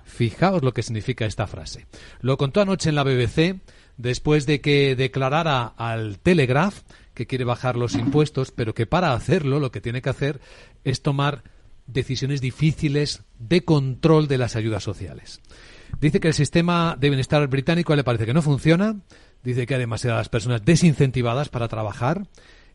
Fijaos 0.04 0.64
lo 0.64 0.74
que 0.74 0.84
significa 0.84 1.26
esta 1.26 1.48
frase. 1.48 1.88
Lo 2.22 2.38
contó 2.38 2.62
anoche 2.62 2.90
en 2.90 2.96
la 2.96 3.04
BBC 3.04 3.62
después 3.98 4.46
de 4.46 4.62
que 4.62 4.96
declarara 4.96 5.66
al 5.78 6.20
Telegraph 6.20 6.82
que 7.14 7.28
quiere 7.28 7.44
bajar 7.44 7.76
los 7.76 7.96
impuestos, 7.96 8.52
pero 8.52 8.74
que 8.74 8.86
para 8.86 9.14
hacerlo 9.14 9.60
lo 9.60 9.72
que 9.72 9.82
tiene 9.82 10.02
que 10.02 10.10
hacer 10.10 10.40
es 10.84 11.02
tomar 11.02 11.44
decisiones 11.88 12.42
difíciles 12.42 13.24
de 13.38 13.64
control 13.64 14.28
de 14.28 14.38
las 14.38 14.56
ayudas 14.56 14.84
sociales. 14.84 15.42
Dice 16.00 16.20
que 16.20 16.30
el 16.30 16.34
sistema 16.34 16.96
de 16.98 17.10
bienestar 17.10 17.46
británico 17.48 17.96
le 17.96 18.04
parece 18.04 18.26
que 18.26 18.34
no 18.34 18.42
funciona, 18.42 19.02
dice 19.44 19.66
que 19.66 19.74
hay 19.74 19.80
demasiadas 19.80 20.30
personas 20.30 20.64
desincentivadas 20.64 21.50
para 21.50 21.68
trabajar, 21.68 22.28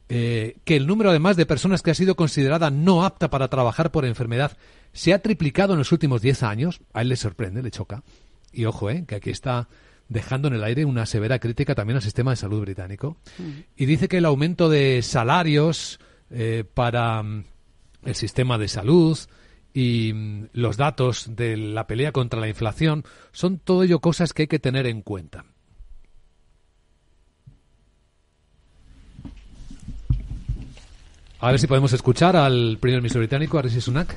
eh, 0.09 0.57
que 0.65 0.77
el 0.77 0.87
número 0.87 1.11
además 1.11 1.37
de 1.37 1.47
personas 1.47 1.83
que 1.83 1.91
ha 1.91 1.95
sido 1.95 2.15
considerada 2.15 2.71
no 2.71 3.05
apta 3.05 3.29
para 3.29 3.49
trabajar 3.49 3.91
por 3.91 4.05
enfermedad 4.05 4.57
se 4.93 5.13
ha 5.13 5.21
triplicado 5.21 5.75
en 5.75 5.79
los 5.79 5.93
últimos 5.93 6.23
10 6.23 6.43
años, 6.43 6.81
a 6.93 7.03
él 7.03 7.09
le 7.09 7.17
sorprende, 7.17 7.63
le 7.63 7.71
choca. 7.71 8.03
Y 8.53 8.65
ojo, 8.65 8.89
eh, 8.89 9.05
que 9.07 9.17
aquí 9.17 9.31
está 9.31 9.69
dejando 10.09 10.49
en 10.49 10.55
el 10.55 10.65
aire 10.65 10.85
una 10.85 11.05
severa 11.05 11.39
crítica 11.39 11.75
también 11.75 11.97
al 11.97 12.03
sistema 12.03 12.31
de 12.31 12.37
salud 12.37 12.61
británico. 12.61 13.19
Mm. 13.39 13.51
Y 13.77 13.87
dice 13.87 14.09
que 14.09 14.19
el 14.19 14.25
aumento 14.25 14.69
de 14.69 15.03
salarios 15.03 16.01
eh, 16.31 16.65
para 16.73 17.23
mm, 17.23 17.45
el 18.05 18.15
sistema 18.15 18.59
de 18.59 18.69
salud 18.69 19.19
y 19.75 20.13
mm, 20.15 20.49
los 20.53 20.77
datos 20.77 21.37
de 21.37 21.57
la 21.57 21.87
pelea 21.87 22.13
contra 22.13 22.41
la 22.41 22.49
inflación 22.49 23.05
son 23.33 23.59
todo 23.59 23.83
ello 23.83 24.01
cosas 24.01 24.33
que 24.33 24.43
hay 24.43 24.49
que 24.49 24.59
tener 24.59 24.87
en 24.87 25.03
cuenta. 25.03 25.45
A 31.39 31.51
ver 31.51 31.59
si 31.59 31.67
podemos 31.67 31.93
escuchar 31.93 32.35
al 32.35 32.79
primer 32.81 33.01
ministro 33.01 33.21
británico, 33.21 33.61
Rishi 33.61 33.81
Sunak. 33.81 34.17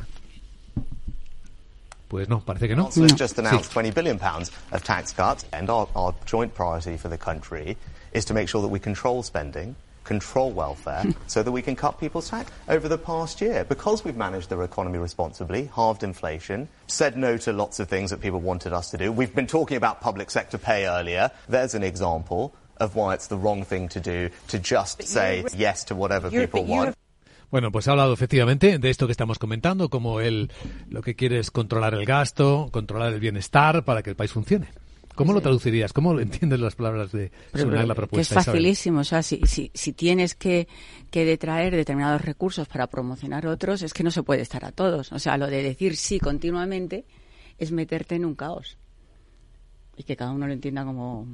Pues 2.08 2.30
no, 2.30 2.40
parece 2.40 2.68
que 2.68 2.76
no. 2.76 2.84
Council 2.84 3.04
has 3.04 3.14
just 3.14 3.38
announced 3.38 3.72
20 3.72 3.92
billion 3.92 4.18
pounds 4.18 4.52
of 4.72 4.84
tax 4.84 5.14
cuts, 5.14 5.46
and 5.52 5.70
our, 5.70 5.88
our 5.96 6.16
joint 6.26 6.54
priority 6.56 6.96
for 6.98 7.10
the 7.10 7.18
country 7.18 7.76
is 8.14 8.24
to 8.26 8.34
make 8.34 8.48
sure 8.48 8.62
that 8.62 8.70
we 8.70 8.80
control 8.80 9.22
spending, 9.22 9.76
control 10.06 10.52
welfare 10.52 11.04
hmm. 11.04 11.12
so 11.28 11.44
that 11.44 11.52
we 11.52 11.62
can 11.62 11.76
cut 11.76 12.00
people's 12.00 12.30
tax 12.30 12.50
over 12.70 12.88
the 12.88 12.98
past 12.98 13.42
year. 13.42 13.66
Because 13.66 14.06
we've 14.06 14.18
managed 14.18 14.48
the 14.48 14.60
economy 14.62 14.98
responsibly, 14.98 15.70
halved 15.76 16.04
inflation, 16.04 16.70
said 16.88 17.18
no 17.18 17.36
to 17.38 17.52
lots 17.52 17.82
of 17.82 17.90
things 17.90 18.12
that 18.12 18.22
people 18.22 18.40
wanted 18.40 18.72
us 18.72 18.90
to 18.92 18.98
do. 18.98 19.12
We've 19.12 19.36
been 19.36 19.46
talking 19.46 19.76
about 19.76 20.00
public 20.00 20.32
sector 20.32 20.58
pay 20.58 20.88
earlier. 20.88 21.32
There's 21.50 21.76
an 21.76 21.84
example 21.84 22.56
of 22.78 22.96
why 22.96 23.14
it's 23.14 23.28
the 23.28 23.38
wrong 23.38 23.66
thing 23.66 23.90
to 23.90 24.00
do 24.00 24.30
to 24.48 24.58
just 24.58 25.04
say 25.04 25.46
yes 25.56 25.84
to 25.84 25.96
whatever 25.96 26.32
people 26.32 26.64
want. 26.64 26.96
Bueno, 27.52 27.72
pues 27.72 27.88
ha 27.88 27.92
hablado 27.92 28.14
efectivamente 28.14 28.78
de 28.78 28.90
esto 28.90 29.08
que 29.08 29.12
estamos 29.12 29.40
comentando, 29.40 29.90
como 29.90 30.20
él 30.20 30.52
lo 30.90 31.02
que 31.02 31.16
quiere 31.16 31.40
es 31.40 31.50
controlar 31.50 31.96
el 31.96 32.06
gasto, 32.06 32.70
controlar 32.72 33.14
el 33.14 33.20
bienestar 33.20 33.84
para 33.84 34.04
que 34.04 34.12
el 34.12 34.16
país 34.16 34.32
funcione. 34.32 34.70
¿Cómo 35.20 35.34
lo 35.34 35.42
traducirías? 35.42 35.92
¿Cómo 35.92 36.14
lo 36.14 36.22
entiendes 36.22 36.62
las 36.62 36.76
palabras 36.76 37.12
de 37.12 37.30
la 37.52 37.94
propuesta? 37.94 38.36
Que 38.36 38.40
es 38.40 38.46
facilísimo. 38.46 39.02
O 39.02 39.04
sea, 39.04 39.22
si, 39.22 39.42
si, 39.46 39.70
si 39.74 39.92
tienes 39.92 40.34
que, 40.34 40.70
que 41.12 41.26
detraer 41.26 41.76
determinados 41.76 42.22
recursos 42.22 42.70
para 42.70 42.88
promocionar 42.88 43.46
otros, 43.46 43.82
es 43.82 43.94
que 43.94 44.04
no 44.04 44.12
se 44.12 44.24
puede 44.24 44.42
estar 44.42 44.64
a 44.64 44.72
todos. 44.72 45.12
O 45.12 45.20
sea, 45.20 45.38
lo 45.38 45.48
de 45.48 45.62
decir 45.62 45.98
sí 45.98 46.20
continuamente 46.20 47.04
es 47.58 47.74
meterte 47.74 48.16
en 48.16 48.24
un 48.24 48.36
caos. 48.36 48.78
Y 49.98 50.04
que 50.04 50.16
cada 50.16 50.32
uno 50.32 50.48
lo 50.48 50.54
entienda 50.54 50.86
como, 50.86 51.28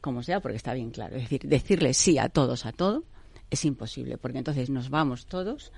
como 0.00 0.24
sea, 0.24 0.40
porque 0.40 0.56
está 0.56 0.74
bien 0.74 0.90
claro. 0.90 1.14
Es 1.14 1.22
decir, 1.22 1.42
decirle 1.44 1.94
sí 1.94 2.18
a 2.18 2.28
todos, 2.28 2.66
a 2.66 2.72
todo, 2.72 3.04
es 3.50 3.64
imposible, 3.64 4.18
porque 4.18 4.38
entonces 4.38 4.70
nos 4.70 4.90
vamos 4.90 5.26
todos 5.26 5.72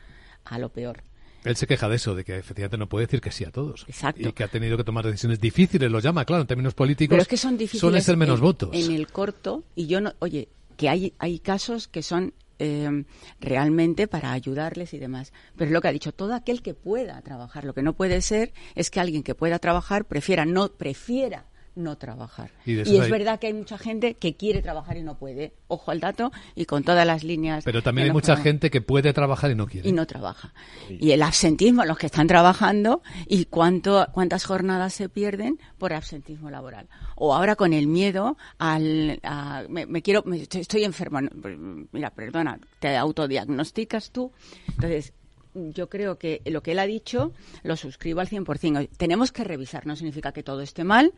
a 0.44 0.58
lo 0.58 0.70
peor. 0.70 1.02
Él 1.44 1.54
se 1.56 1.66
queja 1.66 1.88
de 1.88 1.96
eso, 1.96 2.14
de 2.14 2.24
que 2.24 2.36
efectivamente 2.36 2.76
no 2.76 2.88
puede 2.88 3.06
decir 3.06 3.20
que 3.20 3.30
sí 3.30 3.44
a 3.44 3.52
todos. 3.52 3.84
Exacto. 3.86 4.28
Y 4.28 4.32
que 4.32 4.42
ha 4.42 4.48
tenido 4.48 4.76
que 4.76 4.82
tomar 4.82 5.06
decisiones 5.06 5.40
difíciles, 5.40 5.90
lo 5.90 6.00
llama, 6.00 6.24
claro, 6.24 6.42
en 6.42 6.48
términos 6.48 6.74
políticos. 6.74 7.12
Pero 7.12 7.22
es 7.22 7.28
que 7.28 7.36
son 7.36 7.56
difíciles. 7.56 7.80
Suelen 7.80 8.02
ser 8.02 8.16
menos 8.16 8.40
en, 8.40 8.44
votos. 8.44 8.70
En 8.72 8.90
el 8.90 9.06
corto, 9.06 9.62
y 9.76 9.86
yo 9.86 10.00
no. 10.00 10.12
Oye, 10.18 10.48
que 10.76 10.88
hay, 10.88 11.14
hay 11.18 11.38
casos 11.38 11.86
que 11.86 12.02
son 12.02 12.34
eh, 12.58 13.04
realmente 13.38 14.08
para 14.08 14.32
ayudarles 14.32 14.92
y 14.94 14.98
demás. 14.98 15.32
Pero 15.56 15.66
es 15.66 15.72
lo 15.72 15.80
que 15.80 15.88
ha 15.88 15.92
dicho, 15.92 16.12
todo 16.12 16.34
aquel 16.34 16.62
que 16.62 16.74
pueda 16.74 17.20
trabajar. 17.22 17.64
Lo 17.64 17.74
que 17.74 17.82
no 17.82 17.92
puede 17.92 18.22
ser 18.22 18.52
es 18.74 18.90
que 18.90 18.98
alguien 18.98 19.22
que 19.22 19.34
pueda 19.34 19.58
trabajar 19.58 20.04
prefiera 20.04 20.46
no 20.46 20.68
prefiera 20.72 21.46
no 21.76 21.96
trabajar. 21.96 22.50
Y, 22.64 22.76
y 22.76 22.80
es 22.80 22.88
hay... 22.88 23.10
verdad 23.10 23.38
que 23.38 23.46
hay 23.46 23.52
mucha 23.52 23.78
gente 23.78 24.14
que 24.14 24.34
quiere 24.34 24.62
trabajar 24.62 24.96
y 24.96 25.02
no 25.02 25.16
puede. 25.18 25.52
Ojo 25.68 25.90
al 25.90 26.00
dato 26.00 26.32
y 26.54 26.64
con 26.64 26.82
todas 26.82 27.06
las 27.06 27.22
líneas. 27.22 27.64
Pero 27.64 27.82
también 27.82 28.08
hay 28.08 28.12
mucha 28.12 28.34
programas. 28.34 28.44
gente 28.44 28.70
que 28.70 28.80
puede 28.80 29.12
trabajar 29.12 29.50
y 29.50 29.54
no 29.54 29.66
quiere. 29.66 29.88
Y 29.88 29.92
no 29.92 30.06
trabaja. 30.06 30.52
Sí. 30.88 30.98
Y 31.00 31.12
el 31.12 31.22
absentismo, 31.22 31.84
los 31.84 31.98
que 31.98 32.06
están 32.06 32.26
trabajando 32.26 33.02
y 33.28 33.44
cuánto, 33.44 34.08
cuántas 34.12 34.44
jornadas 34.44 34.94
se 34.94 35.08
pierden 35.08 35.60
por 35.78 35.92
absentismo 35.92 36.50
laboral. 36.50 36.88
O 37.14 37.34
ahora 37.34 37.56
con 37.56 37.72
el 37.72 37.86
miedo 37.86 38.36
al. 38.58 39.20
A, 39.22 39.64
me, 39.68 39.86
me, 39.86 40.02
quiero. 40.02 40.22
Me, 40.24 40.42
estoy, 40.42 40.62
estoy 40.62 40.84
enfermo. 40.84 41.20
Mira, 41.92 42.10
perdona, 42.10 42.58
te 42.80 42.96
autodiagnosticas 42.96 44.10
tú. 44.10 44.32
Entonces, 44.68 45.12
yo 45.72 45.88
creo 45.88 46.18
que 46.18 46.42
lo 46.46 46.62
que 46.62 46.72
él 46.72 46.78
ha 46.78 46.86
dicho 46.86 47.32
lo 47.62 47.76
suscribo 47.76 48.20
al 48.20 48.28
100%. 48.28 48.88
Tenemos 48.96 49.32
que 49.32 49.44
revisar, 49.44 49.86
no 49.86 49.96
significa 49.96 50.32
que 50.32 50.42
todo 50.42 50.60
esté 50.60 50.84
mal, 50.84 51.12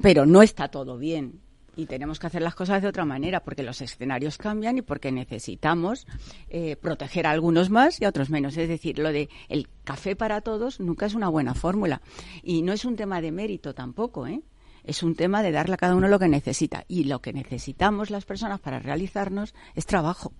pero 0.00 0.26
no 0.26 0.42
está 0.42 0.68
todo 0.68 0.98
bien. 0.98 1.40
Y 1.74 1.86
tenemos 1.86 2.18
que 2.18 2.26
hacer 2.26 2.42
las 2.42 2.54
cosas 2.54 2.82
de 2.82 2.88
otra 2.88 3.06
manera, 3.06 3.42
porque 3.42 3.62
los 3.62 3.80
escenarios 3.80 4.36
cambian 4.36 4.76
y 4.76 4.82
porque 4.82 5.10
necesitamos 5.10 6.06
eh, 6.50 6.76
proteger 6.76 7.26
a 7.26 7.30
algunos 7.30 7.70
más 7.70 8.00
y 8.00 8.04
a 8.04 8.10
otros 8.10 8.28
menos. 8.28 8.56
Es 8.58 8.68
decir, 8.68 8.98
lo 8.98 9.10
de 9.10 9.30
el 9.48 9.68
café 9.84 10.14
para 10.14 10.42
todos 10.42 10.80
nunca 10.80 11.06
es 11.06 11.14
una 11.14 11.28
buena 11.28 11.54
fórmula. 11.54 12.02
Y 12.42 12.60
no 12.60 12.72
es 12.72 12.84
un 12.84 12.96
tema 12.96 13.22
de 13.22 13.32
mérito 13.32 13.74
tampoco, 13.74 14.26
¿eh? 14.26 14.42
Es 14.84 15.02
un 15.02 15.14
tema 15.14 15.42
de 15.42 15.52
darle 15.52 15.74
a 15.74 15.78
cada 15.78 15.94
uno 15.94 16.08
lo 16.08 16.18
que 16.18 16.28
necesita. 16.28 16.84
Y 16.88 17.04
lo 17.04 17.22
que 17.22 17.32
necesitamos 17.32 18.10
las 18.10 18.26
personas 18.26 18.60
para 18.60 18.78
realizarnos 18.78 19.54
es 19.74 19.86
trabajo. 19.86 20.32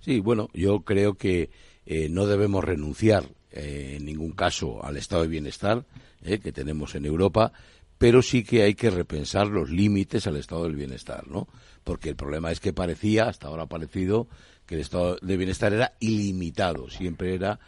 Sí, 0.00 0.18
bueno, 0.18 0.48
yo 0.52 0.80
creo 0.80 1.14
que 1.14 1.50
eh, 1.86 2.08
no 2.08 2.26
debemos 2.26 2.64
renunciar 2.64 3.24
eh, 3.50 3.96
en 3.96 4.06
ningún 4.06 4.32
caso 4.32 4.84
al 4.84 4.96
estado 4.96 5.22
de 5.22 5.28
bienestar 5.28 5.84
eh, 6.24 6.38
que 6.38 6.52
tenemos 6.52 6.94
en 6.94 7.04
Europa, 7.04 7.52
pero 7.98 8.22
sí 8.22 8.44
que 8.44 8.62
hay 8.62 8.74
que 8.74 8.90
repensar 8.90 9.48
los 9.48 9.70
límites 9.70 10.26
al 10.26 10.36
estado 10.36 10.64
del 10.64 10.76
bienestar, 10.76 11.28
¿no? 11.28 11.48
Porque 11.84 12.10
el 12.10 12.16
problema 12.16 12.50
es 12.50 12.60
que 12.60 12.72
parecía, 12.72 13.24
hasta 13.28 13.48
ahora 13.48 13.64
ha 13.64 13.68
parecido, 13.68 14.28
que 14.66 14.76
el 14.76 14.80
estado 14.80 15.18
de 15.20 15.36
bienestar 15.36 15.72
era 15.72 15.92
ilimitado, 16.00 16.88
siempre 16.88 17.34
era 17.34 17.60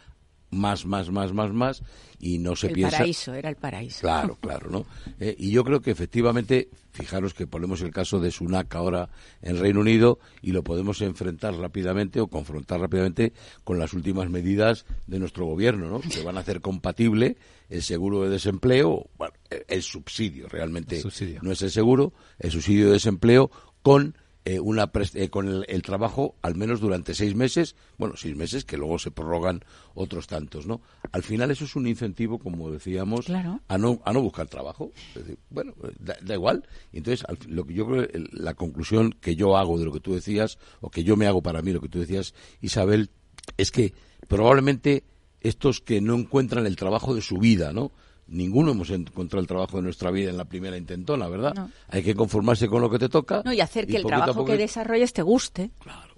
más, 0.55 0.85
más, 0.85 1.09
más, 1.09 1.33
más, 1.33 1.53
más, 1.53 1.83
y 2.19 2.39
no 2.39 2.55
se 2.55 2.67
el 2.67 2.73
piensa. 2.73 2.97
El 2.97 3.01
paraíso, 3.01 3.33
era 3.33 3.49
el 3.49 3.55
paraíso. 3.55 4.01
Claro, 4.01 4.37
claro, 4.41 4.69
¿no? 4.69 4.85
Eh, 5.19 5.35
y 5.37 5.51
yo 5.51 5.63
creo 5.63 5.81
que 5.81 5.91
efectivamente, 5.91 6.69
fijaros 6.91 7.33
que 7.33 7.45
ponemos 7.47 7.81
el 7.81 7.91
caso 7.91 8.19
de 8.19 8.31
Sunak 8.31 8.73
ahora 8.75 9.09
en 9.41 9.59
Reino 9.59 9.81
Unido 9.81 10.19
y 10.41 10.51
lo 10.51 10.63
podemos 10.63 11.01
enfrentar 11.01 11.55
rápidamente 11.55 12.19
o 12.19 12.27
confrontar 12.27 12.79
rápidamente 12.79 13.33
con 13.63 13.79
las 13.79 13.93
últimas 13.93 14.29
medidas 14.29 14.85
de 15.07 15.19
nuestro 15.19 15.45
gobierno, 15.45 15.89
¿no? 15.89 16.01
Que 16.01 16.23
van 16.23 16.37
a 16.37 16.41
hacer 16.41 16.61
compatible 16.61 17.37
el 17.69 17.83
seguro 17.83 18.23
de 18.23 18.29
desempleo, 18.29 19.07
bueno, 19.17 19.33
el 19.67 19.81
subsidio, 19.81 20.47
realmente 20.47 20.99
subsidio. 21.01 21.39
no 21.41 21.51
es 21.51 21.61
el 21.61 21.71
seguro, 21.71 22.13
el 22.39 22.51
subsidio 22.51 22.87
de 22.87 22.93
desempleo 22.93 23.49
con 23.81 24.15
eh, 24.45 24.59
una 24.59 24.91
eh, 25.15 25.29
con 25.29 25.47
el, 25.47 25.65
el, 25.67 25.81
trabajo 25.81 26.35
al 26.43 26.55
menos 26.55 26.79
durante 26.79 27.15
seis 27.15 27.35
meses, 27.35 27.75
bueno, 27.97 28.15
seis 28.15 28.35
meses 28.35 28.63
que 28.63 28.77
luego 28.77 28.99
se 28.99 29.09
prorrogan 29.09 29.65
otros 29.95 30.27
tantos, 30.27 30.67
¿no? 30.67 30.81
Al 31.11 31.23
final 31.23 31.49
eso 31.49 31.65
es 31.65 31.75
un 31.75 31.87
incentivo, 31.87 32.37
como 32.37 32.69
decíamos, 32.69 33.25
claro. 33.25 33.59
a 33.67 33.77
no 33.79 33.99
a 34.05 34.13
no 34.13 34.21
buscar 34.21 34.47
trabajo. 34.47 34.91
Es 35.15 35.23
decir, 35.23 35.39
bueno, 35.49 35.73
da, 35.99 36.15
da, 36.21 36.35
igual. 36.35 36.63
Entonces, 36.93 37.25
al, 37.27 37.39
lo 37.47 37.65
que 37.65 37.73
yo 37.73 37.87
creo, 37.87 38.07
la 38.31 38.53
conclusión 38.53 39.15
que 39.19 39.35
yo 39.35 39.57
hago 39.57 39.79
de 39.79 39.85
lo 39.85 39.91
que 39.91 39.99
tú 39.99 40.13
decías, 40.13 40.59
o 40.79 40.91
que 40.91 41.03
yo 41.03 41.17
me 41.17 41.25
hago 41.25 41.41
para 41.41 41.63
mí, 41.63 41.71
lo 41.73 41.81
que 41.81 41.89
tú 41.89 41.99
decías, 41.99 42.35
Isabel, 42.61 43.09
es 43.57 43.71
que 43.71 43.93
probablemente 44.27 45.03
estos 45.41 45.81
que 45.81 46.01
no 46.01 46.15
encuentran 46.15 46.67
el 46.67 46.75
trabajo 46.75 47.15
de 47.15 47.21
su 47.21 47.37
vida, 47.37 47.73
¿no? 47.73 47.91
Ninguno 48.27 48.71
hemos 48.71 48.89
encontrado 48.89 49.41
el 49.41 49.47
trabajo 49.47 49.77
de 49.77 49.83
nuestra 49.83 50.11
vida 50.11 50.29
en 50.29 50.37
la 50.37 50.45
primera 50.45 50.77
intentona, 50.77 51.27
¿verdad? 51.27 51.53
No. 51.53 51.71
Hay 51.89 52.03
que 52.03 52.15
conformarse 52.15 52.67
con 52.67 52.81
lo 52.81 52.89
que 52.89 52.99
te 52.99 53.09
toca. 53.09 53.41
No, 53.45 53.53
y 53.53 53.61
hacer 53.61 53.85
que 53.85 53.93
y 53.93 53.95
el 53.97 54.05
trabajo 54.05 54.33
poco... 54.33 54.45
que 54.45 54.57
desarrolles 54.57 55.13
te 55.13 55.21
guste. 55.21 55.71
Claro. 55.79 56.15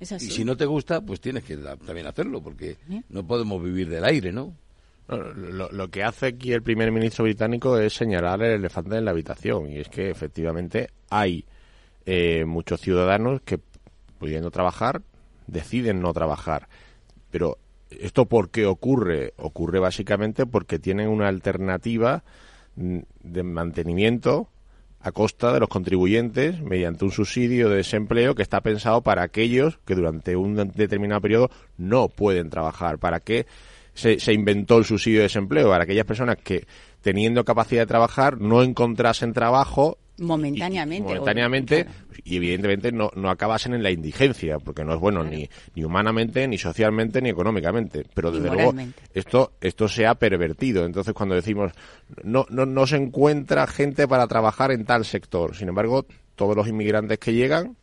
Es 0.00 0.12
así. 0.12 0.26
Y 0.26 0.30
si 0.30 0.44
no 0.44 0.56
te 0.56 0.64
gusta, 0.64 1.00
pues 1.00 1.20
tienes 1.20 1.44
que 1.44 1.56
también 1.56 2.06
hacerlo, 2.06 2.40
porque 2.40 2.76
¿Sí? 2.88 3.02
no 3.08 3.26
podemos 3.26 3.62
vivir 3.62 3.88
del 3.88 4.04
aire, 4.04 4.32
¿no? 4.32 4.54
Lo, 5.08 5.72
lo, 5.72 5.88
que 5.88 6.04
hace 6.04 6.26
aquí 6.26 6.52
el 6.52 6.62
primer 6.62 6.92
ministro 6.92 7.24
británico 7.24 7.78
es 7.78 7.94
señalar 7.94 8.42
el 8.42 8.52
elefante 8.52 8.96
en 8.96 9.06
la 9.06 9.10
habitación, 9.10 9.70
y 9.70 9.78
es 9.78 9.88
que 9.88 10.10
efectivamente 10.10 10.90
hay 11.08 11.46
eh, 12.04 12.44
muchos 12.44 12.80
ciudadanos 12.80 13.40
que, 13.40 13.58
pudiendo 14.18 14.50
trabajar, 14.50 15.02
deciden 15.46 16.00
no 16.00 16.12
trabajar. 16.12 16.68
Pero 17.30 17.58
¿Esto 17.90 18.26
por 18.26 18.50
qué 18.50 18.66
ocurre? 18.66 19.32
Ocurre 19.36 19.78
básicamente 19.78 20.46
porque 20.46 20.78
tienen 20.78 21.08
una 21.08 21.28
alternativa 21.28 22.22
de 22.76 23.42
mantenimiento 23.42 24.48
a 25.00 25.12
costa 25.12 25.52
de 25.52 25.60
los 25.60 25.68
contribuyentes 25.68 26.60
mediante 26.60 27.04
un 27.04 27.12
subsidio 27.12 27.68
de 27.68 27.76
desempleo 27.76 28.34
que 28.34 28.42
está 28.42 28.60
pensado 28.60 29.02
para 29.02 29.22
aquellos 29.22 29.78
que 29.84 29.94
durante 29.94 30.36
un 30.36 30.56
determinado 30.74 31.20
periodo 31.20 31.50
no 31.76 32.08
pueden 32.08 32.50
trabajar. 32.50 32.98
¿Para 32.98 33.20
qué 33.20 33.46
se, 33.98 34.20
se 34.20 34.32
inventó 34.32 34.78
el 34.78 34.84
subsidio 34.84 35.18
de 35.18 35.24
desempleo? 35.24 35.70
Para 35.70 35.84
aquellas 35.84 36.06
personas 36.06 36.36
que, 36.36 36.66
teniendo 37.00 37.44
capacidad 37.44 37.82
de 37.82 37.86
trabajar, 37.86 38.40
no 38.40 38.62
encontrasen 38.62 39.32
trabajo 39.32 39.98
momentáneamente. 40.18 41.10
Y, 41.10 41.14
momentáneamente, 41.14 41.86
y 42.24 42.36
evidentemente 42.36 42.92
no, 42.92 43.10
no 43.14 43.30
acabasen 43.30 43.74
en 43.74 43.82
la 43.82 43.90
indigencia, 43.90 44.58
porque 44.58 44.84
no 44.84 44.94
es 44.94 45.00
bueno 45.00 45.22
claro. 45.22 45.36
ni, 45.36 45.48
ni 45.74 45.84
humanamente, 45.84 46.46
ni 46.46 46.58
socialmente, 46.58 47.20
ni 47.20 47.28
económicamente. 47.28 48.04
Pero 48.14 48.30
desde 48.30 48.50
luego 48.50 48.74
esto, 49.14 49.52
esto 49.60 49.88
se 49.88 50.06
ha 50.06 50.14
pervertido. 50.14 50.84
Entonces 50.84 51.14
cuando 51.14 51.34
decimos 51.34 51.72
no, 52.22 52.46
no, 52.50 52.66
no 52.66 52.86
se 52.86 52.96
encuentra 52.96 53.66
gente 53.66 54.06
para 54.06 54.26
trabajar 54.26 54.70
en 54.70 54.84
tal 54.84 55.04
sector, 55.04 55.56
sin 55.56 55.68
embargo, 55.68 56.06
todos 56.34 56.56
los 56.56 56.68
inmigrantes 56.68 57.18
que 57.18 57.32
llegan, 57.32 57.76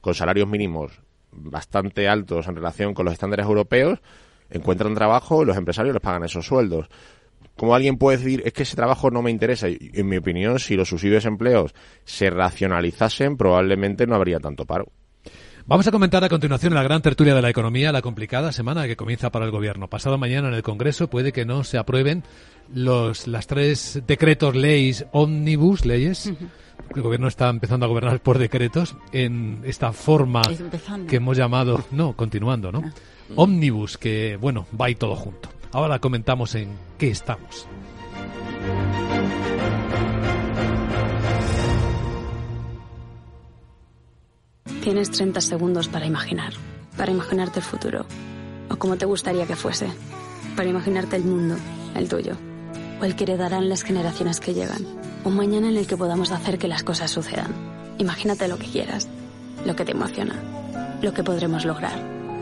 con 0.00 0.14
salarios 0.14 0.48
mínimos 0.48 1.00
bastante 1.32 2.08
altos 2.08 2.46
en 2.46 2.56
relación 2.56 2.94
con 2.94 3.04
los 3.04 3.14
estándares 3.14 3.46
europeos, 3.46 4.00
encuentran 4.50 4.94
trabajo 4.94 5.42
y 5.42 5.46
los 5.46 5.56
empresarios 5.56 5.94
les 5.94 6.02
pagan 6.02 6.24
esos 6.24 6.46
sueldos. 6.46 6.88
¿Cómo 7.56 7.74
alguien 7.74 7.98
puede 7.98 8.18
decir, 8.18 8.42
es 8.44 8.52
que 8.52 8.64
ese 8.64 8.76
trabajo 8.76 9.10
no 9.10 9.22
me 9.22 9.30
interesa? 9.30 9.68
Y, 9.68 9.78
en 9.94 10.08
mi 10.08 10.16
opinión, 10.16 10.58
si 10.58 10.74
los 10.74 10.88
subsidios 10.88 11.22
de 11.22 11.28
empleos 11.28 11.74
se 12.04 12.30
racionalizasen, 12.30 13.36
probablemente 13.36 14.06
no 14.06 14.16
habría 14.16 14.40
tanto 14.40 14.64
paro. 14.64 14.90
Vamos 15.66 15.86
a 15.86 15.90
comentar 15.90 16.22
a 16.22 16.28
continuación 16.28 16.74
la 16.74 16.82
gran 16.82 17.00
tertulia 17.00 17.34
de 17.34 17.40
la 17.40 17.48
economía, 17.48 17.90
la 17.90 18.02
complicada 18.02 18.52
semana 18.52 18.86
que 18.86 18.96
comienza 18.96 19.30
para 19.30 19.46
el 19.46 19.50
gobierno. 19.50 19.88
Pasado 19.88 20.18
mañana 20.18 20.48
en 20.48 20.54
el 20.54 20.62
Congreso 20.62 21.08
puede 21.08 21.32
que 21.32 21.46
no 21.46 21.64
se 21.64 21.78
aprueben 21.78 22.22
los 22.74 23.26
las 23.26 23.46
tres 23.46 24.02
decretos 24.06 24.54
leyes 24.54 25.06
ómnibus, 25.12 25.86
leyes. 25.86 26.26
Uh 26.26 26.30
-huh. 26.32 26.48
El 26.96 27.02
gobierno 27.02 27.28
está 27.28 27.48
empezando 27.48 27.86
a 27.86 27.88
gobernar 27.88 28.20
por 28.20 28.38
decretos 28.38 28.94
en 29.12 29.62
esta 29.64 29.92
forma 29.92 30.42
que 31.08 31.16
hemos 31.16 31.36
llamado, 31.36 31.82
no, 31.92 32.14
continuando, 32.14 32.70
¿no? 32.70 32.82
Ómnibus, 33.36 33.98
que 33.98 34.38
bueno, 34.40 34.66
va 34.80 34.90
y 34.90 34.94
todo 34.94 35.16
junto. 35.16 35.48
Ahora 35.72 35.98
comentamos 35.98 36.54
en 36.54 36.68
qué 36.98 37.10
estamos. 37.10 37.66
Tienes 44.82 45.10
30 45.10 45.40
segundos 45.40 45.88
para 45.88 46.06
imaginar, 46.06 46.52
para 46.96 47.10
imaginarte 47.10 47.58
el 47.58 47.64
futuro, 47.64 48.06
o 48.68 48.76
como 48.76 48.96
te 48.96 49.06
gustaría 49.06 49.46
que 49.46 49.56
fuese, 49.56 49.88
para 50.56 50.68
imaginarte 50.68 51.16
el 51.16 51.24
mundo, 51.24 51.56
el 51.94 52.08
tuyo, 52.08 52.36
o 53.00 53.04
el 53.04 53.16
que 53.16 53.24
heredarán 53.24 53.68
las 53.68 53.82
generaciones 53.82 54.40
que 54.40 54.54
llegan, 54.54 54.86
un 55.24 55.36
mañana 55.36 55.70
en 55.70 55.78
el 55.78 55.86
que 55.86 55.96
podamos 55.96 56.30
hacer 56.32 56.58
que 56.58 56.68
las 56.68 56.84
cosas 56.84 57.10
sucedan. 57.10 57.52
Imagínate 57.98 58.46
lo 58.46 58.58
que 58.58 58.66
quieras, 58.66 59.08
lo 59.64 59.74
que 59.74 59.86
te 59.86 59.92
emociona, 59.92 60.34
lo 61.00 61.14
que 61.14 61.24
podremos 61.24 61.64
lograr. 61.64 62.13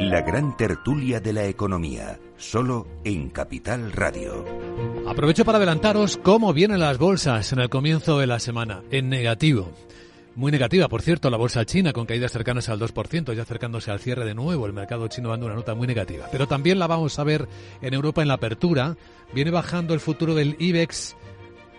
La 0.00 0.20
gran 0.20 0.58
tertulia 0.58 1.20
de 1.20 1.32
la 1.32 1.46
economía, 1.46 2.20
solo 2.36 2.86
en 3.02 3.30
Capital 3.30 3.92
Radio. 3.92 4.44
Aprovecho 5.08 5.46
para 5.46 5.56
adelantaros 5.56 6.18
cómo 6.22 6.52
vienen 6.52 6.80
las 6.80 6.98
bolsas 6.98 7.50
en 7.54 7.60
el 7.60 7.70
comienzo 7.70 8.18
de 8.18 8.26
la 8.26 8.38
semana, 8.38 8.82
en 8.90 9.08
negativo. 9.08 9.72
Muy 10.34 10.52
negativa, 10.52 10.88
por 10.88 11.00
cierto, 11.00 11.30
la 11.30 11.38
bolsa 11.38 11.64
china 11.64 11.94
con 11.94 12.04
caídas 12.04 12.30
cercanas 12.30 12.68
al 12.68 12.78
2%, 12.78 13.32
ya 13.32 13.42
acercándose 13.42 13.90
al 13.90 14.00
cierre 14.00 14.26
de 14.26 14.34
nuevo, 14.34 14.66
el 14.66 14.74
mercado 14.74 15.08
chino 15.08 15.30
dando 15.30 15.46
una 15.46 15.54
nota 15.54 15.74
muy 15.74 15.86
negativa. 15.86 16.26
Pero 16.30 16.46
también 16.46 16.78
la 16.78 16.86
vamos 16.86 17.18
a 17.18 17.24
ver 17.24 17.48
en 17.80 17.94
Europa 17.94 18.20
en 18.20 18.28
la 18.28 18.34
apertura. 18.34 18.98
Viene 19.32 19.50
bajando 19.50 19.94
el 19.94 20.00
futuro 20.00 20.34
del 20.34 20.56
IBEX 20.58 21.16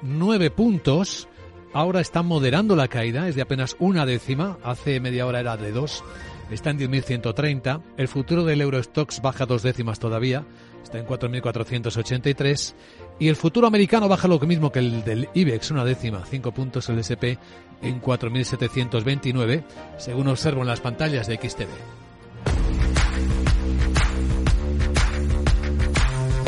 9 0.02 0.50
puntos. 0.50 1.28
Ahora 1.74 2.00
está 2.02 2.24
moderando 2.24 2.76
la 2.76 2.88
caída, 2.88 3.28
es 3.28 3.36
de 3.36 3.42
apenas 3.42 3.76
una 3.80 4.06
décima. 4.06 4.58
Hace 4.64 5.00
media 5.00 5.26
hora 5.26 5.40
era 5.40 5.58
de 5.58 5.72
dos. 5.72 6.04
Está 6.50 6.70
en 6.70 6.80
10.130. 6.80 7.82
El 7.98 8.08
futuro 8.08 8.46
del 8.46 8.62
Eurostox 8.62 9.22
baja 9.22 9.46
dos 9.46 9.64
décimas 9.64 10.00
todavía. 10.00 10.46
Está 10.82 10.98
en 10.98 11.06
4.483. 11.06 12.74
Y 13.20 13.28
el 13.28 13.36
futuro 13.36 13.68
americano 13.68 14.08
baja 14.08 14.28
lo 14.28 14.40
mismo 14.40 14.72
que 14.72 14.80
el 14.80 15.04
del 15.04 15.30
IBEX, 15.34 15.72
una 15.72 15.84
décima, 15.84 16.24
cinco 16.26 16.54
puntos 16.54 16.88
el 16.90 17.00
SP 17.04 17.38
en 17.82 18.02
4.729, 18.02 19.64
según 19.98 20.28
observo 20.28 20.62
en 20.62 20.68
las 20.68 20.82
pantallas 20.82 21.28
de 21.28 21.36
XTV. 21.36 22.07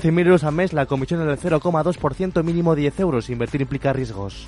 100.000 0.00 0.26
euros 0.26 0.44
al 0.44 0.54
mes, 0.54 0.72
la 0.72 0.86
comisión 0.86 1.20
es 1.20 1.42
del 1.42 1.52
0,2%, 1.52 2.42
mínimo 2.42 2.74
10 2.74 3.00
euros. 3.00 3.30
Invertir 3.30 3.60
implica 3.60 3.92
riesgos. 3.92 4.46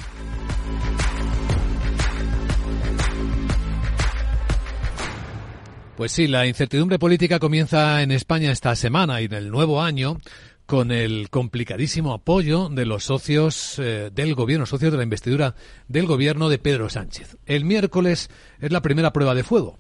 Pues 5.97 6.13
sí, 6.13 6.27
la 6.29 6.47
incertidumbre 6.47 6.99
política 6.99 7.39
comienza 7.39 8.03
en 8.03 8.11
España 8.11 8.51
esta 8.51 8.75
semana 8.75 9.21
y 9.21 9.27
en 9.27 9.35
el 9.35 9.51
nuevo 9.51 9.83
año 9.83 10.17
con 10.65 10.93
el 10.93 11.29
complicadísimo 11.31 12.15
apoyo 12.15 12.69
de 12.69 12.87
los 12.87 13.05
socios 13.05 13.79
eh, 13.79 14.11
del 14.11 14.35
gobierno, 14.35 14.67
socios 14.67 14.93
de 14.93 14.97
la 14.97 15.03
investidura 15.03 15.57
del 15.89 16.07
gobierno 16.07 16.49
de 16.49 16.59
Pedro 16.59 16.89
Sánchez. 16.89 17.37
El 17.45 17.65
miércoles 17.65 18.31
es 18.61 18.71
la 18.71 18.81
primera 18.81 19.13
prueba 19.13 19.35
de 19.35 19.43
fuego 19.43 19.79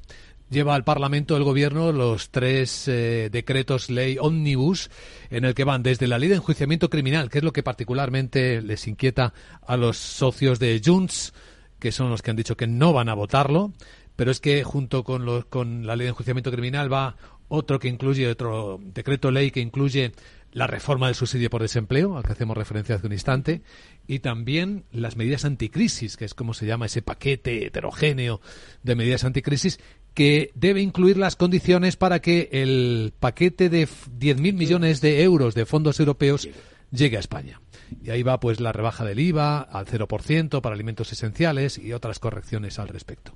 lleva 0.50 0.74
al 0.74 0.84
Parlamento 0.84 1.36
el 1.36 1.44
Gobierno 1.44 1.92
los 1.92 2.30
tres 2.30 2.88
eh, 2.88 3.30
decretos 3.30 3.88
ley 3.88 4.18
omnibus 4.20 4.90
en 5.30 5.44
el 5.44 5.54
que 5.54 5.64
van 5.64 5.82
desde 5.82 6.08
la 6.08 6.18
ley 6.18 6.28
de 6.28 6.34
enjuiciamiento 6.36 6.90
criminal, 6.90 7.30
que 7.30 7.38
es 7.38 7.44
lo 7.44 7.52
que 7.52 7.62
particularmente 7.62 8.60
les 8.60 8.86
inquieta 8.86 9.32
a 9.66 9.76
los 9.76 9.96
socios 9.96 10.58
de 10.58 10.80
Junts, 10.84 11.32
que 11.78 11.92
son 11.92 12.10
los 12.10 12.20
que 12.20 12.30
han 12.30 12.36
dicho 12.36 12.56
que 12.56 12.66
no 12.66 12.92
van 12.92 13.08
a 13.08 13.14
votarlo, 13.14 13.72
pero 14.16 14.30
es 14.30 14.40
que 14.40 14.64
junto 14.64 15.04
con, 15.04 15.42
con 15.48 15.86
la 15.86 15.96
ley 15.96 16.04
de 16.04 16.10
enjuiciamiento 16.10 16.50
criminal 16.50 16.92
va 16.92 17.16
otro 17.48 17.78
que 17.78 17.88
incluye 17.88 18.28
otro 18.28 18.78
decreto 18.82 19.30
ley 19.30 19.50
que 19.50 19.60
incluye 19.60 20.12
la 20.52 20.66
reforma 20.66 21.06
del 21.06 21.14
subsidio 21.14 21.48
por 21.48 21.62
desempleo, 21.62 22.16
al 22.16 22.24
que 22.24 22.32
hacemos 22.32 22.56
referencia 22.56 22.96
hace 22.96 23.06
un 23.06 23.12
instante, 23.12 23.62
y 24.06 24.18
también 24.18 24.84
las 24.90 25.16
medidas 25.16 25.44
anticrisis, 25.44 26.16
que 26.16 26.24
es 26.24 26.34
como 26.34 26.54
se 26.54 26.66
llama 26.66 26.86
ese 26.86 27.02
paquete 27.02 27.66
heterogéneo 27.66 28.40
de 28.82 28.96
medidas 28.96 29.24
anticrisis, 29.24 29.78
que 30.20 30.50
debe 30.54 30.82
incluir 30.82 31.16
las 31.16 31.34
condiciones 31.34 31.96
para 31.96 32.18
que 32.18 32.50
el 32.52 33.14
paquete 33.18 33.70
de 33.70 33.88
10.000 33.88 34.52
millones 34.52 35.00
de 35.00 35.22
euros 35.22 35.54
de 35.54 35.64
fondos 35.64 35.98
europeos 35.98 36.46
llegue 36.90 37.16
a 37.16 37.20
España. 37.20 37.62
Y 38.04 38.10
ahí 38.10 38.22
va 38.22 38.38
pues 38.38 38.60
la 38.60 38.70
rebaja 38.70 39.06
del 39.06 39.18
IVA 39.18 39.62
al 39.62 39.86
0% 39.86 40.60
para 40.60 40.74
alimentos 40.74 41.10
esenciales 41.10 41.78
y 41.78 41.94
otras 41.94 42.18
correcciones 42.18 42.78
al 42.78 42.88
respecto. 42.88 43.34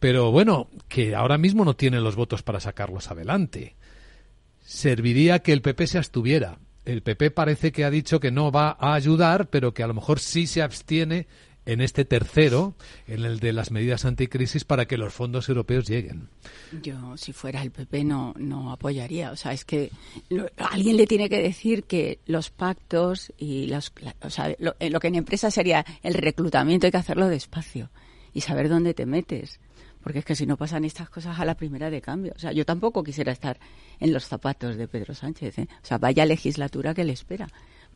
Pero 0.00 0.32
bueno, 0.32 0.68
que 0.88 1.14
ahora 1.14 1.38
mismo 1.38 1.64
no 1.64 1.76
tiene 1.76 2.00
los 2.00 2.16
votos 2.16 2.42
para 2.42 2.58
sacarlos 2.58 3.12
adelante. 3.12 3.76
Serviría 4.64 5.38
que 5.38 5.52
el 5.52 5.62
PP 5.62 5.86
se 5.86 5.98
abstuviera. 5.98 6.58
El 6.84 7.02
PP 7.02 7.30
parece 7.30 7.70
que 7.70 7.84
ha 7.84 7.90
dicho 7.90 8.18
que 8.18 8.32
no 8.32 8.50
va 8.50 8.76
a 8.80 8.94
ayudar, 8.94 9.50
pero 9.50 9.72
que 9.72 9.84
a 9.84 9.86
lo 9.86 9.94
mejor 9.94 10.18
sí 10.18 10.48
se 10.48 10.62
abstiene 10.62 11.28
en 11.68 11.82
este 11.82 12.06
tercero, 12.06 12.74
en 13.06 13.26
el 13.26 13.40
de 13.40 13.52
las 13.52 13.70
medidas 13.70 14.06
anticrisis, 14.06 14.64
para 14.64 14.86
que 14.86 14.96
los 14.96 15.12
fondos 15.12 15.50
europeos 15.50 15.86
lleguen. 15.86 16.30
Yo, 16.82 17.14
si 17.18 17.34
fuera 17.34 17.62
el 17.62 17.70
PP, 17.70 18.04
no, 18.04 18.32
no 18.38 18.72
apoyaría. 18.72 19.30
O 19.32 19.36
sea, 19.36 19.52
es 19.52 19.66
que 19.66 19.90
alguien 20.56 20.96
le 20.96 21.06
tiene 21.06 21.28
que 21.28 21.42
decir 21.42 21.84
que 21.84 22.20
los 22.24 22.48
pactos 22.48 23.34
y 23.36 23.66
los, 23.66 23.92
o 24.22 24.30
sea, 24.30 24.56
lo, 24.58 24.76
lo 24.80 24.98
que 24.98 25.08
en 25.08 25.16
empresa 25.16 25.50
sería 25.50 25.84
el 26.02 26.14
reclutamiento 26.14 26.86
hay 26.86 26.90
que 26.90 26.96
hacerlo 26.96 27.28
despacio 27.28 27.90
y 28.32 28.40
saber 28.40 28.70
dónde 28.70 28.94
te 28.94 29.04
metes 29.04 29.60
porque 30.02 30.20
es 30.20 30.24
que 30.24 30.36
si 30.36 30.46
no 30.46 30.56
pasan 30.56 30.86
estas 30.86 31.10
cosas 31.10 31.38
a 31.38 31.44
la 31.44 31.54
primera 31.54 31.90
de 31.90 32.00
cambio. 32.00 32.32
O 32.34 32.38
sea, 32.38 32.52
yo 32.52 32.64
tampoco 32.64 33.04
quisiera 33.04 33.30
estar 33.30 33.58
en 34.00 34.14
los 34.14 34.24
zapatos 34.24 34.76
de 34.76 34.88
Pedro 34.88 35.12
Sánchez. 35.12 35.58
¿eh? 35.58 35.68
O 35.82 35.86
sea, 35.86 35.98
vaya 35.98 36.24
legislatura 36.24 36.94
que 36.94 37.04
le 37.04 37.12
espera 37.12 37.48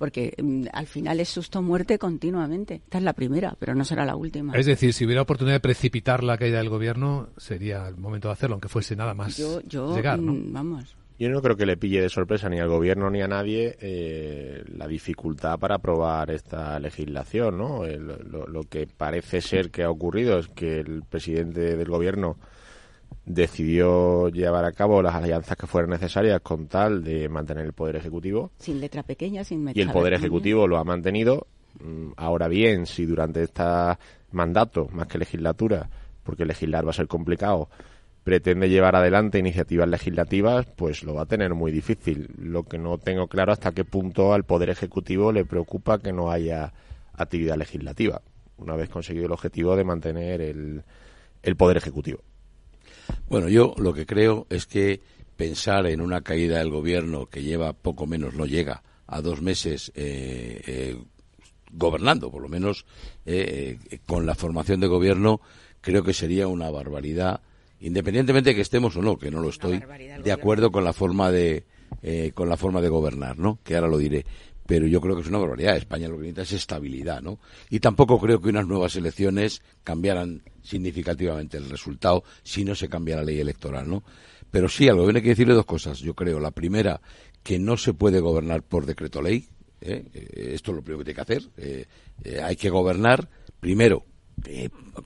porque 0.03 0.35
mm, 0.43 0.65
al 0.73 0.89
final 0.89 1.21
es 1.21 1.29
susto 1.29 1.63
muerte 1.63 1.97
continuamente. 1.97 2.75
Esta 2.83 2.99
es 2.99 3.05
la 3.05 3.13
primera, 3.13 3.55
pero 3.57 3.73
no 3.77 3.85
será 3.85 4.05
la 4.05 4.17
última. 4.17 4.53
Es 4.57 4.67
decir, 4.67 4.93
si 4.93 5.05
hubiera 5.07 5.23
oportunidad 5.23 5.55
de 5.55 5.61
precipitar 5.61 6.25
la 6.25 6.37
caída 6.37 6.59
del 6.59 6.71
gobierno, 6.71 7.29
sería 7.37 7.87
el 7.87 7.97
momento 7.97 8.27
de 8.27 8.33
hacerlo, 8.33 8.55
aunque 8.55 8.69
fuese 8.69 8.97
nada 8.97 9.15
más 9.15 9.37
yo, 9.37 9.61
yo, 9.61 9.95
llegar, 9.95 10.19
¿no? 10.19 10.33
mm, 10.33 10.53
Vamos. 10.53 10.97
Yo 11.21 11.29
no 11.31 11.41
creo 11.41 11.57
que 11.57 11.67
le 11.67 11.77
pille 11.77 12.01
de 12.01 12.09
sorpresa 12.09 12.49
ni 12.49 12.59
al 12.59 12.69
gobierno 12.69 13.09
ni 13.11 13.23
a 13.23 13.29
nadie 13.29 13.77
eh, 13.81 14.65
la 14.77 14.89
dificultad 14.89 15.57
para 15.61 15.77
aprobar 15.77 16.33
esta 16.33 16.81
legislación, 16.81 17.59
¿no? 17.59 17.85
El- 17.85 18.09
lo, 18.29 18.49
lo 18.49 18.63
que 18.65 18.89
parece 18.89 19.41
ser 19.41 19.71
que 19.71 19.85
ha 19.85 19.91
ocurrido 19.91 20.41
es 20.41 20.49
que 20.49 20.81
el 20.81 21.05
presidente 21.09 21.77
del 21.77 21.89
gobierno 21.89 22.39
decidió 23.25 24.29
llevar 24.29 24.65
a 24.65 24.73
cabo 24.73 25.03
las 25.03 25.15
alianzas 25.15 25.57
que 25.57 25.67
fueran 25.67 25.91
necesarias 25.91 26.41
con 26.41 26.67
tal 26.67 27.05
de 27.05 27.29
mantener 27.29 27.65
el 27.65 27.73
poder 27.73 27.97
ejecutivo 27.97 28.51
Sin 28.59 28.81
letra 28.81 29.03
pequeña, 29.03 29.45
sin 29.45 29.69
y 29.75 29.81
el 29.81 29.91
poder 29.91 30.15
ejecutivo 30.15 30.67
lo 30.67 30.79
ha 30.79 30.85
mantenido. 30.85 31.47
Mm, 31.81 32.13
Ahora 32.17 32.49
bien, 32.49 32.87
si 32.87 33.07
durante 33.07 33.43
este 33.43 33.63
mandato, 34.31 34.89
más 34.93 35.07
que 35.07 35.19
legislatura, 35.19 35.89
porque 36.23 36.45
legislar 36.45 36.87
va 36.87 36.91
a 36.91 36.95
ser 36.95 37.09
complicado, 37.09 37.69
pretende 38.25 38.69
llevar 38.69 38.95
adelante 38.97 39.39
iniciativas 39.39 39.89
legislativas, 39.89 40.67
pues 40.77 41.03
lo 41.03 41.15
va 41.15 41.23
a 41.23 41.27
tener 41.27 41.55
muy 41.55 41.73
difícil. 41.73 42.31
Lo 42.39 42.65
que 42.65 42.79
no 42.79 42.99
tengo 42.99 43.27
claro 43.27 43.53
hasta 43.53 43.73
qué 43.73 43.85
punto 43.85 44.33
al 44.33 44.45
poder 44.45 44.71
ejecutivo 44.71 45.33
le 45.33 45.45
preocupa 45.45 45.99
que 45.99 46.13
no 46.13 46.31
haya 46.31 46.73
actividad 47.15 47.57
legislativa, 47.57 48.23
una 48.59 48.77
vez 48.77 48.89
conseguido 48.89 49.27
el 49.27 49.33
objetivo 49.33 49.77
de 49.77 49.85
mantener 49.85 50.41
el, 50.41 50.83
el 51.43 51.57
poder 51.57 51.77
ejecutivo. 51.77 52.21
Bueno, 53.29 53.49
yo 53.49 53.75
lo 53.79 53.93
que 53.93 54.07
creo 54.07 54.47
es 54.51 54.67
que 54.67 55.01
pensar 55.37 55.87
en 55.87 56.01
una 56.01 56.21
caída 56.21 56.59
del 56.59 56.71
gobierno 56.71 57.27
que 57.27 57.43
lleva 57.43 57.73
poco 57.73 58.07
menos, 58.07 58.35
no 58.35 58.47
llega 58.47 58.83
a 59.07 59.21
dos 59.21 59.43
meses 59.43 59.93
eh, 59.95 60.63
eh, 60.67 60.97
gobernando, 61.73 62.31
por 62.31 62.43
lo 62.43 62.49
menos 62.49 62.85
eh, 63.27 63.79
eh, 63.91 63.99
con 64.07 64.27
la 64.27 64.35
formación 64.35 64.81
de 64.81 64.87
gobierno, 64.87 65.41
creo 65.81 66.05
que 66.05 66.13
sería 66.13 66.47
una 66.47 66.71
barbaridad, 66.71 67.41
independientemente 67.81 68.51
de 68.51 68.57
que 68.57 68.63
estemos 68.63 68.97
o 68.97 69.03
no, 69.03 69.19
que 69.19 69.31
no 69.31 69.41
lo 69.41 69.49
estoy, 69.49 69.83
de 70.23 70.33
acuerdo 70.33 70.71
con 70.71 70.85
la 70.85 70.93
forma 70.93 71.31
de, 71.31 71.65
eh, 72.03 72.33
con 72.35 72.49
la 72.49 72.57
forma 72.57 72.81
de 72.81 72.89
gobernar, 72.89 73.39
¿no? 73.39 73.59
Que 73.65 73.75
ahora 73.75 73.89
lo 73.89 73.99
diré. 73.99 74.25
Pero 74.67 74.87
yo 74.87 75.01
creo 75.01 75.17
que 75.17 75.23
es 75.23 75.29
una 75.29 75.39
barbaridad. 75.39 75.77
España 75.77 76.09
lo 76.09 76.17
que 76.17 76.23
necesita 76.23 76.43
es 76.43 76.53
estabilidad, 76.53 77.21
¿no? 77.21 77.39
Y 77.69 77.81
tampoco 77.81 78.19
creo 78.19 78.41
que 78.41 78.49
unas 78.49 78.67
nuevas 78.67 78.95
elecciones 78.97 79.63
cambiaran 79.85 80.43
significativamente 80.63 81.57
el 81.57 81.69
resultado 81.69 82.23
si 82.43 82.65
no 82.65 82.75
se 82.75 82.89
cambia 82.89 83.17
la 83.17 83.25
ley 83.25 83.41
electoral, 83.41 83.89
¿no? 83.89 84.03
Pero 84.51 84.69
sí, 84.69 84.89
al 84.89 84.97
gobierno 84.97 85.17
hay 85.17 85.23
que 85.23 85.31
decirle 85.31 85.55
dos 85.55 85.65
cosas. 85.65 85.99
Yo 86.01 86.15
creo, 86.15 86.39
la 86.39 86.51
primera, 86.51 87.01
que 87.43 87.59
no 87.59 87.77
se 87.77 87.95
puede 87.95 88.21
gobernar 88.21 88.63
por 88.63 88.87
decreto 88.87 89.23
ley. 89.23 89.49
¿eh? 89.81 90.05
Eh, 90.13 90.53
esto 90.55 90.71
es 90.71 90.77
lo 90.77 90.83
primero 90.83 90.99
que 90.99 91.05
tiene 91.05 91.17
que 91.17 91.21
hacer. 91.23 91.43
Eh, 91.57 91.87
hay 92.43 92.57
que 92.57 92.71
gobernar, 92.71 93.29
primero, 93.61 94.05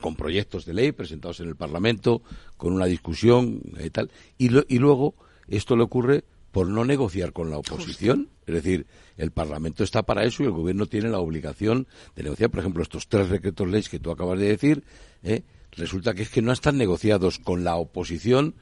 con 0.00 0.16
proyectos 0.16 0.64
de 0.66 0.74
ley 0.74 0.92
presentados 0.92 1.40
en 1.40 1.48
el 1.48 1.57
Parlamento, 1.57 2.22
con 2.57 2.72
una 2.72 2.86
discusión 2.86 3.62
y 3.78 3.90
tal. 3.90 4.11
Y, 4.36 4.50
y 4.74 4.78
luego, 4.78 5.14
esto 5.48 5.76
le 5.76 5.84
ocurre 5.84 6.24
por 6.57 6.68
no 6.68 6.86
negociar 6.86 7.34
con 7.34 7.50
la 7.50 7.59
oposición. 7.59 8.30
Es 8.46 8.54
decir, 8.54 8.86
el 9.18 9.30
Parlamento 9.30 9.84
está 9.84 10.04
para 10.04 10.24
eso 10.24 10.42
y 10.42 10.46
el 10.46 10.52
Gobierno 10.52 10.86
tiene 10.86 11.11
la 11.11 11.18
obligación 11.18 11.86
de 12.14 12.22
negociar. 12.22 12.48
Por 12.48 12.61
ejemplo, 12.61 12.82
estos 12.82 13.09
tres 13.09 13.28
decretos 13.28 13.68
leyes 13.68 13.90
que 13.90 13.98
tú 13.98 14.11
acabas 14.11 14.38
de 14.38 14.48
decir, 14.48 14.82
resulta 15.72 16.14
que 16.14 16.22
es 16.22 16.30
que 16.30 16.40
no 16.40 16.52
están 16.52 16.78
negociados 16.78 17.40
con 17.40 17.62
la 17.62 17.76
oposición 17.76 18.54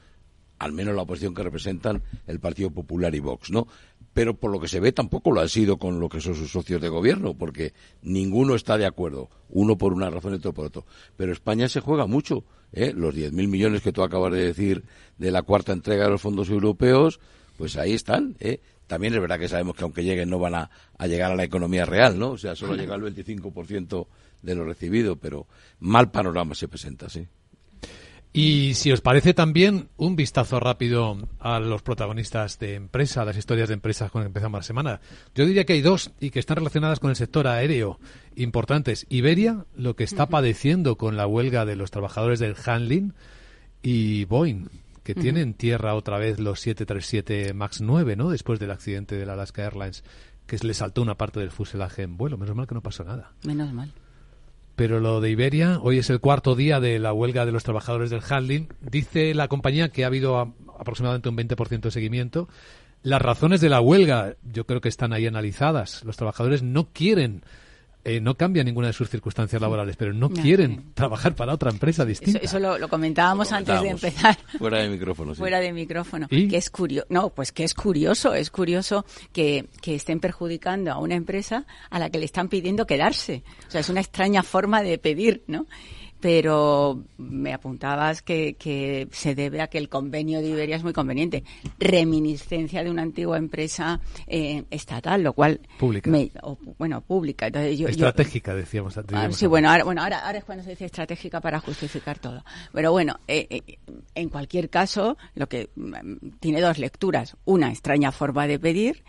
al 0.59 0.73
menos 0.73 0.93
la 0.93 1.03
oposición 1.03 1.33
que 1.33 1.43
representan 1.43 2.03
el 2.27 2.41
Partido 2.41 2.69
Popular 2.69 3.15
y 3.15 3.19
Vox, 3.19 3.49
¿no? 3.49 3.67
Pero 4.13 4.35
por 4.35 4.51
lo 4.51 4.59
que 4.59 4.67
se 4.67 4.81
ve 4.81 4.91
tampoco 4.91 5.31
lo 5.31 5.39
ha 5.39 5.47
sido 5.47 5.77
con 5.77 6.01
lo 6.01 6.09
que 6.09 6.19
son 6.19 6.35
sus 6.35 6.51
socios 6.51 6.81
de 6.81 6.89
gobierno, 6.89 7.33
porque 7.37 7.73
ninguno 8.01 8.55
está 8.55 8.77
de 8.77 8.85
acuerdo, 8.85 9.29
uno 9.49 9.77
por 9.77 9.93
una 9.93 10.09
razón 10.09 10.33
y 10.33 10.35
otro 10.35 10.53
por 10.53 10.65
otro. 10.65 10.85
Pero 11.15 11.31
España 11.31 11.69
se 11.69 11.79
juega 11.79 12.07
mucho, 12.07 12.43
¿eh? 12.73 12.93
Los 12.93 13.15
10.000 13.15 13.47
millones 13.47 13.81
que 13.81 13.93
tú 13.93 14.03
acabas 14.03 14.33
de 14.33 14.45
decir 14.45 14.83
de 15.17 15.31
la 15.31 15.43
cuarta 15.43 15.71
entrega 15.71 16.05
de 16.05 16.11
los 16.11 16.21
fondos 16.21 16.49
europeos, 16.49 17.19
pues 17.57 17.77
ahí 17.77 17.93
están, 17.93 18.35
¿eh? 18.39 18.59
También 18.87 19.13
es 19.15 19.19
verdad 19.19 19.39
que 19.39 19.47
sabemos 19.47 19.75
que 19.75 19.83
aunque 19.83 20.03
lleguen 20.03 20.29
no 20.29 20.37
van 20.37 20.55
a, 20.55 20.69
a 20.97 21.07
llegar 21.07 21.31
a 21.31 21.35
la 21.35 21.43
economía 21.43 21.85
real, 21.85 22.19
¿no? 22.19 22.31
O 22.31 22.37
sea, 22.37 22.55
solo 22.55 22.75
llega 22.75 22.95
el 22.95 23.01
25% 23.01 24.07
de 24.43 24.55
lo 24.55 24.63
recibido, 24.63 25.15
pero 25.15 25.47
mal 25.79 26.11
panorama 26.11 26.53
se 26.53 26.67
presenta, 26.67 27.09
sí. 27.09 27.27
Y 28.37 28.73
si 28.73 28.91
os 28.91 28.99
parece 28.99 29.33
también 29.33 29.87
un 29.95 30.17
vistazo 30.17 30.59
rápido 30.59 31.17
a 31.39 31.61
los 31.61 31.81
protagonistas 31.83 32.59
de 32.59 32.75
empresa, 32.75 33.23
las 33.23 33.37
historias 33.37 33.69
de 33.69 33.75
empresas 33.75 34.11
con 34.11 34.23
que 34.23 34.27
empezamos 34.27 34.59
la 34.59 34.63
semana. 34.63 34.99
Yo 35.33 35.45
diría 35.45 35.63
que 35.63 35.71
hay 35.71 35.81
dos 35.81 36.11
y 36.19 36.31
que 36.31 36.39
están 36.39 36.57
relacionadas 36.57 36.99
con 36.99 37.11
el 37.11 37.15
sector 37.15 37.47
aéreo 37.47 37.97
importantes. 38.35 39.05
Iberia, 39.07 39.63
lo 39.77 39.95
que 39.95 40.03
está 40.03 40.25
padeciendo 40.27 40.97
con 40.97 41.15
la 41.15 41.27
huelga 41.27 41.63
de 41.63 41.77
los 41.77 41.91
trabajadores 41.91 42.39
del 42.39 42.57
handling 42.65 43.13
y 43.81 44.25
Boeing, 44.25 44.67
que 45.05 45.13
tienen 45.13 45.53
tierra 45.53 45.93
otra 45.93 46.17
vez 46.17 46.39
los 46.39 46.59
737 46.61 47.53
MAX 47.53 47.79
9, 47.79 48.15
¿no? 48.15 48.31
Después 48.31 48.59
del 48.59 48.71
accidente 48.71 49.15
de 49.15 49.23
la 49.27 49.33
Alaska 49.33 49.63
Airlines, 49.63 50.03
que 50.47 50.57
le 50.57 50.73
saltó 50.73 51.03
una 51.03 51.13
parte 51.13 51.39
del 51.39 51.51
fuselaje 51.51 52.01
en 52.01 52.17
vuelo. 52.17 52.39
Menos 52.39 52.55
mal 52.55 52.65
que 52.65 52.73
no 52.73 52.81
pasó 52.81 53.03
nada. 53.03 53.31
Menos 53.43 53.71
mal. 53.71 53.93
Pero 54.75 54.99
lo 54.99 55.21
de 55.21 55.29
Iberia, 55.29 55.77
hoy 55.79 55.99
es 55.99 56.09
el 56.09 56.19
cuarto 56.19 56.55
día 56.55 56.79
de 56.79 56.97
la 56.97 57.13
huelga 57.13 57.45
de 57.45 57.51
los 57.51 57.63
trabajadores 57.63 58.09
del 58.09 58.23
handling. 58.27 58.67
Dice 58.81 59.35
la 59.35 59.47
compañía 59.47 59.89
que 59.89 60.05
ha 60.05 60.07
habido 60.07 60.39
aproximadamente 60.79 61.29
un 61.29 61.37
20% 61.37 61.81
de 61.81 61.91
seguimiento. 61.91 62.49
Las 63.03 63.21
razones 63.21 63.61
de 63.61 63.69
la 63.69 63.81
huelga, 63.81 64.37
yo 64.41 64.65
creo 64.65 64.81
que 64.81 64.89
están 64.89 65.13
ahí 65.13 65.27
analizadas. 65.27 66.03
Los 66.03 66.17
trabajadores 66.17 66.63
no 66.63 66.89
quieren 66.91 67.43
eh, 68.07 68.21
no 68.21 68.35
cambia 68.35 68.63
ninguna 68.63 68.87
de 68.87 68.93
sus 68.93 69.09
circunstancias 69.09 69.59
laborales, 69.59 69.95
pero 69.97 70.13
no, 70.13 70.29
quieren 70.29 70.93
trabajar 70.93 71.35
para 71.35 71.53
otra 71.53 71.71
empresa 71.71 72.05
distinta. 72.05 72.39
Eso, 72.39 72.59
lo, 72.59 72.87
comentábamos 72.87 73.51
antes 73.51 73.81
de 73.81 73.89
empezar. 73.89 74.37
Fuera 74.59 74.77
de 74.77 74.89
micrófono, 74.89 75.33
sí. 75.33 75.39
Fuera 75.39 75.59
de 75.59 75.73
micrófono. 75.73 76.27
Que 76.27 76.55
es 76.55 76.69
curioso, 76.69 77.07
no, 77.09 77.31
pues 77.31 77.51
que 77.51 77.63
es 77.63 77.73
curioso, 77.73 78.35
es 78.35 78.51
curioso 78.51 79.05
que, 79.33 79.67
que 79.81 79.95
estén 79.95 80.19
perjudicando 80.19 80.91
a 80.91 80.99
una 80.99 81.15
empresa 81.15 81.65
a 81.89 81.97
la 81.97 82.11
que 82.11 82.19
le 82.19 82.25
están 82.25 82.47
pidiendo 82.47 82.85
quedarse. 82.85 83.41
O 83.67 83.71
sea, 83.71 83.81
es 83.81 83.89
una 83.89 84.01
extraña 84.01 84.43
forma 84.43 84.83
de 84.83 84.99
pedir, 84.99 85.43
¿no? 85.47 85.65
Pero 86.25 87.03
me 87.19 87.53
apuntabas 87.53 88.23
que, 88.23 88.55
que, 88.55 89.07
se 89.11 89.35
debe 89.35 89.61
a 89.61 89.67
que 89.67 89.77
el 89.77 89.89
convenio 89.89 90.41
de 90.41 90.47
Iberia 90.47 90.75
es 90.75 90.81
muy 90.81 90.91
conveniente. 90.91 91.43
Reminiscencia 91.77 92.83
de 92.83 92.89
una 92.89 93.03
antigua 93.03 93.37
empresa 93.37 94.01
eh, 94.25 94.63
estatal, 94.71 95.21
lo 95.21 95.33
cual... 95.33 95.61
Pública. 95.77 96.09
bueno, 96.79 97.01
pública. 97.01 97.45
Entonces 97.45 97.79
estratégica, 97.79 98.55
decíamos. 98.55 98.97
Ah, 99.13 99.31
sí, 99.31 99.45
bueno 99.45 99.69
ahora, 99.69 99.83
bueno, 99.83 100.01
ahora, 100.01 100.25
ahora 100.25 100.39
es 100.39 100.45
cuando 100.45 100.63
se 100.63 100.71
dice 100.71 100.85
estratégica 100.85 101.39
para 101.41 101.59
justificar 101.59 102.17
todo. 102.17 102.43
Pero 102.73 102.91
bueno, 102.91 103.19
eh, 103.27 103.45
eh, 103.51 103.77
en 104.15 104.29
cualquier 104.29 104.71
caso, 104.71 105.19
lo 105.35 105.47
que 105.47 105.69
mm, 105.75 106.29
tiene 106.39 106.59
dos 106.59 106.79
lecturas. 106.79 107.37
Una 107.45 107.69
extraña 107.69 108.11
forma 108.11 108.47
de 108.47 108.57
pedir 108.57 109.03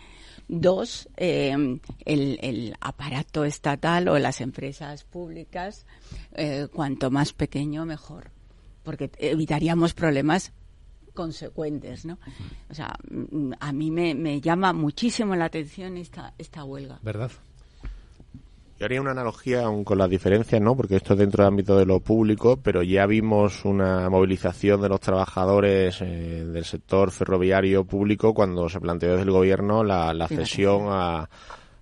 Dos, 0.47 1.09
em, 1.17 1.79
el, 2.05 2.75
aparato 2.79 3.43
estatal 3.43 4.07
o 4.07 4.17
las 4.17 4.39
empresas 4.39 5.03
públicas, 5.03 5.85
eh, 6.33 6.67
cuanto 6.71 7.11
más 7.11 7.33
pequeño, 7.33 7.85
mejor, 7.85 8.31
porque 8.83 9.11
evitaríamos 9.17 9.93
problemas 9.93 10.53
consecuentes, 11.13 12.05
¿no? 12.05 12.17
O 12.69 12.73
sea, 12.73 12.95
mm, 13.09 13.53
a 13.59 13.73
mí 13.73 13.91
me, 13.91 14.15
me 14.15 14.39
llama 14.39 14.71
muchísimo 14.71 15.35
la 15.35 15.45
atención 15.45 15.97
esta, 15.97 16.33
esta 16.37 16.63
huelga. 16.63 16.99
¿Verdad? 17.01 17.31
Yo 18.79 18.85
haría 18.85 19.01
una 19.01 19.11
analogía 19.11 19.63
aún 19.63 19.83
con 19.83 19.97
las 19.97 20.09
diferencias, 20.09 20.61
¿no? 20.61 20.75
Porque 20.75 20.97
esto 20.97 21.13
es 21.13 21.19
dentro 21.19 21.43
del 21.43 21.51
ámbito 21.51 21.77
de 21.79 21.85
lo 21.87 21.99
público, 21.99 22.57
pero 22.61 22.83
ya 22.83 23.07
vimos 23.07 23.65
una 23.65 24.07
movilización 24.07 24.81
de 24.81 24.89
los 24.89 24.99
trabajadores 24.99 25.99
eh, 26.01 26.45
del 26.45 26.63
sector 26.63 27.09
ferroviario 27.09 27.85
público 27.85 28.35
cuando 28.35 28.69
se 28.69 28.79
planteó 28.79 29.11
desde 29.11 29.23
el 29.23 29.31
gobierno 29.31 29.83
la, 29.83 30.27
cesión 30.27 30.85
a, 30.89 31.27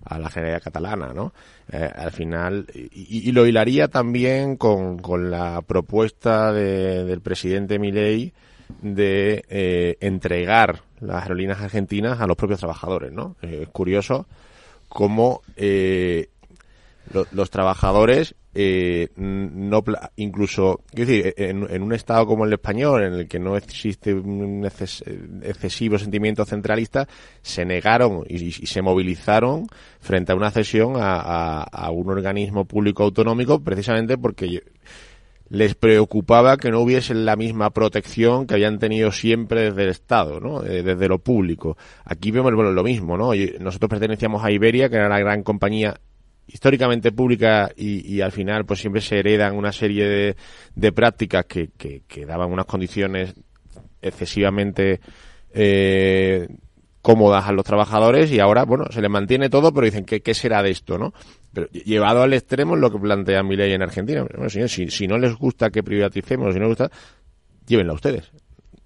la 0.08 0.30
Generalidad 0.30 0.62
Catalana, 0.62 1.12
¿no? 1.12 1.34
Eh, 1.70 1.90
al 1.94 2.12
final, 2.12 2.66
y, 2.74 3.30
lo 3.30 3.46
hilaría 3.46 3.88
también 3.88 4.56
con, 4.56 4.98
con 4.98 5.30
la 5.30 5.60
propuesta 5.60 6.50
del 6.50 7.20
presidente 7.20 7.78
Milei 7.78 8.32
de 8.80 9.44
eh, 9.50 9.98
entregar 10.00 10.80
las 11.00 11.24
aerolíneas 11.24 11.60
argentinas 11.60 12.22
a 12.22 12.26
los 12.26 12.38
propios 12.38 12.60
trabajadores, 12.60 13.12
¿no? 13.12 13.36
es 13.42 13.68
curioso 13.68 14.26
cómo 14.88 15.42
eh, 15.56 16.30
los 17.32 17.50
trabajadores 17.50 18.34
eh, 18.58 19.10
no 19.16 19.84
incluso 20.16 20.80
decir 20.90 21.34
en, 21.36 21.82
un 21.82 21.92
estado 21.92 22.26
como 22.26 22.46
el 22.46 22.54
español 22.54 23.04
en 23.04 23.12
el 23.12 23.28
que 23.28 23.38
no 23.38 23.54
existe 23.54 24.14
un 24.14 24.64
excesivo 24.64 25.98
sentimiento 25.98 26.44
centralista 26.46 27.06
se 27.42 27.66
negaron 27.66 28.24
y, 28.26 28.52
se 28.52 28.80
movilizaron 28.80 29.66
frente 30.00 30.32
a 30.32 30.36
una 30.36 30.50
cesión 30.50 30.94
a, 30.96 31.90
un 31.92 32.08
organismo 32.08 32.64
público 32.64 33.02
autonómico 33.02 33.60
precisamente 33.60 34.16
porque 34.16 34.62
les 35.50 35.74
preocupaba 35.74 36.56
que 36.56 36.70
no 36.70 36.80
hubiese 36.80 37.12
la 37.14 37.36
misma 37.36 37.70
protección 37.70 38.46
que 38.46 38.54
habían 38.54 38.78
tenido 38.78 39.12
siempre 39.12 39.64
desde 39.64 39.82
el 39.82 39.90
Estado, 39.90 40.40
¿no? 40.40 40.64
Eh, 40.64 40.82
desde 40.82 41.06
lo 41.06 41.18
público. 41.18 41.76
Aquí 42.04 42.32
vemos 42.32 42.52
lo 42.52 42.82
mismo, 42.82 43.16
¿no? 43.16 43.30
Nosotros 43.60 43.88
pertenecíamos 43.88 44.42
a 44.42 44.50
Iberia, 44.50 44.88
que 44.88 44.96
era 44.96 45.08
la 45.08 45.20
gran 45.20 45.44
compañía 45.44 46.00
históricamente 46.46 47.12
pública 47.12 47.70
y, 47.76 48.20
al 48.20 48.32
final 48.32 48.64
pues 48.64 48.80
siempre 48.80 49.00
se 49.00 49.18
heredan 49.18 49.56
una 49.56 49.72
serie 49.72 50.06
de, 50.06 50.36
de 50.74 50.92
prácticas 50.92 51.44
que, 51.46 51.70
que, 51.76 52.26
daban 52.26 52.52
unas 52.52 52.66
condiciones 52.66 53.34
excesivamente 54.00 55.00
eh, 55.52 56.48
cómodas 57.02 57.46
a 57.46 57.52
los 57.52 57.64
trabajadores 57.64 58.30
y 58.30 58.40
ahora, 58.40 58.64
bueno, 58.64 58.86
se 58.90 59.00
les 59.00 59.10
mantiene 59.10 59.48
todo, 59.48 59.72
pero 59.72 59.86
dicen, 59.86 60.04
¿qué, 60.04 60.22
qué 60.22 60.34
será 60.34 60.62
de 60.62 60.70
esto, 60.70 60.98
no? 60.98 61.12
Pero 61.52 61.68
llevado 61.68 62.22
al 62.22 62.32
extremo 62.32 62.74
es 62.74 62.80
lo 62.80 62.90
que 62.90 62.98
plantea 62.98 63.42
mi 63.42 63.56
ley 63.56 63.72
en 63.72 63.82
Argentina. 63.82 64.22
Bueno, 64.22 64.48
señor, 64.48 64.68
si, 64.68 64.90
si 64.90 65.06
no 65.06 65.18
les 65.18 65.34
gusta 65.34 65.70
que 65.70 65.82
privaticemos, 65.82 66.52
si 66.52 66.60
no 66.60 66.68
les 66.68 66.78
gusta, 66.78 66.90
llévenla 67.66 67.92
ustedes. 67.92 68.30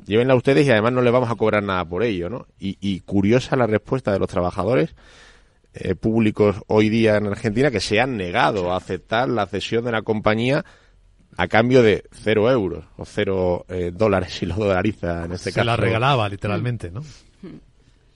Llévenla 0.06 0.34
ustedes 0.34 0.66
y 0.66 0.70
además 0.70 0.92
no 0.92 1.02
les 1.02 1.12
vamos 1.12 1.30
a 1.30 1.34
cobrar 1.34 1.62
nada 1.62 1.84
por 1.84 2.02
ello, 2.02 2.30
¿no? 2.30 2.46
Y, 2.58 2.78
y 2.80 3.00
curiosa 3.00 3.56
la 3.56 3.66
respuesta 3.66 4.12
de 4.12 4.18
los 4.18 4.28
trabajadores 4.28 4.94
eh, 5.74 5.94
públicos 5.94 6.56
hoy 6.66 6.88
día 6.88 7.16
en 7.16 7.26
Argentina 7.26 7.70
que 7.70 7.80
se 7.80 8.00
han 8.00 8.16
negado 8.16 8.72
a 8.72 8.76
aceptar 8.76 9.28
la 9.28 9.46
cesión 9.46 9.84
de 9.84 9.92
la 9.92 10.02
compañía 10.02 10.64
a 11.36 11.48
cambio 11.48 11.82
de 11.82 12.04
cero 12.10 12.50
euros 12.50 12.84
o 12.96 13.04
cero 13.04 13.64
eh, 13.68 13.92
dólares 13.94 14.34
si 14.38 14.46
lo 14.46 14.56
dolariza 14.56 15.24
en 15.24 15.32
este 15.32 15.50
caso. 15.50 15.60
Se 15.60 15.64
la 15.64 15.76
regalaba 15.76 16.28
literalmente, 16.28 16.90
¿no? 16.90 17.02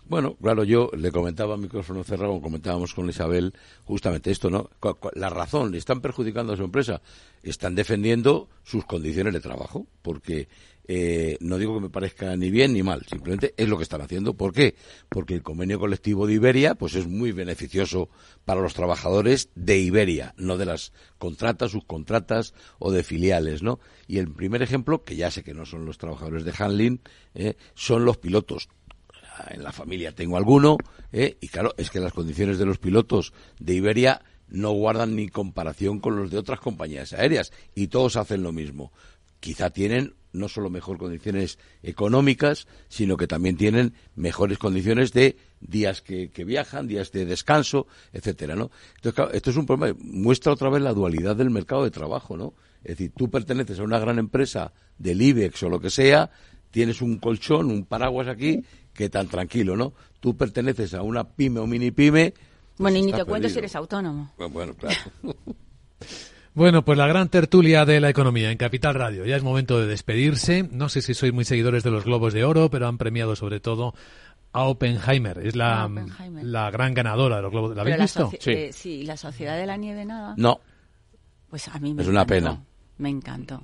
Bueno, 0.06 0.36
claro, 0.36 0.64
yo 0.64 0.90
le 0.96 1.10
comentaba 1.10 1.54
a 1.54 1.56
micrófono 1.56 2.04
cerrado, 2.04 2.38
comentábamos 2.40 2.92
con 2.92 3.08
Isabel 3.08 3.54
justamente 3.84 4.30
esto, 4.30 4.50
¿no? 4.50 4.68
La 5.14 5.30
razón, 5.30 5.74
están 5.74 6.02
perjudicando 6.02 6.52
a 6.52 6.56
su 6.56 6.64
empresa, 6.64 7.00
están 7.42 7.74
defendiendo 7.74 8.48
sus 8.64 8.84
condiciones 8.84 9.32
de 9.32 9.40
trabajo, 9.40 9.86
porque 10.02 10.48
eh, 10.86 11.36
no 11.40 11.58
digo 11.58 11.74
que 11.74 11.80
me 11.80 11.90
parezca 11.90 12.36
ni 12.36 12.50
bien 12.50 12.72
ni 12.72 12.82
mal, 12.82 13.04
simplemente 13.08 13.54
es 13.56 13.68
lo 13.68 13.76
que 13.76 13.84
están 13.84 14.02
haciendo. 14.02 14.34
¿Por 14.34 14.52
qué? 14.52 14.74
Porque 15.08 15.34
el 15.34 15.42
convenio 15.42 15.78
colectivo 15.78 16.26
de 16.26 16.34
Iberia 16.34 16.74
pues 16.74 16.94
es 16.94 17.06
muy 17.06 17.32
beneficioso 17.32 18.08
para 18.44 18.60
los 18.60 18.74
trabajadores 18.74 19.48
de 19.54 19.78
Iberia, 19.78 20.34
no 20.36 20.58
de 20.58 20.66
las 20.66 20.92
contratas, 21.18 21.72
subcontratas 21.72 22.54
o 22.78 22.92
de 22.92 23.02
filiales, 23.02 23.62
¿no? 23.62 23.80
Y 24.06 24.18
el 24.18 24.30
primer 24.30 24.62
ejemplo, 24.62 25.04
que 25.04 25.16
ya 25.16 25.30
sé 25.30 25.42
que 25.42 25.54
no 25.54 25.64
son 25.64 25.86
los 25.86 25.98
trabajadores 25.98 26.44
de 26.44 26.52
Handling, 26.56 27.00
eh, 27.34 27.56
son 27.74 28.04
los 28.04 28.18
pilotos 28.18 28.68
en 29.50 29.64
la 29.64 29.72
familia 29.72 30.12
tengo 30.12 30.36
alguno, 30.36 30.76
¿eh? 31.12 31.36
y 31.40 31.48
claro, 31.48 31.74
es 31.76 31.90
que 31.90 31.98
las 31.98 32.12
condiciones 32.12 32.58
de 32.58 32.66
los 32.66 32.78
pilotos 32.78 33.32
de 33.58 33.74
Iberia 33.74 34.22
no 34.48 34.70
guardan 34.72 35.16
ni 35.16 35.28
comparación 35.28 35.98
con 35.98 36.16
los 36.16 36.30
de 36.30 36.38
otras 36.38 36.60
compañías 36.60 37.12
aéreas, 37.12 37.52
y 37.74 37.88
todos 37.88 38.16
hacen 38.16 38.42
lo 38.42 38.52
mismo. 38.52 38.92
Quizá 39.40 39.70
tienen 39.70 40.14
no 40.34 40.48
solo 40.48 40.68
mejores 40.68 41.00
condiciones 41.00 41.58
económicas, 41.82 42.66
sino 42.88 43.16
que 43.16 43.26
también 43.26 43.56
tienen 43.56 43.94
mejores 44.16 44.58
condiciones 44.58 45.12
de 45.12 45.36
días 45.60 46.02
que, 46.02 46.28
viajan, 46.44 46.86
días 46.86 47.10
de 47.12 47.24
descanso, 47.24 47.86
etcétera, 48.12 48.54
¿no? 48.54 48.70
Entonces, 48.96 49.14
claro, 49.14 49.32
esto 49.32 49.50
es 49.50 49.56
un 49.56 49.64
problema, 49.64 49.98
muestra 50.02 50.52
otra 50.52 50.68
vez 50.68 50.82
la 50.82 50.92
dualidad 50.92 51.36
del 51.36 51.50
mercado 51.50 51.84
de 51.84 51.90
trabajo, 51.90 52.36
¿no? 52.36 52.52
Es 52.82 52.98
decir, 52.98 53.12
tú 53.16 53.30
perteneces 53.30 53.78
a 53.78 53.82
una 53.82 53.98
gran 53.98 54.18
empresa 54.18 54.72
del 54.98 55.22
IBEX 55.22 55.62
o 55.62 55.68
lo 55.70 55.80
que 55.80 55.88
sea, 55.88 56.30
tienes 56.70 57.00
un 57.00 57.18
colchón, 57.18 57.70
un 57.70 57.84
paraguas 57.84 58.28
aquí, 58.28 58.62
que 58.92 59.08
tan 59.08 59.28
tranquilo, 59.28 59.76
¿no? 59.76 59.94
Tú 60.20 60.36
perteneces 60.36 60.94
a 60.94 61.02
una 61.02 61.24
pyme 61.24 61.60
o 61.60 61.66
mini 61.66 61.92
pyme. 61.92 62.32
Pues 62.32 62.78
bueno, 62.78 62.98
y 62.98 63.02
ni 63.02 63.12
te 63.12 63.24
cuento 63.24 63.48
si 63.48 63.58
eres 63.58 63.74
autónomo. 63.76 64.32
Bueno, 64.50 64.74
claro. 64.74 64.96
Bueno, 66.54 66.84
pues 66.84 66.96
la 66.96 67.08
gran 67.08 67.28
tertulia 67.28 67.84
de 67.84 68.00
la 68.00 68.08
economía 68.08 68.52
en 68.52 68.56
Capital 68.56 68.94
Radio. 68.94 69.26
Ya 69.26 69.36
es 69.36 69.42
momento 69.42 69.80
de 69.80 69.88
despedirse. 69.88 70.68
No 70.70 70.88
sé 70.88 71.02
si 71.02 71.12
sois 71.12 71.32
muy 71.32 71.44
seguidores 71.44 71.82
de 71.82 71.90
los 71.90 72.04
Globos 72.04 72.32
de 72.32 72.44
Oro, 72.44 72.70
pero 72.70 72.86
han 72.86 72.96
premiado 72.96 73.34
sobre 73.34 73.58
todo 73.58 73.92
a 74.52 74.62
Oppenheimer. 74.62 75.38
Es 75.38 75.56
la, 75.56 75.90
la 76.42 76.70
gran 76.70 76.94
ganadora 76.94 77.36
de 77.36 77.42
los 77.42 77.50
Globos. 77.50 77.74
¿La 77.74 77.82
habéis 77.82 77.98
visto? 77.98 78.30
sí. 78.38 78.50
Eh, 78.52 78.70
sí, 78.72 79.02
la 79.04 79.16
Sociedad 79.16 79.56
de 79.56 79.66
la 79.66 79.76
Nieve 79.76 80.04
nada. 80.04 80.34
No. 80.36 80.60
Pues 81.50 81.66
a 81.66 81.78
mí 81.80 81.92
me 81.92 82.02
Es 82.02 82.08
una 82.08 82.24
pena. 82.24 82.62
Me 82.98 83.08
encantó. 83.08 83.60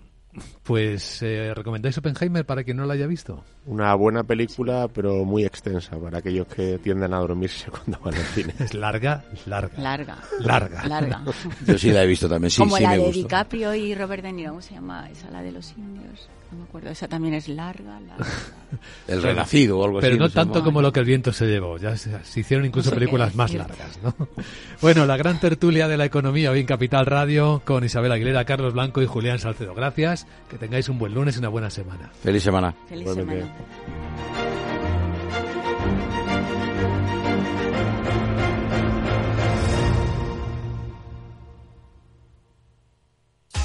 Pues, 0.63 1.23
eh, 1.23 1.53
¿recomendáis 1.55 1.99
Oppenheimer 1.99 2.47
para 2.47 2.63
quien 2.63 2.77
no 2.77 2.87
la 2.87 2.95
haya 2.95 3.07
visto? 3.07 3.43
Una 3.67 3.95
buena 3.95 4.23
película, 4.23 4.87
pero 4.89 5.25
muy 5.25 5.45
extensa 5.45 5.99
para 5.99 6.19
aquellos 6.19 6.47
que 6.47 6.79
tienden 6.79 7.13
a 7.15 7.19
dormirse 7.19 7.71
cuando 7.71 7.99
van 8.01 8.15
al 8.15 8.23
cine. 8.23 8.55
Es 8.59 8.75
larga, 8.75 9.25
larga. 9.47 9.79
Larga. 9.81 10.19
Larga. 10.39 10.87
Larga. 10.87 11.23
Yo 11.67 11.77
sí 11.79 11.91
la 11.91 12.05
he 12.05 12.07
visto 12.07 12.29
también, 12.29 12.51
sí, 12.51 12.59
Como 12.59 12.77
sí 12.77 12.83
la 12.85 12.91
me 12.91 12.99
de 12.99 13.05
gustó. 13.05 13.19
DiCaprio 13.23 13.75
y 13.75 13.95
Robert 13.95 14.23
De 14.23 14.33
Niro, 14.33 14.51
¿cómo 14.51 14.63
se 14.63 14.75
llama? 14.75 15.11
Esa, 15.11 15.31
la 15.31 15.43
de 15.43 15.53
los 15.53 15.73
indios. 15.77 16.29
No 16.53 16.59
me 16.59 16.65
acuerdo, 16.65 16.91
esa 16.91 17.07
también 17.07 17.35
es 17.35 17.49
larga, 17.49 18.01
larga. 18.01 18.27
El 19.09 19.23
Renacido 19.23 19.79
o 19.79 19.85
algo 19.85 20.01
Pero 20.01 20.15
así. 20.15 20.19
no 20.21 20.29
se 20.29 20.35
tanto 20.35 20.63
como 20.65 20.81
lo 20.83 20.93
que 20.93 21.01
el 21.01 21.07
viento 21.07 21.33
se 21.33 21.47
llevó. 21.47 21.77
Ya 21.79 21.97
se, 21.97 22.23
se 22.25 22.41
hicieron 22.41 22.67
incluso 22.67 22.91
No 22.91 22.95
sé 22.95 22.99
películas 23.01 23.35
más 23.35 23.53
largas, 23.55 23.99
¿no? 24.03 24.15
Bueno, 24.81 25.07
la 25.07 25.17
gran 25.17 25.39
tertulia 25.41 25.87
de 25.89 25.97
la 25.97 26.05
economía 26.07 26.51
hoy 26.51 26.61
en 26.61 26.67
Capital 26.67 27.07
Radio 27.07 27.63
con 27.65 27.85
Isabel 27.85 28.11
Aguilera, 28.13 28.45
Carlos 28.45 28.73
Blanco 28.73 29.03
y 29.03 29.07
Julián 29.07 29.39
Salcedo. 29.39 29.75
Gracias. 29.75 30.27
Que 30.49 30.57
tengáis 30.59 30.89
un 30.89 30.99
buen 30.99 31.15
lunes 31.15 31.37
y 31.37 31.39
una 31.41 31.49
buena 31.49 31.71
semana. 31.71 32.11
Feliz 32.23 32.43
semana. 32.43 32.75
Feliz 32.89 33.03
Igualmente. 33.03 33.41
semana. 33.43 34.30